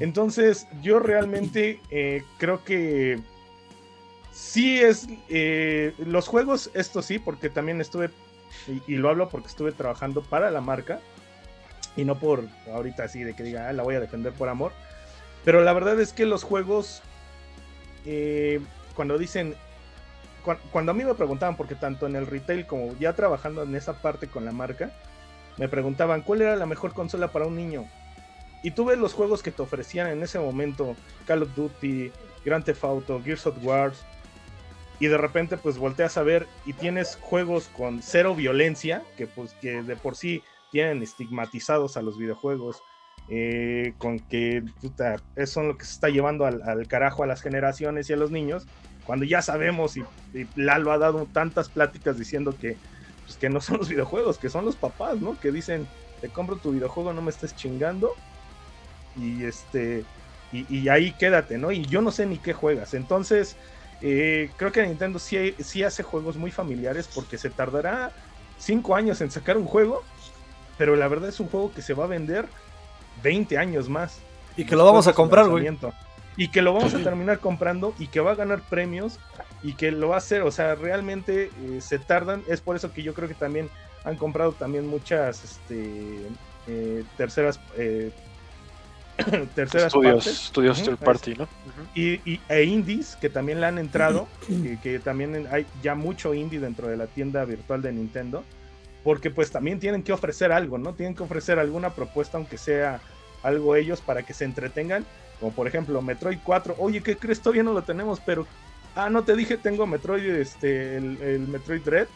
[0.00, 3.20] Entonces yo realmente eh, creo que
[4.32, 8.10] sí es eh, los juegos, esto sí, porque también estuve,
[8.66, 11.00] y, y lo hablo porque estuve trabajando para la marca
[11.96, 14.72] y no por ahorita así de que diga, "Ah, la voy a defender por amor.
[15.44, 17.02] Pero la verdad es que los juegos,
[18.06, 18.60] eh,
[18.94, 19.54] cuando dicen,
[20.44, 23.74] cu- cuando a mí me preguntaban, porque tanto en el retail como ya trabajando en
[23.74, 24.92] esa parte con la marca,
[25.58, 27.86] me preguntaban cuál era la mejor consola para un niño.
[28.62, 32.10] Y tú ves los juegos que te ofrecían en ese momento, Call of Duty,
[32.44, 33.92] Grand Theft Auto, Gears of War,
[35.00, 39.52] y de repente pues volteas a ver y tienes juegos con cero violencia, que pues
[39.60, 42.82] que de por sí tienen estigmatizados a los videojuegos,
[43.28, 47.26] eh, con que puta, eso son lo que se está llevando al, al carajo a
[47.26, 48.66] las generaciones y a los niños,
[49.04, 50.04] cuando ya sabemos y,
[50.34, 52.76] y Lalo ha dado tantas pláticas diciendo que,
[53.28, 55.38] pues, que no son los videojuegos, que son los papás, ¿no?
[55.38, 55.86] Que dicen,
[56.22, 58.14] te compro tu videojuego, no me estés chingando.
[59.16, 60.04] Y este,
[60.50, 61.70] y, y ahí quédate, ¿no?
[61.70, 62.94] Y yo no sé ni qué juegas.
[62.94, 63.56] Entonces,
[64.00, 68.12] eh, creo que Nintendo sí, sí hace juegos muy familiares porque se tardará
[68.56, 70.02] cinco años en sacar un juego,
[70.78, 72.46] pero la verdad es un juego que se va a vender
[73.22, 74.20] 20 años más.
[74.56, 75.68] Y que lo vamos a comprar, güey.
[76.38, 79.18] Y que lo vamos a terminar comprando y que va a ganar premios
[79.62, 82.92] y que lo va a hacer, o sea, realmente eh, se tardan, es por eso
[82.92, 83.70] que yo creo que también
[84.04, 86.20] han comprado también muchas este,
[86.66, 88.10] eh, terceras eh,
[89.54, 91.44] terceras Estudios, partes estudios Ujú, third party, ¿no?
[91.44, 91.88] Ujú.
[91.94, 96.34] y, y- e indies que también le han entrado, que, que también hay ya mucho
[96.34, 98.44] indie dentro de la tienda virtual de Nintendo,
[99.02, 100.94] porque pues también tienen que ofrecer algo, ¿no?
[100.94, 103.00] Tienen que ofrecer alguna propuesta, aunque sea
[103.42, 105.04] algo ellos, para que se entretengan,
[105.40, 107.40] como por ejemplo Metroid 4, oye, ¿qué crees?
[107.40, 108.46] Todavía no lo tenemos, pero,
[108.98, 112.08] ah, no te dije, tengo Metroid, este, el, Metroid Red,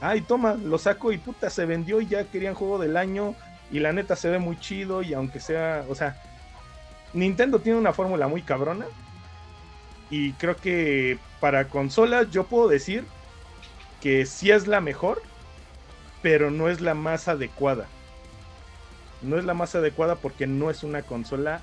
[0.00, 3.34] ay, toma, lo saco y puta, se vendió y ya querían juego del año,
[3.72, 6.16] y la neta se ve muy chido, y aunque sea, o sea,
[7.12, 8.86] Nintendo tiene una fórmula muy cabrona.
[10.10, 13.04] Y creo que para consolas yo puedo decir
[14.00, 15.20] que sí es la mejor,
[16.22, 17.86] pero no es la más adecuada.
[19.20, 21.60] No es la más adecuada porque no es una consola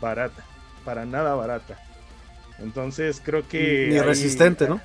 [0.00, 0.42] barata,
[0.84, 1.78] para nada barata.
[2.58, 3.88] Entonces creo que...
[3.90, 4.80] Ni ahí- resistente, ¿no?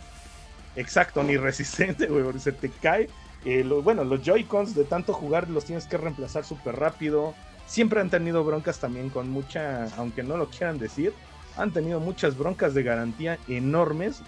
[0.76, 3.10] Exacto, ni resistente, güey, porque se te cae.
[3.46, 7.34] Eh, lo- bueno, los Joy-Cons de tanto jugar los tienes que reemplazar súper rápido.
[7.68, 11.14] Siempre han tenido broncas también con mucha, aunque no lo quieran decir,
[11.56, 14.22] han tenido muchas broncas de garantía enormes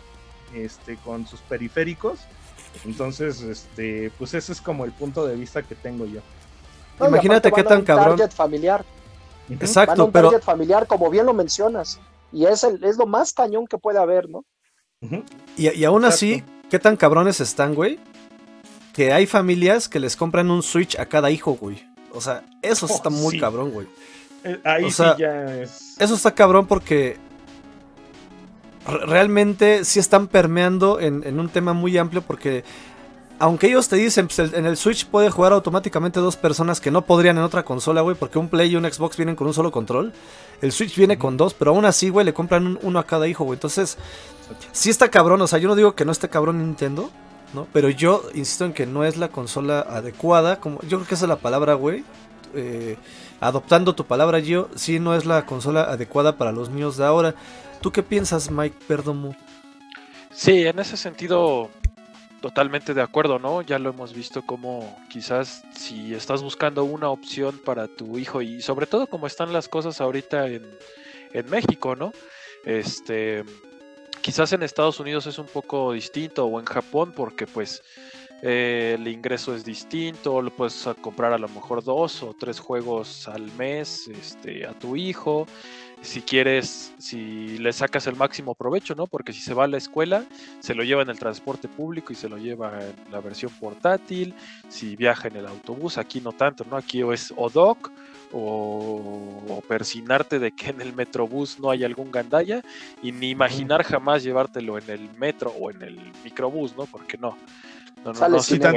[0.55, 2.19] este, con sus periféricos.
[2.85, 6.21] Entonces, este, pues ese es como el punto de vista que tengo yo.
[6.99, 8.17] No, Imagínate qué van a tan un cabrón.
[8.17, 8.85] target familiar.
[9.49, 11.99] Van a Exacto, un pero target familiar, como bien lo mencionas.
[12.31, 14.45] Y es, el, es lo más cañón que puede haber, ¿no?
[15.57, 16.43] Y, y aún así.
[16.69, 17.99] ¿qué tan cabrones están, güey?
[18.93, 21.85] Que hay familias que les compran un Switch a cada hijo, güey.
[22.13, 23.39] O sea, eso sí Oh, está muy sí.
[23.41, 23.87] cabrón, güey.
[24.45, 25.95] Eh, Ahí O sí sea, ya es.
[25.99, 27.17] Eso está cabrón porque
[28.87, 32.63] re- realmente sí están permeando en, en un tema muy amplio porque
[33.41, 36.91] aunque ellos te dicen, pues, el- en el Switch puede jugar automáticamente dos personas que
[36.91, 39.53] no podrían en otra consola, güey, porque un Play y un Xbox vienen con un
[39.53, 40.13] solo control.
[40.61, 43.27] El Switch viene con dos, pero aún así, güey, le compran un- uno a cada
[43.27, 43.57] hijo, güey.
[43.57, 43.97] Entonces,
[44.71, 47.09] sí está cabrón, o sea, yo no digo que no esté cabrón Nintendo,
[47.53, 47.67] ¿no?
[47.73, 51.25] Pero yo insisto en que no es la consola adecuada, como yo creo que esa
[51.25, 52.03] es la palabra, güey.
[52.53, 52.97] Eh,
[53.39, 57.33] adoptando tu palabra, yo, sí no es la consola adecuada para los niños de ahora.
[57.81, 59.35] ¿Tú qué piensas, Mike Perdomo?
[60.33, 61.69] Sí, en ese sentido,
[62.41, 63.61] totalmente de acuerdo, ¿no?
[63.61, 68.61] Ya lo hemos visto como quizás si estás buscando una opción para tu hijo y
[68.61, 70.67] sobre todo como están las cosas ahorita en,
[71.33, 72.11] en México, ¿no?
[72.65, 73.43] Este,
[74.21, 77.83] quizás en Estados Unidos es un poco distinto o en Japón porque pues
[78.41, 83.27] eh, el ingreso es distinto, lo puedes comprar a lo mejor dos o tres juegos
[83.27, 85.45] al mes este, a tu hijo.
[86.01, 89.05] Si quieres, si le sacas el máximo provecho, ¿no?
[89.05, 90.25] Porque si se va a la escuela,
[90.59, 94.33] se lo lleva en el transporte público y se lo lleva en la versión portátil.
[94.67, 96.75] Si viaja en el autobús, aquí no tanto, ¿no?
[96.75, 97.91] Aquí o es ODOC
[98.33, 102.61] o, o persinarte de que en el metrobús no hay algún gandalla
[103.01, 106.85] y ni imaginar jamás llevártelo en el metro o en el microbús, ¿no?
[106.85, 107.37] Porque no.
[108.03, 108.75] No, no, Sale no Sí tan,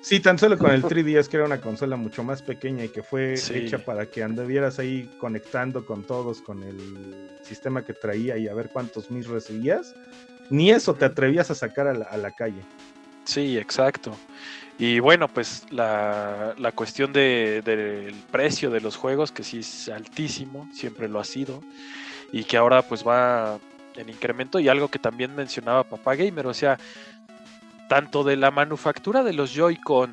[0.00, 3.02] sí, tan solo con el 3DS, que era una consola mucho más pequeña y que
[3.02, 3.54] fue Sí.
[3.54, 8.54] hecha para que anduvieras ahí conectando con todos, con el sistema que traía y a
[8.54, 9.94] ver cuántos mis recibías.
[10.50, 12.60] Ni eso te atrevías a sacar a la, a la calle.
[13.24, 14.16] Sí, exacto.
[14.78, 19.88] Y bueno, pues la, la cuestión de- del precio de los juegos, que sí es
[19.88, 21.62] altísimo, siempre lo ha sido,
[22.32, 23.58] y que ahora pues va
[23.96, 26.78] en incremento, y algo que también mencionaba Papá Gamer, o sea,
[27.88, 30.10] tanto de la manufactura de los Joy-Con,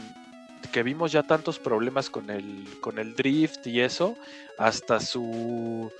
[0.71, 4.15] que vimos ya tantos problemas con el, con el drift y eso,
[4.57, 5.91] hasta su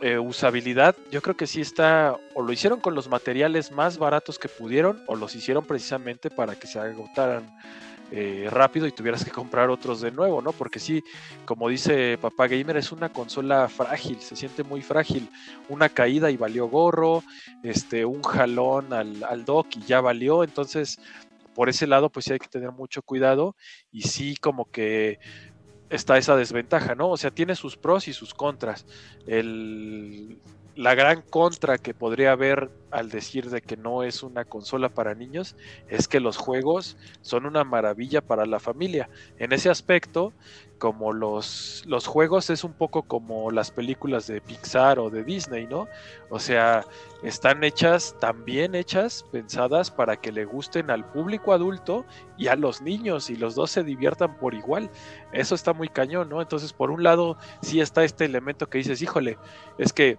[0.00, 4.38] eh, usabilidad, yo creo que sí está, o lo hicieron con los materiales más baratos
[4.38, 7.44] que pudieron, o los hicieron precisamente para que se agotaran
[8.10, 10.52] eh, rápido y tuvieras que comprar otros de nuevo, ¿no?
[10.52, 11.04] Porque sí,
[11.44, 15.28] como dice Papá Gamer, es una consola frágil, se siente muy frágil.
[15.68, 17.22] Una caída y valió gorro,
[17.62, 20.98] este, un jalón al, al dock y ya valió, entonces
[21.58, 23.56] por ese lado pues sí hay que tener mucho cuidado
[23.90, 25.18] y sí como que
[25.90, 27.10] está esa desventaja, ¿no?
[27.10, 28.86] O sea, tiene sus pros y sus contras.
[29.26, 30.38] El,
[30.78, 35.16] la gran contra que podría haber al decir de que no es una consola para
[35.16, 35.56] niños
[35.88, 39.10] es que los juegos son una maravilla para la familia.
[39.40, 40.32] En ese aspecto,
[40.78, 45.66] como los, los juegos es un poco como las películas de Pixar o de Disney,
[45.66, 45.88] ¿no?
[46.30, 46.84] O sea,
[47.24, 52.06] están hechas, también hechas, pensadas para que le gusten al público adulto
[52.36, 54.92] y a los niños y los dos se diviertan por igual.
[55.32, 56.40] Eso está muy cañón, ¿no?
[56.40, 59.38] Entonces, por un lado, sí está este elemento que dices, híjole,
[59.76, 60.18] es que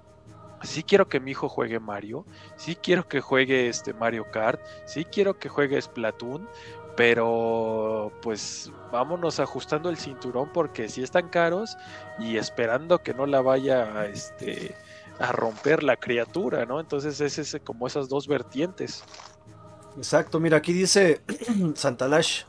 [0.64, 2.26] sí quiero que mi hijo juegue Mario,
[2.56, 6.48] sí quiero que juegue este Mario Kart, sí quiero que juegue Splatoon,
[6.96, 11.78] pero pues vámonos ajustando el cinturón porque sí están caros
[12.20, 14.76] y esperando que no la vaya a este
[15.20, 16.80] a romper la criatura, ¿no?
[16.80, 19.04] Entonces es ese, como esas dos vertientes.
[19.98, 21.22] Exacto, mira, aquí dice
[21.76, 22.44] Santalash.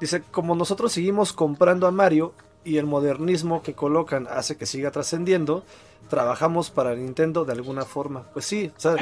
[0.00, 4.90] Dice, como nosotros seguimos comprando a Mario y el modernismo que colocan hace que siga
[4.90, 5.64] trascendiendo,
[6.08, 8.24] trabajamos para Nintendo de alguna forma.
[8.32, 8.96] Pues sí, o sea,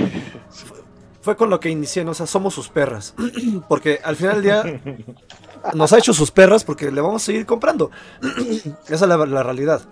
[1.20, 2.12] fue, con lo que inicié, ¿no?
[2.12, 3.14] O sea, somos sus perras.
[3.68, 4.80] porque al final del día
[5.74, 7.90] nos ha hecho sus perras porque le vamos a seguir comprando.
[8.88, 9.82] Esa es la, la realidad.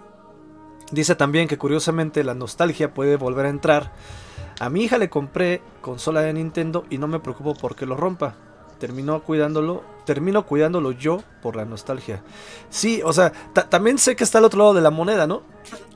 [0.91, 3.93] Dice también que curiosamente la nostalgia puede volver a entrar.
[4.59, 8.35] A mi hija le compré consola de Nintendo y no me preocupo porque lo rompa.
[8.79, 12.21] Terminó cuidándolo, termino cuidándolo yo por la nostalgia.
[12.69, 15.43] Sí, o sea, ta- también sé que está al otro lado de la moneda, ¿no?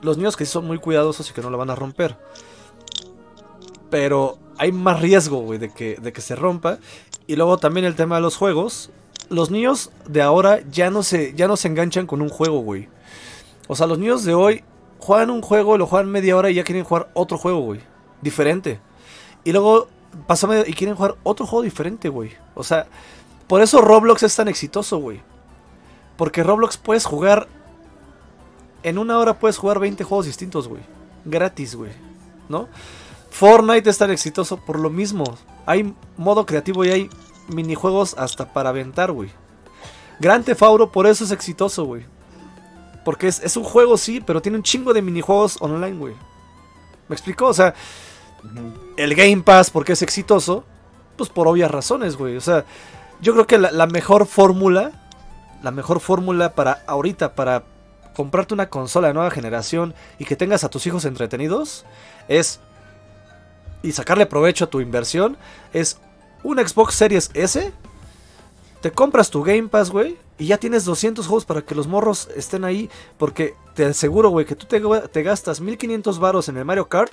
[0.01, 2.17] Los niños que sí son muy cuidadosos y que no la van a romper.
[3.89, 6.79] Pero hay más riesgo, güey, de que, de que se rompa.
[7.27, 8.89] Y luego también el tema de los juegos.
[9.29, 12.87] Los niños de ahora ya no se, ya no se enganchan con un juego, güey.
[13.67, 14.63] O sea, los niños de hoy
[14.99, 17.81] juegan un juego, lo juegan media hora y ya quieren jugar otro juego, güey.
[18.21, 18.79] Diferente.
[19.43, 19.89] Y luego
[20.25, 22.31] pasa media y quieren jugar otro juego diferente, güey.
[22.53, 22.87] O sea,
[23.47, 25.21] por eso Roblox es tan exitoso, güey.
[26.17, 27.47] Porque Roblox puedes jugar.
[28.83, 30.81] En una hora puedes jugar 20 juegos distintos, güey.
[31.25, 31.91] Gratis, güey.
[32.49, 32.67] ¿No?
[33.31, 35.23] Fortnite es tan exitoso por lo mismo.
[35.65, 37.09] Hay modo creativo y hay
[37.47, 39.29] minijuegos hasta para aventar, güey.
[40.19, 42.05] Grand Theft Auto por eso es exitoso, güey.
[43.03, 46.15] Porque es, es un juego, sí, pero tiene un chingo de minijuegos online, güey.
[47.07, 47.47] ¿Me explicó?
[47.47, 47.73] O sea,
[48.97, 50.63] el Game Pass, porque es exitoso,
[51.17, 52.37] pues por obvias razones, güey.
[52.37, 52.65] O sea,
[53.21, 54.91] yo creo que la, mejor fórmula,
[55.63, 57.63] la mejor fórmula para ahorita, para
[58.15, 61.85] comprarte una consola de nueva generación y que tengas a tus hijos entretenidos,
[62.27, 62.59] es,
[63.83, 65.37] y sacarle provecho a tu inversión,
[65.73, 65.99] es
[66.43, 67.73] un Xbox Series S,
[68.81, 72.29] te compras tu Game Pass, güey, y ya tienes 200 juegos para que los morros
[72.35, 74.81] estén ahí, porque te aseguro, güey, que tú te,
[75.11, 77.11] te gastas 1500 varos en el Mario Kart,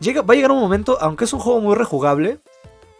[0.00, 2.40] llega, va a llegar un momento, aunque es un juego muy rejugable,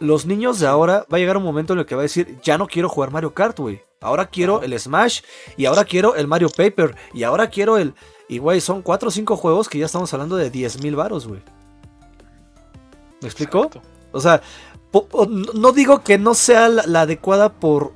[0.03, 2.37] los niños de ahora va a llegar un momento en el que va a decir,
[2.43, 3.81] ya no quiero jugar Mario Kart, güey.
[4.01, 5.21] Ahora quiero el Smash,
[5.55, 7.93] y ahora quiero el Mario Paper, y ahora quiero el...
[8.27, 11.27] Y, güey, son 4 o 5 juegos que ya estamos hablando de 10 mil varos,
[11.27, 11.41] güey.
[13.21, 13.65] ¿Me explico?
[13.65, 13.81] Exacto.
[14.11, 14.41] O sea,
[15.53, 17.93] no digo que no sea la, la adecuada por,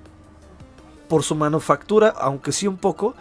[1.09, 3.15] por su manufactura, aunque sí un poco,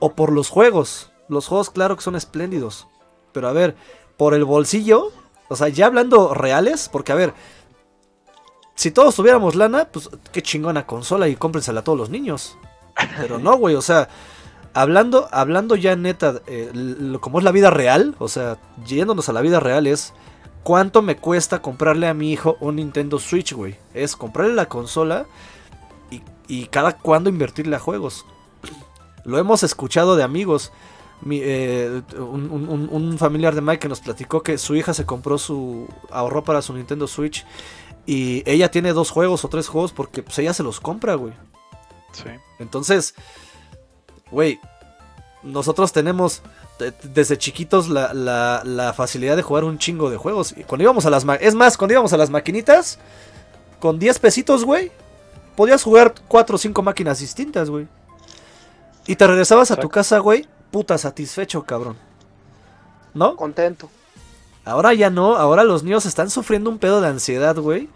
[0.00, 1.12] o por los juegos.
[1.28, 2.88] Los juegos, claro que son espléndidos.
[3.32, 3.76] Pero a ver,
[4.16, 5.12] por el bolsillo,
[5.48, 7.34] o sea, ya hablando reales, porque a ver,
[8.80, 12.56] si todos tuviéramos lana, pues qué chingona consola y cómprensela a todos los niños.
[13.18, 14.08] Pero no, güey, o sea,
[14.72, 19.34] hablando, hablando ya neta, eh, lo- como es la vida real, o sea, yéndonos a
[19.34, 20.14] la vida real es
[20.62, 23.76] cuánto me cuesta comprarle a mi hijo un Nintendo Switch, güey.
[23.92, 25.26] Es comprarle la consola
[26.48, 28.24] y, cada cuándo invertirle a juegos.
[29.24, 30.72] Lo hemos escuchado de amigos.
[31.20, 35.36] Mi, eh, un- un familiar de Mike que nos platicó que su hija se compró
[35.36, 35.86] su.
[36.10, 37.44] ahorró para su Nintendo Switch.
[38.06, 41.32] Y ella tiene dos juegos o tres juegos porque pues ella se los compra, güey.
[42.12, 42.28] Sí.
[42.58, 43.14] Entonces,
[44.30, 44.58] güey,
[45.42, 46.42] nosotros tenemos
[46.78, 50.52] de- desde chiquitos la, la- la facilidad de jugar un chingo de juegos.
[50.56, 52.98] Y cuando íbamos a las es más, cuando íbamos a las maquinitas,
[53.78, 54.90] con 10 pesitos, güey,
[55.56, 57.86] podías jugar 4 o 5 máquinas distintas, güey.
[59.06, 61.96] Y te regresabas a tu casa, güey, puta satisfecho, cabrón.
[63.14, 63.36] ¿No?
[63.36, 63.90] Contento.
[64.64, 67.88] Ahora ya no, ahora los niños están sufriendo un pedo de ansiedad, güey.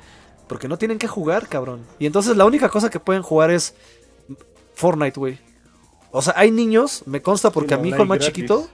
[0.49, 1.81] Porque no tienen que jugar, cabrón.
[1.99, 3.74] Y entonces la única cosa que pueden jugar es
[4.74, 5.39] Fortnite, güey.
[6.11, 8.27] O sea, hay niños, me consta porque Sí, a mi hijo el más gratis.
[8.35, 8.69] chiquito,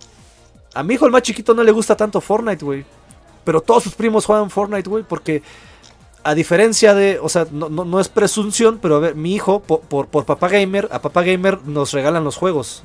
[0.75, 2.85] a mi hijo el más chiquito no le gusta tanto Fortnite, güey.
[3.45, 5.43] Pero todos sus primos juegan Fortnite, güey, porque
[6.23, 9.61] a diferencia de, o sea, no, no- no es presunción, pero a ver, mi hijo,
[9.61, 12.83] por, por, por papá gamer, a papá gamer nos regalan los juegos,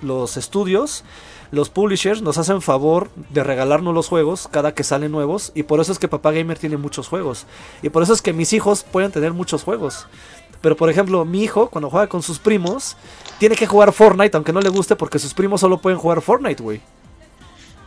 [0.00, 1.04] los estudios,
[1.50, 5.80] los publishers nos hacen favor de regalarnos los juegos cada que salen nuevos, y por
[5.80, 7.46] eso es que papá gamer tiene muchos juegos,
[7.82, 10.06] y por eso es que mis hijos pueden tener muchos juegos.
[10.60, 12.96] Pero por ejemplo, mi hijo, cuando juega con sus primos,
[13.38, 16.62] tiene que jugar Fortnite, aunque no le guste, porque sus primos solo pueden jugar Fortnite,
[16.62, 16.80] güey.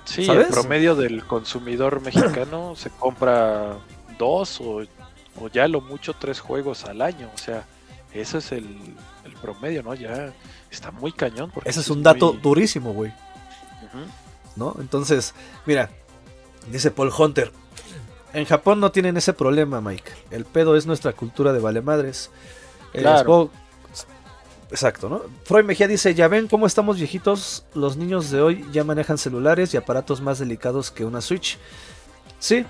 [0.06, 0.48] Sí, ¿Sabes?
[0.48, 3.78] el promedio del consumidor mexicano se compra
[4.18, 4.82] dos o,
[5.40, 7.30] o ya lo mucho tres juegos al año.
[7.36, 7.66] O sea,
[8.14, 9.94] ese es el, el promedio, ¿no?
[9.94, 10.34] Ya
[10.72, 11.52] está muy cañón.
[11.54, 13.14] Porque Ese es un dato muy- durísimo, güey.
[14.56, 14.76] ¿No?
[14.80, 15.34] Entonces,
[15.66, 15.90] mira,
[16.72, 17.52] dice Paul Hunter.
[18.34, 20.12] En Japón no tienen ese problema, Mike.
[20.32, 22.30] El pedo es nuestra cultura de vale madres.
[22.94, 23.50] Eh, Claro.
[24.70, 25.22] Exacto, ¿no?
[25.44, 29.74] Freud Mejía dice, ya ven cómo estamos viejitos, los niños de hoy ya manejan celulares
[29.74, 31.58] y aparatos más delicados que una Switch.
[32.40, 32.66] Sí,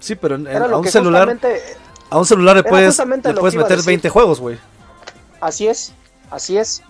[0.00, 1.28] sí, pero en- a un celular,
[2.10, 3.86] a un celular le puedes, le puedes meter decir.
[3.86, 4.58] 20 juegos, güey.
[5.40, 5.92] Así es,
[6.28, 6.82] así es.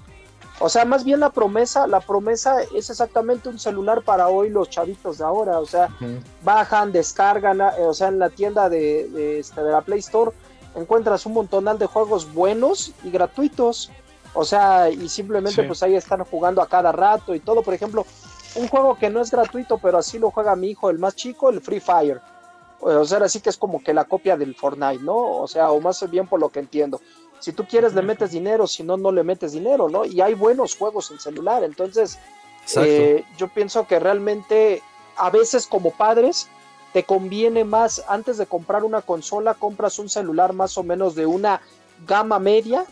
[0.58, 4.70] O sea, más bien la promesa, la promesa es exactamente un celular para hoy los
[4.70, 5.58] chavitos de ahora.
[5.60, 5.88] O sea,
[6.42, 10.32] bajan, descargan, eh, o sea, en la tienda de, de, este, de la Play Store
[10.74, 13.90] encuentras un montonal de juegos buenos y gratuitos.
[14.34, 15.66] O sea, y simplemente Sí.
[15.66, 17.62] pues ahí están jugando a cada rato y todo.
[17.62, 18.06] Por ejemplo,
[18.54, 21.50] un juego que no es gratuito, pero así lo juega mi hijo, el más chico,
[21.50, 22.20] el Free Fire.
[22.80, 25.16] O sea, así que es como que la copia del Fortnite, ¿no?
[25.16, 27.00] O sea, o más bien por lo que entiendo.
[27.38, 30.04] Si tú quieres le metes dinero, si no, no le metes dinero, ¿no?
[30.04, 31.62] Y hay buenos juegos en celular.
[31.64, 32.18] Entonces,
[32.76, 34.82] eh, yo pienso que realmente
[35.16, 36.48] a veces como padres
[36.92, 41.26] te conviene más, antes de comprar una consola, compras un celular más o menos de
[41.26, 41.60] una
[42.06, 42.86] gama media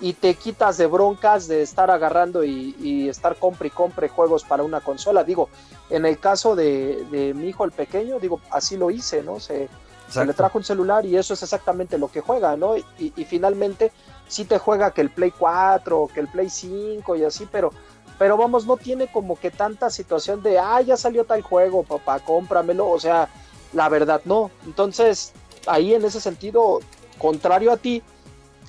[0.00, 4.42] y te quitas de broncas de estar agarrando y, y estar compre y compre juegos
[4.42, 5.22] para una consola.
[5.22, 5.48] Digo,
[5.90, 9.38] en el caso de, de mi hijo el pequeño, digo, así lo hice, ¿no?
[9.38, 9.68] Se,
[10.12, 12.76] se le trajo un celular y eso es exactamente lo que juega, ¿no?
[12.76, 13.92] Y, y finalmente
[14.28, 17.72] sí te juega que el Play 4, que el Play 5 y así, pero,
[18.18, 22.20] pero vamos, no tiene como que tanta situación de, ah, ya salió tal juego, papá,
[22.20, 23.28] cómpramelo, o sea,
[23.72, 24.50] la verdad no.
[24.64, 25.32] Entonces,
[25.66, 26.80] ahí en ese sentido,
[27.18, 28.02] contrario a ti,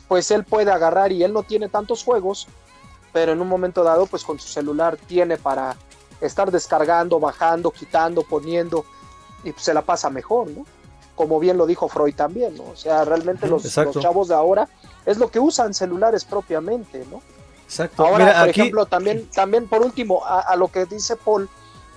[0.07, 2.47] pues él puede agarrar y él no tiene tantos juegos,
[3.11, 5.75] pero en un momento dado, pues con su celular tiene para
[6.19, 8.85] estar descargando, bajando, quitando, poniendo,
[9.43, 10.65] y pues se la pasa mejor, ¿no?
[11.15, 12.63] Como bien lo dijo Freud también, ¿no?
[12.71, 14.67] O sea, realmente los, los chavos de ahora
[15.05, 17.21] es lo que usan celulares propiamente, ¿no?
[17.65, 18.03] Exacto.
[18.05, 21.49] Ahora, Mira, por aquí, ejemplo, también, también por último, a, a lo que dice Paul,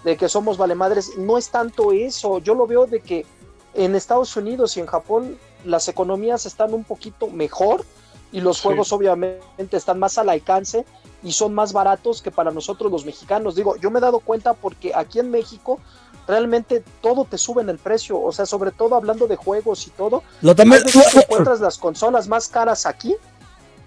[0.05, 2.39] de que somos valemadres, no es tanto eso.
[2.39, 3.27] Yo lo veo de que
[3.75, 7.85] en Estados Unidos y en Japón las economías están un poquito mejor
[8.33, 8.65] y los Sí.
[8.65, 10.85] juegos obviamente están más al alcance
[11.23, 13.55] y son más baratos que para nosotros los mexicanos.
[13.57, 15.81] Digo, yo me he dado cuenta porque aquí en México
[16.27, 19.91] realmente todo te sube en el precio, o sea, sobre todo hablando de juegos y
[19.91, 20.83] todo, lo también,
[21.15, 23.15] encuentras las consolas más caras aquí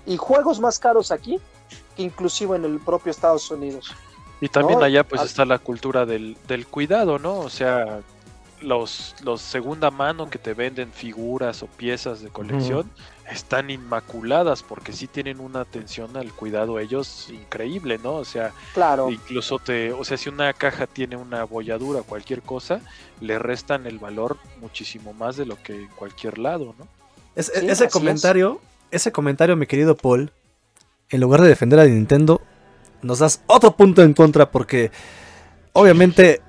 [0.05, 1.39] y juegos más caros aquí
[1.95, 3.91] que inclusive en el propio Estados Unidos.
[4.41, 7.39] Y también No, allá pues al- está la cultura del, del cuidado, ¿no?
[7.39, 7.99] O sea,
[8.61, 12.89] los, los segunda mano que te venden figuras o piezas de colección
[13.31, 18.14] están inmaculadas porque sí tienen una atención al cuidado ellos increíble, ¿no?
[18.15, 22.81] O sea, Claro, incluso te, o sea, si una caja tiene una bolladura, cualquier cosa,
[23.22, 26.88] le restan el valor muchísimo más de lo que en cualquier lado, ¿no?
[27.35, 28.60] Es- Sí, ese comentario,
[28.91, 30.31] ese comentario, mi querido Paul,
[31.10, 32.41] en lugar de defender a Nintendo,
[33.01, 34.91] nos das otro punto en contra porque
[35.73, 36.41] obviamente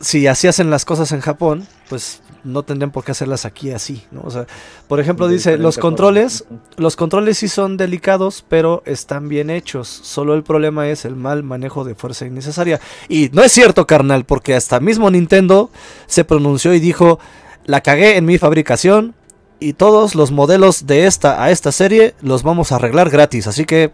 [0.00, 4.04] si así hacen las cosas en Japón, pues no tendrían por qué hacerlas aquí así,
[4.10, 4.22] ¿no?
[4.24, 4.46] O sea,
[4.88, 6.44] por ejemplo, dice, los controles,
[6.76, 9.88] los controles sí son delicados, pero están bien hechos.
[9.88, 12.80] Solo el problema es el mal manejo de fuerza innecesaria.
[13.08, 15.70] Y no es cierto, carnal, porque hasta mismo Nintendo
[16.06, 17.18] se pronunció y dijo,
[17.64, 19.14] la cagué en mi fabricación
[19.58, 23.46] y todos los modelos de esta a esta serie los vamos a arreglar gratis.
[23.46, 23.92] Así que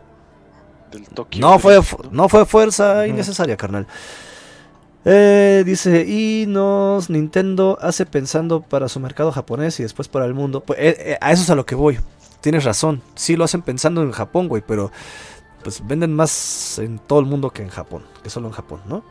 [0.91, 1.81] Del Tokyo no fue,
[2.11, 3.87] no fue fuerza innecesaria, carnal.
[5.05, 10.35] Eh, dice, y nos Nintendo hace pensando para su mercado japonés y después para el
[10.35, 10.61] mundo.
[10.61, 11.99] Pues, eh, eh, a eso es a lo que voy.
[12.41, 13.03] Tienes razón.
[13.15, 14.91] Sí lo hacen pensando en Japón, güey, pero
[15.65, 19.05] pues venden más en todo el mundo que en Japón, que solo en Japón, ¿no?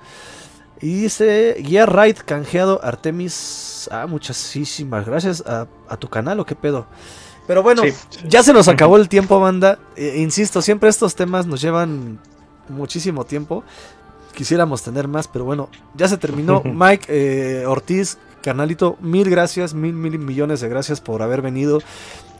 [0.81, 3.87] Y dice, Gear Raid canjeado Artemis.
[3.91, 6.87] Ah, muchísimas gracias a, a tu canal o qué pedo.
[7.47, 7.93] Pero bueno, Sí.
[8.27, 9.77] ya se nos acabó el tiempo, banda.
[9.95, 12.19] Eh, insisto, siempre estos temas nos llevan
[12.69, 13.63] muchísimo tiempo.
[14.31, 16.61] Quisiéramos tener más, pero bueno, ya se terminó.
[16.65, 21.79] Mike eh, Ortiz, canalito, mil gracias, mil, mil millones de gracias por haber venido.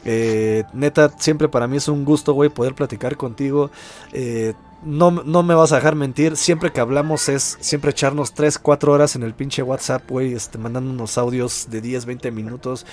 [0.03, 3.71] Eh, neta, siempre para mí es un gusto, güey, poder platicar contigo.
[4.13, 4.53] Eh,
[4.83, 6.37] no, no me vas a dejar mentir.
[6.37, 10.57] Siempre que hablamos es siempre echarnos 3, 4 horas en el pinche WhatsApp, güey, este,
[10.57, 12.85] mandando unos audios de 10, 20 minutos.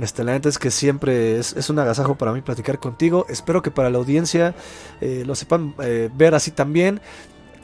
[0.00, 3.26] Este, la neta es que siempre es, es un agasajo para mí platicar contigo.
[3.28, 4.54] Espero que para la audiencia
[5.00, 7.00] eh, lo sepan eh, ver así también.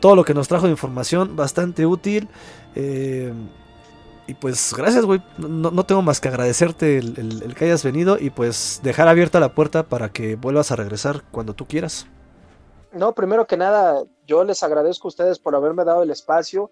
[0.00, 2.28] Todo lo que nos trajo de información, bastante útil.
[2.74, 3.32] eh,
[4.26, 5.20] y pues gracias, güey.
[5.38, 9.08] No, no tengo más que agradecerte el, el- el que hayas venido y pues dejar
[9.08, 12.06] abierta la puerta para que vuelvas a regresar cuando tú quieras.
[12.92, 16.70] No, primero que nada, yo les agradezco a ustedes por haberme dado el espacio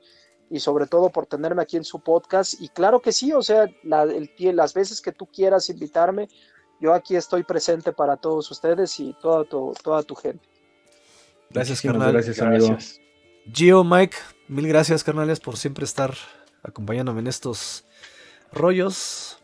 [0.49, 2.55] y sobre todo por tenerme aquí en su podcast.
[2.61, 6.29] Y claro que sí, o sea, la- el las veces que tú quieras invitarme,
[6.81, 10.49] yo aquí estoy presente para todos ustedes y toda tu, toda tu gente.
[11.51, 12.13] Gracias, Muchísimas carnal.
[12.13, 12.67] Gracias, amigo.
[12.69, 13.01] Gracias.
[13.53, 14.17] Gio, Mike,
[14.49, 16.15] mil gracias, carnales, por siempre estar
[16.63, 17.85] acompañándome en estos
[18.53, 19.39] rollos.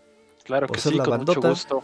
[0.45, 1.41] Claro que sí, la con bandota.
[1.41, 1.83] mucho gusto.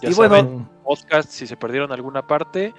[0.00, 2.72] Ya Y bueno, podcast, si se perdieron alguna parte,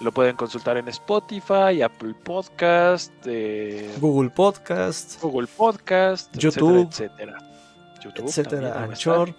[0.00, 8.00] lo pueden consultar en Spotify, Apple Podcast, eh, Google Podcast, Google Podcast, YouTube, etcétera, etcétera.
[8.02, 9.34] YouTube etcétera, también, Anchor.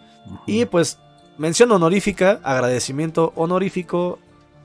[0.46, 1.00] Y pues,
[1.38, 4.20] mención honorífica, agradecimiento honorífico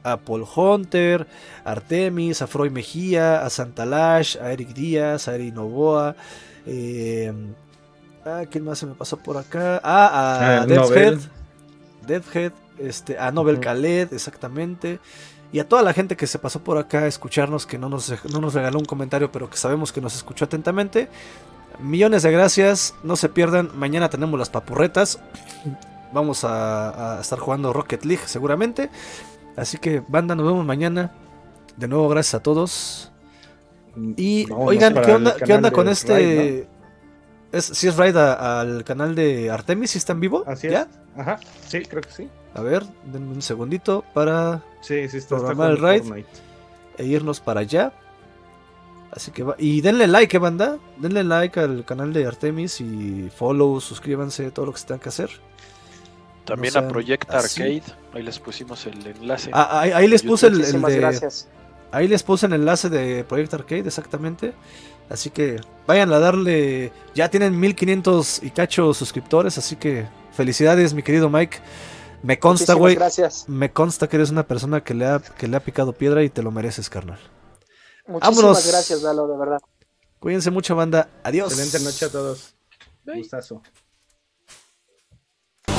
[0.04, 1.26] a Paul Hunter,
[1.64, 6.14] a Artemis, a Freud Mejía, a Santalash, a Eric Díaz, a Eric Novoa.
[6.66, 7.32] Eh,
[8.24, 9.80] ah, ¿Quién más se me pasó por acá?
[9.82, 11.18] Ah, a Ah, Deathhead.
[12.06, 13.64] Deathhead, este, a Nobel Ujú.
[13.64, 15.00] Khaled, exactamente.
[15.52, 18.12] Y a toda la gente que se pasó por acá a escucharnos, que no nos,
[18.30, 21.08] no nos regaló un comentario, pero que sabemos que nos escuchó atentamente.
[21.80, 23.70] Millones de gracias, no se pierdan.
[23.74, 25.18] Mañana tenemos las papurretas.
[26.12, 28.90] Vamos a, a estar jugando Rocket League seguramente.
[29.56, 31.12] Así que, banda, nos vemos mañana.
[31.76, 33.12] De nuevo, gracias a todos.
[34.16, 36.68] Y oigan, ¿qué onda, ¿qué onda con este?
[37.52, 40.44] Es, si es raid al canal de Artemis, si está en vivo.
[40.46, 40.82] Así ¿Ya?
[40.82, 40.88] es.
[41.16, 42.28] Ajá, sí, creo que sí.
[42.54, 46.24] A ver, denme un segundito para Sí, sí, está, está Programar el raid.
[46.98, 47.92] E irnos para allá.
[49.10, 49.54] Así que va.
[49.58, 50.78] Y denle like, ¿eh, banda.
[50.98, 55.08] Denle like al canal de Artemis y follow, suscríbanse, todo lo que se tenga que
[55.08, 55.30] hacer.
[56.44, 57.62] También a Project así.
[57.62, 59.50] Arcade, ahí les pusimos el enlace.
[59.52, 60.98] Ah, ahí, ahí les puse el, el Muchísimas de.
[60.98, 61.48] gracias.
[61.90, 64.52] Ahí les puse el enlace de Project Arcade, exactamente.
[65.08, 66.92] Así que vayan a darle.
[67.14, 71.58] Ya tienen 1500 y cacho suscriptores, así que felicidades, mi querido Mike.
[72.22, 72.94] Me consta, güey.
[72.94, 73.44] Gracias.
[73.48, 76.30] Me consta que eres una persona que le, ha, que le ha picado piedra y
[76.30, 77.18] te lo mereces, carnal.
[78.06, 78.66] Muchísimas Vámonos.
[78.66, 79.58] gracias, Lalo, de verdad.
[80.20, 81.08] Cuídense mucho, banda.
[81.22, 81.52] Adiós.
[81.52, 82.54] Excelente noche a todos.
[83.04, 83.18] Bye.
[83.18, 83.62] Gustazo.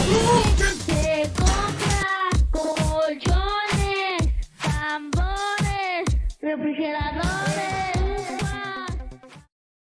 [0.06, 4.22] Se compra colchones,
[4.62, 6.06] tambores,
[6.42, 7.55] refrigeradores.